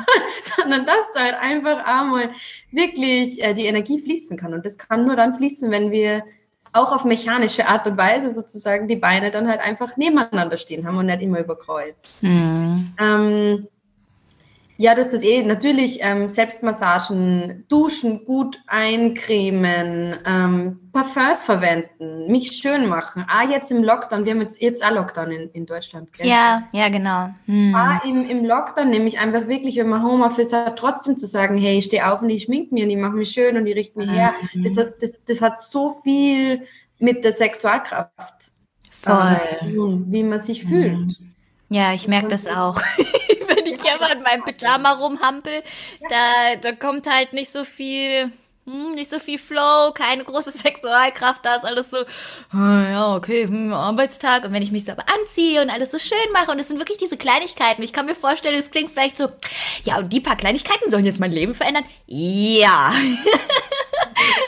sondern 0.57 0.87
dass 0.87 1.13
da 1.13 1.21
halt 1.21 1.35
einfach 1.39 1.85
einmal 1.85 2.31
wirklich 2.71 3.45
äh, 3.45 3.53
die 3.53 3.67
Energie 3.67 3.99
fließen 3.99 4.39
kann. 4.39 4.55
Und 4.55 4.65
das 4.65 4.79
kann 4.79 5.05
nur 5.05 5.15
dann 5.15 5.35
fließen, 5.35 5.71
wenn 5.71 5.91
wir 5.91 6.25
auch 6.73 6.91
auf 6.93 7.05
mechanische 7.05 7.69
Art 7.69 7.87
und 7.87 7.99
Weise 7.99 8.33
sozusagen 8.33 8.89
die 8.89 8.97
Beine 8.97 9.31
dann 9.31 9.47
halt 9.47 9.61
einfach 9.61 9.99
nebeneinander 9.99 10.57
stehen 10.57 10.87
haben 10.87 10.97
und 10.97 11.05
nicht 11.05 11.21
immer 11.21 11.41
überkreuzt. 11.41 12.23
Mhm. 12.23 12.95
Ähm, 12.99 13.69
ja, 14.81 14.95
du 14.95 15.01
hast 15.01 15.13
das 15.13 15.25
eh 15.25 15.43
natürlich 15.43 15.99
ähm, 16.03 16.29
Selbstmassagen, 16.29 17.65
Duschen, 17.69 18.25
gut 18.25 18.61
eincremen, 18.69 20.17
ähm, 20.25 20.79
Parfums 20.93 21.43
verwenden, 21.43 22.31
mich 22.31 22.53
schön 22.53 22.87
machen. 22.87 23.25
Ah, 23.27 23.43
jetzt 23.43 23.73
im 23.73 23.83
Lockdown, 23.83 24.25
wir 24.25 24.35
haben 24.35 24.41
jetzt, 24.41 24.63
jetzt 24.63 24.85
auch 24.85 24.93
Lockdown 24.93 25.33
in, 25.33 25.51
in 25.51 25.67
Deutschland. 25.67 26.13
Gell? 26.13 26.29
Ja, 26.29 26.63
ja, 26.71 26.89
genau. 26.91 27.31
Hm. 27.47 27.75
Ah, 27.75 28.01
im, 28.05 28.25
im 28.25 28.45
Lockdown 28.45 28.89
nämlich 28.89 29.19
einfach 29.19 29.49
wirklich, 29.49 29.77
wenn 29.79 29.89
man 29.89 30.05
Homeoffice 30.05 30.53
hat, 30.53 30.79
trotzdem 30.79 31.17
zu 31.17 31.27
sagen, 31.27 31.59
hey, 31.59 31.79
ich 31.79 31.87
stehe 31.87 32.09
auf 32.09 32.23
und 32.23 32.31
ich 32.31 32.45
schmink 32.45 32.71
mir 32.71 32.85
und 32.85 32.91
ich 32.91 32.99
mache 32.99 33.17
mich 33.17 33.31
schön 33.31 33.57
und 33.57 33.67
ich 33.67 33.75
richte 33.75 33.99
mich 33.99 34.09
mhm. 34.09 34.15
her. 34.15 34.35
Das, 34.55 34.75
das, 35.01 35.25
das 35.25 35.43
hat 35.43 35.61
so 35.61 35.91
viel 36.05 36.63
mit 37.01 37.25
der 37.25 37.33
Sexualkraft. 37.33 38.53
Voll. 38.93 39.41
Ähm, 39.63 40.05
wie 40.07 40.23
man 40.23 40.39
sich 40.39 40.65
mhm. 40.65 40.69
fühlt. 40.69 41.19
Ja, 41.69 41.93
ich 41.93 42.07
merke 42.07 42.29
das 42.29 42.47
auch. 42.47 42.81
ich 43.89 43.95
immer 43.95 44.13
in 44.13 44.23
meinem 44.23 44.45
Pyjama 44.45 44.93
rumhampel, 44.93 45.63
da, 46.09 46.57
da 46.61 46.73
kommt 46.73 47.07
halt 47.07 47.33
nicht 47.33 47.53
so 47.53 47.65
viel, 47.65 48.33
hm, 48.65 48.93
nicht 48.93 49.11
so 49.11 49.19
viel 49.19 49.39
Flow, 49.39 49.93
keine 49.95 50.25
große 50.25 50.53
Sexualkraft, 50.57 51.45
da 51.45 51.57
ist 51.57 51.65
alles 51.65 51.91
so, 51.91 51.99
ah, 52.53 52.91
ja, 52.91 53.17
okay, 53.17 53.47
hm, 53.47 53.73
Arbeitstag. 53.73 54.45
Und 54.45 54.53
wenn 54.53 54.63
ich 54.63 54.73
mich 54.73 54.85
so 54.85 54.93
aber 54.93 55.05
anziehe 55.09 55.63
und 55.63 55.71
alles 55.71 55.91
so 55.91 55.99
schön 55.99 56.33
mache, 56.33 56.51
und 56.51 56.59
es 56.59 56.69
sind 56.69 56.79
wirklich 56.79 56.99
diese 56.99 57.17
Kleinigkeiten, 57.17 57.83
ich 57.83 57.93
kann 57.93 58.07
mir 58.07 58.15
vorstellen, 58.15 58.59
es 58.59 58.71
klingt 58.71 58.91
vielleicht 58.91 59.17
so, 59.17 59.29
ja, 59.85 59.99
und 59.99 60.13
die 60.13 60.21
paar 60.21 60.37
Kleinigkeiten 60.37 60.91
sollen 60.91 61.05
jetzt 61.05 61.21
mein 61.21 61.33
Leben 61.33 61.55
verändern? 61.55 61.85
Ja. 62.07 62.93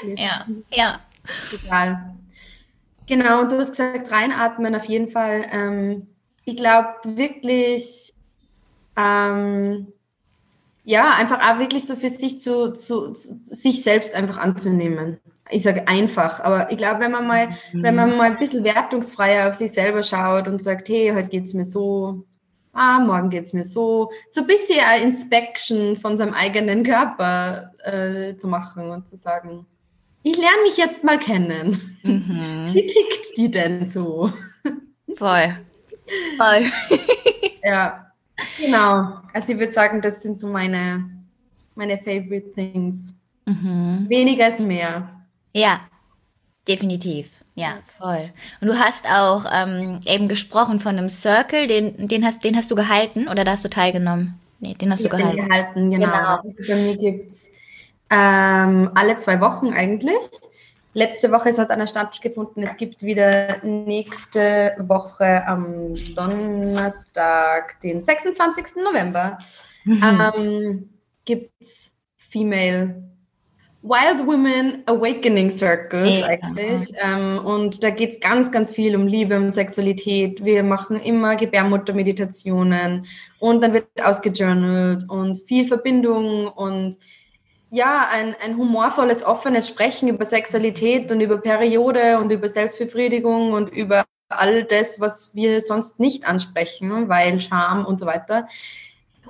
ja, 0.17 0.47
ja. 0.71 1.01
Total. 1.51 2.15
Genau, 3.07 3.41
und 3.41 3.51
du 3.51 3.59
hast 3.59 3.71
gesagt, 3.71 4.11
reinatmen 4.11 4.75
auf 4.75 4.85
jeden 4.85 5.09
Fall. 5.09 5.45
Ähm, 5.51 6.07
ich 6.45 6.57
glaube 6.57 6.95
wirklich, 7.05 8.15
ähm, 8.97 9.93
ja, 10.85 11.15
einfach 11.15 11.41
auch 11.41 11.59
wirklich 11.59 11.87
so 11.87 11.97
für 11.97 12.09
sich 12.09 12.41
zu, 12.41 12.73
zu, 12.73 13.13
zu, 13.13 13.39
sich 13.43 13.83
selbst 13.83 14.15
einfach 14.15 14.39
anzunehmen. 14.39 15.21
ich 15.51 15.63
sage 15.63 15.87
einfach, 15.89 16.41
aber 16.41 16.71
ich 16.73 16.79
glaube, 16.79 17.01
wenn 17.01 17.13
man 17.13 17.27
mal, 17.27 17.49
mhm. 17.73 17.83
wenn 17.83 17.95
man 17.95 18.17
mal 18.17 18.31
ein 18.31 18.39
bisschen 18.39 18.65
wertungsfreier 18.65 19.49
auf 19.49 19.55
sich 19.55 19.73
selber 19.73 20.03
schaut 20.03 20.49
und 20.49 20.63
sagt, 20.63 20.89
hey, 20.89 21.13
heute 21.15 21.29
geht's 21.29 21.55
mir 21.55 21.65
so, 21.65 22.25
ah, 22.73 23.01
morgen 23.01 23.31
geht's 23.31 23.53
mir 23.53 23.65
so, 23.65 24.11
so 24.31 24.41
ein 24.43 24.47
bisschen 24.47 24.81
eine 24.85 25.05
Inspection 25.05 25.97
von 25.97 26.17
seinem 26.17 26.35
eigenen 26.35 26.83
Körper 26.83 27.73
äh, 27.85 28.37
zu 28.37 28.49
machen 28.49 28.91
und 28.91 29.09
zu 29.09 29.17
sagen, 29.17 29.67
ich 30.23 30.37
lerne 30.37 30.63
mich 30.65 30.77
jetzt 30.77 31.03
mal 31.05 31.19
kennen. 31.19 32.01
Mhm. 32.03 32.69
Wie 32.73 32.87
tickt 32.87 33.37
die 33.37 33.51
denn 33.51 33.87
so? 33.87 34.33
Voll. 35.17 35.57
Voll. 36.37 36.65
ja, 37.63 38.10
genau. 38.61 39.21
Also 39.33 39.53
ich 39.53 39.59
würde 39.59 39.73
sagen, 39.73 40.01
das 40.01 40.23
sind 40.23 40.39
so 40.39 40.49
meine, 40.49 41.11
meine 41.75 41.99
favorite 41.99 42.53
things. 42.55 43.15
Mhm. 43.47 44.07
Weniger 44.09 44.49
ist 44.49 44.61
mehr. 44.61 45.09
Ja, 45.53 45.81
definitiv. 46.69 47.31
Ja, 47.55 47.75
voll. 47.99 48.31
Und 48.61 48.69
du 48.69 48.79
hast 48.79 49.07
auch 49.07 49.45
ähm, 49.53 50.01
eben 50.07 50.29
gesprochen 50.29 50.81
von 50.81 50.97
einem 50.97 51.09
Circle, 51.09 51.67
den, 51.67 52.09
den, 52.09 52.25
hast, 52.25 52.45
den 52.45 52.57
hast 52.57 52.71
du 52.71 52.75
gehalten 52.75 53.29
oder 53.29 53.45
da 53.45 53.53
hast 53.53 53.65
du 53.65 53.69
teilgenommen? 53.69 54.41
Nee, 54.61 54.75
den 54.75 54.91
hast 54.93 55.05
du 55.05 55.09
gehalten. 55.09 55.49
gehalten. 55.49 55.91
Genau. 55.91 56.07
genau. 56.07 56.37
Also 56.37 56.57
bei 56.69 56.77
mir 56.77 56.97
gibt 56.97 57.33
es 57.33 57.51
ähm, 58.11 58.91
alle 58.95 59.17
zwei 59.17 59.41
Wochen 59.41 59.73
eigentlich. 59.73 60.17
Letzte 60.93 61.31
Woche 61.31 61.57
hat 61.57 61.71
einer 61.71 61.87
stattgefunden. 61.87 62.63
Es 62.63 62.77
gibt 62.77 63.03
wieder 63.03 63.65
nächste 63.65 64.75
Woche 64.79 65.47
am 65.47 65.95
Donnerstag, 66.17 67.81
den 67.81 68.03
26. 68.03 68.77
November, 68.77 69.39
mhm. 69.85 70.03
ähm, 70.03 70.91
gibt 71.25 71.53
es 71.61 71.93
Female 72.17 73.11
Wild 73.83 74.27
Women 74.27 74.83
Awakening 74.87 75.51
Circles 75.51 76.19
ja. 76.19 76.27
eigentlich. 76.27 76.91
Ähm, 77.01 77.39
und 77.45 77.83
da 77.83 77.91
geht 77.91 78.11
es 78.11 78.21
ganz, 78.21 78.53
ganz 78.53 78.71
viel 78.71 78.95
um 78.95 79.07
Liebe, 79.07 79.37
um 79.39 79.51
Sexualität. 79.51 80.45
Wir 80.45 80.63
machen 80.63 80.99
immer 80.99 81.37
Gebärmuttermeditationen 81.37 83.07
und 83.39 83.63
dann 83.63 83.73
wird 83.73 83.87
ausgejournalt 84.03 85.05
und 85.09 85.41
viel 85.47 85.67
Verbindung 85.67 86.49
und 86.49 86.99
ja, 87.71 88.09
ein, 88.11 88.35
ein 88.43 88.57
humorvolles, 88.57 89.25
offenes 89.25 89.69
Sprechen 89.69 90.09
über 90.09 90.25
Sexualität 90.25 91.11
und 91.13 91.21
über 91.21 91.39
Periode 91.39 92.19
und 92.19 92.33
über 92.33 92.49
Selbstbefriedigung 92.49 93.53
und 93.53 93.69
über 93.71 94.05
all 94.29 94.65
das, 94.65 95.01
was 95.01 95.35
wir 95.35 95.61
sonst 95.61 96.01
nicht 96.01 96.27
ansprechen, 96.27 97.09
weil 97.09 97.41
Scham 97.41 97.87
und 97.87 97.99
so 97.99 98.07
weiter. 98.07 98.49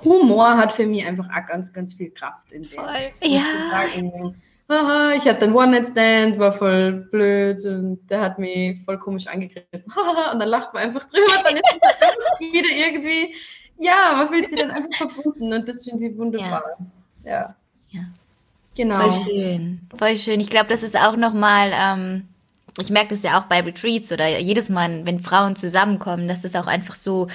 Humor 0.03 0.57
hat 0.57 0.73
für 0.73 0.87
mich 0.87 1.05
einfach 1.05 1.29
auch 1.29 1.45
ganz, 1.47 1.71
ganz 1.71 1.93
viel 1.93 2.09
Kraft 2.11 2.51
in 2.51 2.63
dem. 2.63 2.71
Voll, 2.71 3.11
ja. 3.21 3.43
Sagen, 3.69 4.41
haha, 4.67 5.13
ich 5.15 5.25
hatte 5.25 5.45
einen 5.45 5.53
One-Night-Stand, 5.53 6.39
war 6.39 6.53
voll 6.53 7.07
blöd 7.11 7.63
und 7.65 8.07
der 8.07 8.21
hat 8.21 8.39
mich 8.39 8.81
voll 8.83 8.97
komisch 8.97 9.27
angegriffen. 9.27 9.83
und 10.33 10.39
dann 10.39 10.49
lacht 10.49 10.73
man 10.73 10.83
einfach 10.83 11.03
drüber, 11.05 11.43
dann 11.43 11.57
ist 11.57 11.63
es 12.19 12.39
wieder 12.39 12.75
irgendwie, 12.75 13.35
ja, 13.77 14.13
man 14.15 14.29
fühlt 14.29 14.49
sich 14.49 14.59
dann 14.59 14.71
einfach 14.71 15.11
verbunden 15.11 15.53
und 15.53 15.69
das 15.69 15.83
finde 15.83 16.07
ich 16.07 16.17
wunderbar. 16.17 16.63
Ja. 17.23 17.31
ja. 17.31 17.55
Genau. 18.75 19.11
Voll 19.11 19.25
schön. 19.25 19.81
Voll 19.97 20.17
schön. 20.17 20.39
Ich 20.39 20.49
glaube, 20.49 20.69
das 20.69 20.83
ist 20.83 20.97
auch 20.97 21.17
nochmal, 21.17 21.71
ähm, 21.73 22.27
ich 22.79 22.89
merke 22.89 23.09
das 23.09 23.23
ja 23.23 23.39
auch 23.39 23.45
bei 23.45 23.61
Retreats 23.61 24.11
oder 24.11 24.39
jedes 24.39 24.69
Mal, 24.69 25.05
wenn 25.05 25.19
Frauen 25.19 25.55
zusammenkommen, 25.55 26.27
dass 26.27 26.41
das 26.41 26.55
auch 26.55 26.67
einfach 26.67 26.95
so 26.95 27.27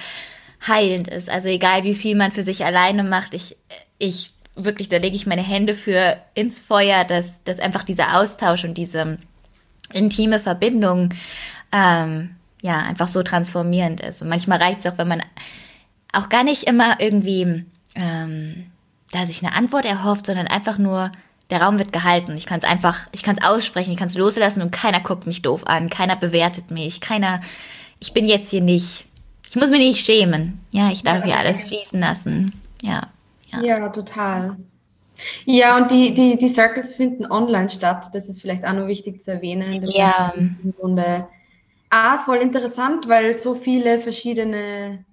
heilend 0.65 1.07
ist. 1.07 1.29
Also 1.29 1.49
egal, 1.49 1.83
wie 1.83 1.95
viel 1.95 2.15
man 2.15 2.31
für 2.31 2.43
sich 2.43 2.65
alleine 2.65 3.03
macht, 3.03 3.33
ich, 3.33 3.55
ich 3.99 4.33
wirklich, 4.55 4.89
da 4.89 4.97
lege 4.97 5.15
ich 5.15 5.27
meine 5.27 5.43
Hände 5.43 5.75
für 5.75 6.17
ins 6.33 6.59
Feuer, 6.59 7.03
dass, 7.03 7.43
dass 7.43 7.59
einfach 7.59 7.83
dieser 7.83 8.19
Austausch 8.19 8.63
und 8.63 8.75
diese 8.75 9.19
intime 9.93 10.39
Verbindung 10.39 11.09
ähm, 11.71 12.35
ja 12.61 12.79
einfach 12.79 13.07
so 13.07 13.21
transformierend 13.21 14.01
ist. 14.01 14.21
Und 14.21 14.29
manchmal 14.29 14.57
reicht 14.57 14.79
es 14.79 14.91
auch, 14.91 14.97
wenn 14.97 15.07
man 15.07 15.21
auch 16.11 16.29
gar 16.29 16.43
nicht 16.43 16.63
immer 16.63 16.99
irgendwie 16.99 17.65
ähm, 17.95 18.71
da 19.11 19.25
sich 19.25 19.43
eine 19.43 19.55
Antwort 19.55 19.85
erhofft, 19.85 20.25
sondern 20.25 20.47
einfach 20.47 20.77
nur 20.77 21.11
der 21.49 21.61
Raum 21.61 21.79
wird 21.79 21.93
gehalten. 21.93 22.35
Ich 22.35 22.45
kann 22.45 22.59
es 22.59 22.65
einfach, 22.65 23.07
ich 23.11 23.23
kann 23.23 23.37
es 23.37 23.45
aussprechen, 23.45 23.91
ich 23.91 23.97
kann 23.97 24.07
es 24.07 24.17
loslassen 24.17 24.61
und 24.61 24.71
keiner 24.71 24.99
guckt 24.99 25.27
mich 25.27 25.41
doof 25.41 25.65
an, 25.65 25.89
keiner 25.89 26.15
bewertet 26.15 26.71
mich, 26.71 27.01
keiner, 27.01 27.41
ich 27.99 28.13
bin 28.13 28.25
jetzt 28.25 28.49
hier 28.49 28.61
nicht, 28.61 29.05
ich 29.49 29.55
muss 29.55 29.69
mich 29.69 29.79
nicht 29.79 30.05
schämen. 30.05 30.59
Ja, 30.71 30.91
ich 30.91 31.03
darf 31.03 31.19
ja, 31.19 31.25
hier 31.25 31.37
alles 31.37 31.63
fließen 31.63 31.99
lassen. 31.99 32.53
Ja, 32.81 33.07
ja. 33.51 33.61
Ja, 33.61 33.89
total. 33.89 34.57
Ja, 35.45 35.77
und 35.77 35.89
die, 35.89 36.13
die, 36.13 36.37
die 36.37 36.49
Circles 36.49 36.93
finden 36.93 37.25
online 37.31 37.69
statt. 37.69 38.09
Das 38.13 38.29
ist 38.29 38.41
vielleicht 38.41 38.65
auch 38.65 38.73
noch 38.73 38.87
wichtig 38.87 39.21
zu 39.23 39.31
erwähnen. 39.31 39.81
Das 39.81 39.93
ja. 39.95 40.33
ist 40.35 40.63
im 40.63 40.75
Grunde 40.77 41.27
ah, 41.89 42.19
voll 42.19 42.37
interessant, 42.37 43.07
weil 43.07 43.33
so 43.33 43.55
viele 43.55 43.99
verschiedene 43.99 45.05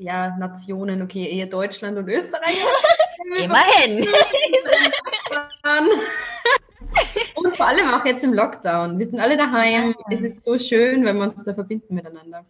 ja, 0.00 0.34
Nationen, 0.38 1.02
okay, 1.02 1.28
eher 1.30 1.46
Deutschland 1.46 1.96
und 1.98 2.08
Österreich. 2.08 2.56
Immerhin. 3.38 4.08
und 7.34 7.56
vor 7.56 7.66
allem 7.66 7.88
auch 7.90 8.04
jetzt 8.04 8.24
im 8.24 8.32
Lockdown. 8.32 8.98
Wir 8.98 9.06
sind 9.06 9.20
alle 9.20 9.36
daheim. 9.36 9.90
Ja. 9.90 9.94
Es 10.10 10.22
ist 10.22 10.42
so 10.42 10.58
schön, 10.58 11.04
wenn 11.04 11.16
wir 11.16 11.24
uns 11.24 11.44
da 11.44 11.54
verbinden 11.54 11.94
miteinander. 11.94 12.44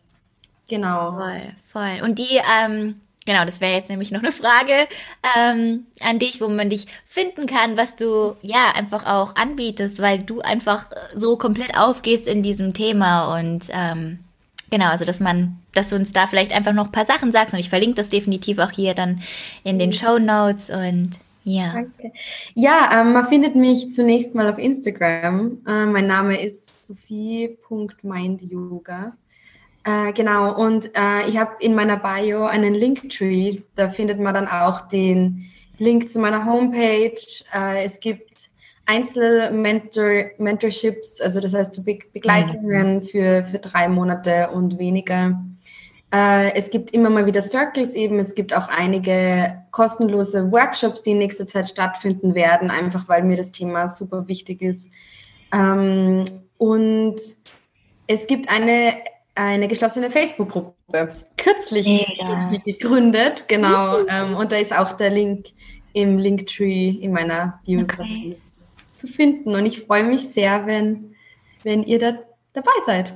Genau. 0.69 1.13
Voll, 1.13 1.53
voll. 1.73 2.01
Und 2.05 2.19
die, 2.21 2.41
ähm, 2.57 3.01
genau, 3.27 3.45
das 3.45 3.61
wäre 3.61 3.75
jetzt 3.75 3.91
nämlich 3.91 4.13
noch 4.13 4.23
eine 4.23 4.33
Frage 4.33 4.87
ähm, 5.37 5.87
an 6.01 6.21
dich, 6.21 6.41
wo 6.41 6.49
man 6.49 6.71
dich 6.71 6.87
finden 7.05 7.47
kann, 7.47 7.77
was 7.77 7.97
du 7.97 8.37
ja 8.43 8.73
einfach 8.77 9.07
auch 9.07 9.35
anbietest, 9.35 10.01
weil 10.01 10.21
du 10.21 10.41
einfach 10.41 10.87
so 11.17 11.37
komplett 11.37 11.77
aufgehst 11.77 12.29
in 12.29 12.45
diesem 12.45 12.73
Thema 12.75 13.37
und 13.39 13.67
ähm, 13.73 14.21
Genau, 14.71 14.87
also 14.87 15.05
dass 15.05 15.21
man, 15.21 15.59
dass 15.73 15.89
du 15.89 15.97
uns 15.97 16.13
da 16.13 16.27
vielleicht 16.27 16.53
einfach 16.53 16.73
noch 16.73 16.87
ein 16.87 16.93
paar 16.93 17.05
Sachen 17.05 17.33
sagst 17.33 17.55
und 17.55 17.61
ich 17.61 17.69
verlinke 17.69 17.97
das 17.97 18.09
definitiv 18.09 18.59
auch 18.59 18.71
hier 18.71 18.95
dann 18.95 19.21
in 19.65 19.79
den 19.79 19.93
Show 19.93 20.19
Notes 20.19 20.71
und 20.71 21.11
ja. 21.45 21.73
Danke. 21.73 22.13
Ja, 22.55 23.01
ähm, 23.01 23.13
man 23.13 23.27
findet 23.27 23.57
mich 23.57 23.91
zunächst 23.91 24.35
mal 24.35 24.49
auf 24.49 24.59
Instagram. 24.59 25.59
Äh, 25.67 25.87
mein 25.87 26.07
Name 26.07 26.41
ist 26.41 26.87
sophie.mindyoga. 26.87 29.17
Äh, 29.85 30.13
genau, 30.13 30.55
und 30.55 30.95
äh, 30.95 31.27
ich 31.29 31.39
habe 31.39 31.53
in 31.61 31.75
meiner 31.75 31.97
Bio 31.97 32.45
einen 32.45 32.75
Linktree. 32.75 33.63
Da 33.75 33.89
findet 33.89 34.21
man 34.21 34.35
dann 34.35 34.49
auch 34.49 34.83
den 34.83 35.47
Link 35.79 36.11
zu 36.11 36.19
meiner 36.19 36.45
Homepage. 36.45 37.17
Äh, 37.55 37.85
es 37.85 38.01
gibt 38.01 38.50
Einzel-Mentorships, 38.91 41.21
also 41.21 41.41
das 41.41 41.55
heißt 41.55 41.73
so 41.73 41.85
Be 41.85 42.01
Begleitungen 42.13 42.97
mhm. 42.97 43.05
für, 43.05 43.45
für 43.45 43.61
drei 43.61 43.87
Monate 43.89 44.51
und 44.51 44.81
weniger. 44.81 45.41
Äh, 46.13 46.55
es 46.55 46.71
gibt 46.71 46.91
immer 46.91 47.09
mal 47.09 47.25
wieder 47.25 47.41
Circles 47.41 47.95
eben. 47.95 48.19
Es 48.19 48.35
gibt 48.35 48.53
auch 48.53 48.67
einige 48.67 49.63
kostenlose 49.71 50.51
Workshops, 50.51 51.03
die 51.03 51.13
in 51.13 51.19
nächster 51.19 51.47
Zeit 51.47 51.69
stattfinden 51.69 52.35
werden, 52.35 52.73
einfach 52.73 53.09
weil 53.09 53.23
mir 53.23 53.37
das 53.37 53.53
Thema 53.53 53.89
super 53.89 54.27
wichtig 54.27 54.61
ist. 54.61 54.91
Ähm, 55.53 56.25
und 56.59 57.21
es 58.09 58.27
gibt 58.27 58.49
eine, 58.49 58.95
eine 59.37 59.69
geschlossene 59.69 60.11
Facebook-Gruppe, 60.11 61.13
kürzlich 61.37 62.19
ja. 62.19 62.51
gegründet, 62.65 63.45
genau. 63.47 64.05
Ähm, 64.09 64.35
und 64.35 64.51
da 64.51 64.57
ist 64.57 64.77
auch 64.77 64.95
der 64.95 65.11
Link 65.11 65.47
im 65.93 66.19
Linktree 66.19 66.89
in 66.89 67.13
meiner 67.13 67.61
Biografie. 67.65 68.37
Okay 68.37 68.50
zu 69.01 69.07
finden. 69.07 69.55
Und 69.55 69.67
ich 69.67 69.81
freue 69.81 70.05
mich 70.05 70.29
sehr, 70.29 70.67
wenn, 70.67 71.15
wenn 71.63 71.83
ihr 71.83 71.99
da 71.99 72.19
dabei 72.53 72.73
seid. 72.85 73.13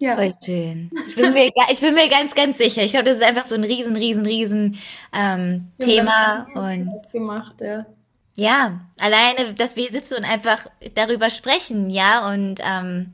Ja. 0.00 0.16
Voll 0.16 0.34
schön. 0.44 0.90
Ich 1.06 1.14
bin, 1.14 1.32
mir, 1.32 1.50
ich 1.70 1.80
bin 1.80 1.94
mir 1.94 2.08
ganz, 2.08 2.34
ganz 2.34 2.58
sicher. 2.58 2.82
Ich 2.82 2.90
glaube, 2.92 3.04
das 3.04 3.18
ist 3.18 3.22
einfach 3.22 3.48
so 3.48 3.54
ein 3.54 3.62
riesen, 3.62 3.96
riesen, 3.96 4.26
riesen 4.26 4.78
ähm, 5.12 5.68
ja, 5.78 5.86
Thema. 5.86 6.46
Und 6.54 6.90
gemacht, 7.12 7.54
ja. 7.60 7.86
Ja, 8.34 8.80
alleine, 8.98 9.54
dass 9.54 9.76
wir 9.76 9.90
sitzen 9.90 10.14
und 10.18 10.24
einfach 10.24 10.66
darüber 10.94 11.30
sprechen, 11.30 11.90
ja, 11.90 12.30
und 12.30 12.60
ähm, 12.64 13.12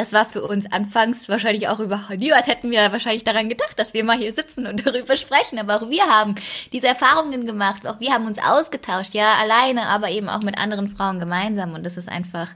das 0.00 0.14
war 0.14 0.24
für 0.24 0.42
uns 0.42 0.72
anfangs 0.72 1.28
wahrscheinlich 1.28 1.68
auch 1.68 1.78
überhaupt 1.78 2.18
niemals 2.18 2.46
hätten 2.46 2.70
wir 2.70 2.90
wahrscheinlich 2.90 3.22
daran 3.22 3.50
gedacht, 3.50 3.78
dass 3.78 3.92
wir 3.92 4.02
mal 4.02 4.16
hier 4.16 4.32
sitzen 4.32 4.66
und 4.66 4.86
darüber 4.86 5.14
sprechen. 5.14 5.58
Aber 5.58 5.76
auch 5.76 5.90
wir 5.90 6.04
haben 6.04 6.36
diese 6.72 6.88
Erfahrungen 6.88 7.44
gemacht. 7.44 7.86
Auch 7.86 8.00
wir 8.00 8.10
haben 8.12 8.26
uns 8.26 8.38
ausgetauscht, 8.38 9.12
ja, 9.12 9.34
alleine, 9.34 9.82
aber 9.88 10.08
eben 10.08 10.30
auch 10.30 10.40
mit 10.40 10.56
anderen 10.56 10.88
Frauen 10.88 11.20
gemeinsam. 11.20 11.74
Und 11.74 11.84
das 11.84 11.98
ist 11.98 12.08
einfach 12.08 12.48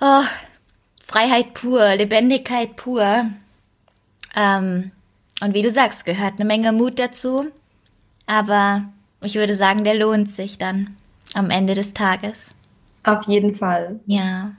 oh, 0.00 0.22
Freiheit 1.02 1.52
pur, 1.54 1.96
Lebendigkeit 1.96 2.76
pur. 2.76 3.26
Ähm, 4.36 4.92
und 5.40 5.54
wie 5.54 5.62
du 5.62 5.70
sagst, 5.70 6.04
gehört 6.04 6.34
eine 6.34 6.44
Menge 6.44 6.70
Mut 6.70 7.00
dazu. 7.00 7.46
Aber 8.26 8.84
ich 9.20 9.34
würde 9.34 9.56
sagen, 9.56 9.82
der 9.82 9.94
lohnt 9.94 10.30
sich 10.30 10.58
dann 10.58 10.96
am 11.34 11.50
Ende 11.50 11.74
des 11.74 11.92
Tages. 11.92 12.52
Auf 13.02 13.24
jeden 13.26 13.56
Fall. 13.56 13.98
Ja. 14.06 14.52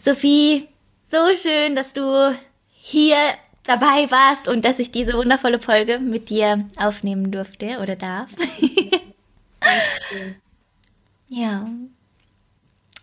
Sophie, 0.00 0.68
so 1.10 1.34
schön, 1.34 1.74
dass 1.74 1.92
du 1.92 2.36
hier 2.70 3.18
dabei 3.64 4.10
warst 4.10 4.48
und 4.48 4.64
dass 4.64 4.78
ich 4.78 4.90
diese 4.90 5.14
wundervolle 5.14 5.60
Folge 5.60 5.98
mit 5.98 6.30
dir 6.30 6.68
aufnehmen 6.76 7.30
durfte 7.30 7.78
oder 7.80 7.96
darf. 7.96 8.30
ja. 11.28 11.66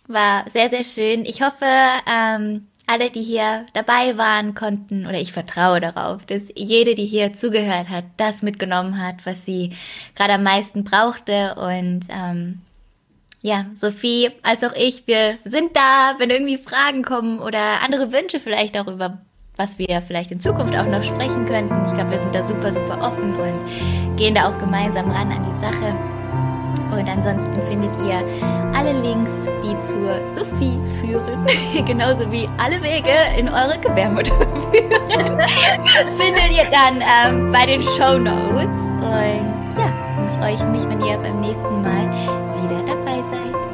War 0.07 0.49
sehr, 0.49 0.69
sehr 0.69 0.83
schön. 0.83 1.25
Ich 1.25 1.41
hoffe, 1.41 1.65
ähm, 2.09 2.67
alle, 2.85 3.09
die 3.09 3.23
hier 3.23 3.65
dabei 3.73 4.17
waren, 4.17 4.53
konnten, 4.53 5.05
oder 5.05 5.19
ich 5.19 5.31
vertraue 5.31 5.79
darauf, 5.79 6.25
dass 6.25 6.41
jede, 6.55 6.95
die 6.95 7.05
hier 7.05 7.33
zugehört 7.33 7.89
hat, 7.89 8.05
das 8.17 8.43
mitgenommen 8.43 9.01
hat, 9.01 9.25
was 9.25 9.45
sie 9.45 9.71
gerade 10.15 10.33
am 10.33 10.43
meisten 10.43 10.83
brauchte. 10.83 11.55
Und 11.55 12.01
ähm, 12.09 12.61
ja, 13.43 13.65
Sophie 13.73 14.31
als 14.41 14.63
auch 14.63 14.73
ich, 14.73 15.05
wir 15.05 15.37
sind 15.43 15.75
da, 15.75 16.15
wenn 16.17 16.29
irgendwie 16.29 16.57
Fragen 16.57 17.03
kommen 17.03 17.39
oder 17.39 17.81
andere 17.83 18.13
Wünsche 18.13 18.39
vielleicht 18.39 18.73
darüber, 18.73 19.19
was 19.57 19.77
wir 19.77 20.01
vielleicht 20.01 20.31
in 20.31 20.39
Zukunft 20.39 20.73
auch 20.75 20.85
noch 20.85 21.03
sprechen 21.03 21.45
könnten. 21.45 21.75
Ich 21.85 21.93
glaube, 21.93 22.11
wir 22.11 22.19
sind 22.19 22.33
da 22.33 22.41
super, 22.41 22.71
super 22.71 22.97
offen 23.01 23.35
und 23.35 24.17
gehen 24.17 24.33
da 24.33 24.47
auch 24.47 24.57
gemeinsam 24.57 25.11
ran 25.11 25.29
an 25.29 25.43
die 25.43 25.59
Sache. 25.59 25.93
Und 26.97 27.09
ansonsten 27.09 27.61
findet 27.67 27.93
ihr 28.01 28.23
alle 28.73 28.93
Links, 29.01 29.31
die 29.61 29.75
zur 29.81 30.21
Sophie 30.33 30.79
führen, 31.01 31.45
genauso 31.85 32.31
wie 32.31 32.47
alle 32.57 32.81
Wege 32.81 33.11
in 33.37 33.49
eure 33.49 33.77
Gebärmutter 33.77 34.31
führen, 34.71 35.37
findet 36.17 36.51
ihr 36.51 36.69
dann 36.69 37.01
ähm, 37.01 37.51
bei 37.51 37.65
den 37.65 37.81
Show 37.81 38.17
Notes. 38.17 38.79
Und 39.01 39.75
ja, 39.75 39.91
dann 40.15 40.39
freue 40.39 40.53
ich 40.53 40.63
mich, 40.63 40.87
wenn 40.87 41.01
ihr 41.01 41.17
beim 41.17 41.41
nächsten 41.41 41.81
Mal 41.81 42.52
wieder 42.63 42.81
dabei 42.83 43.21
seid. 43.29 43.72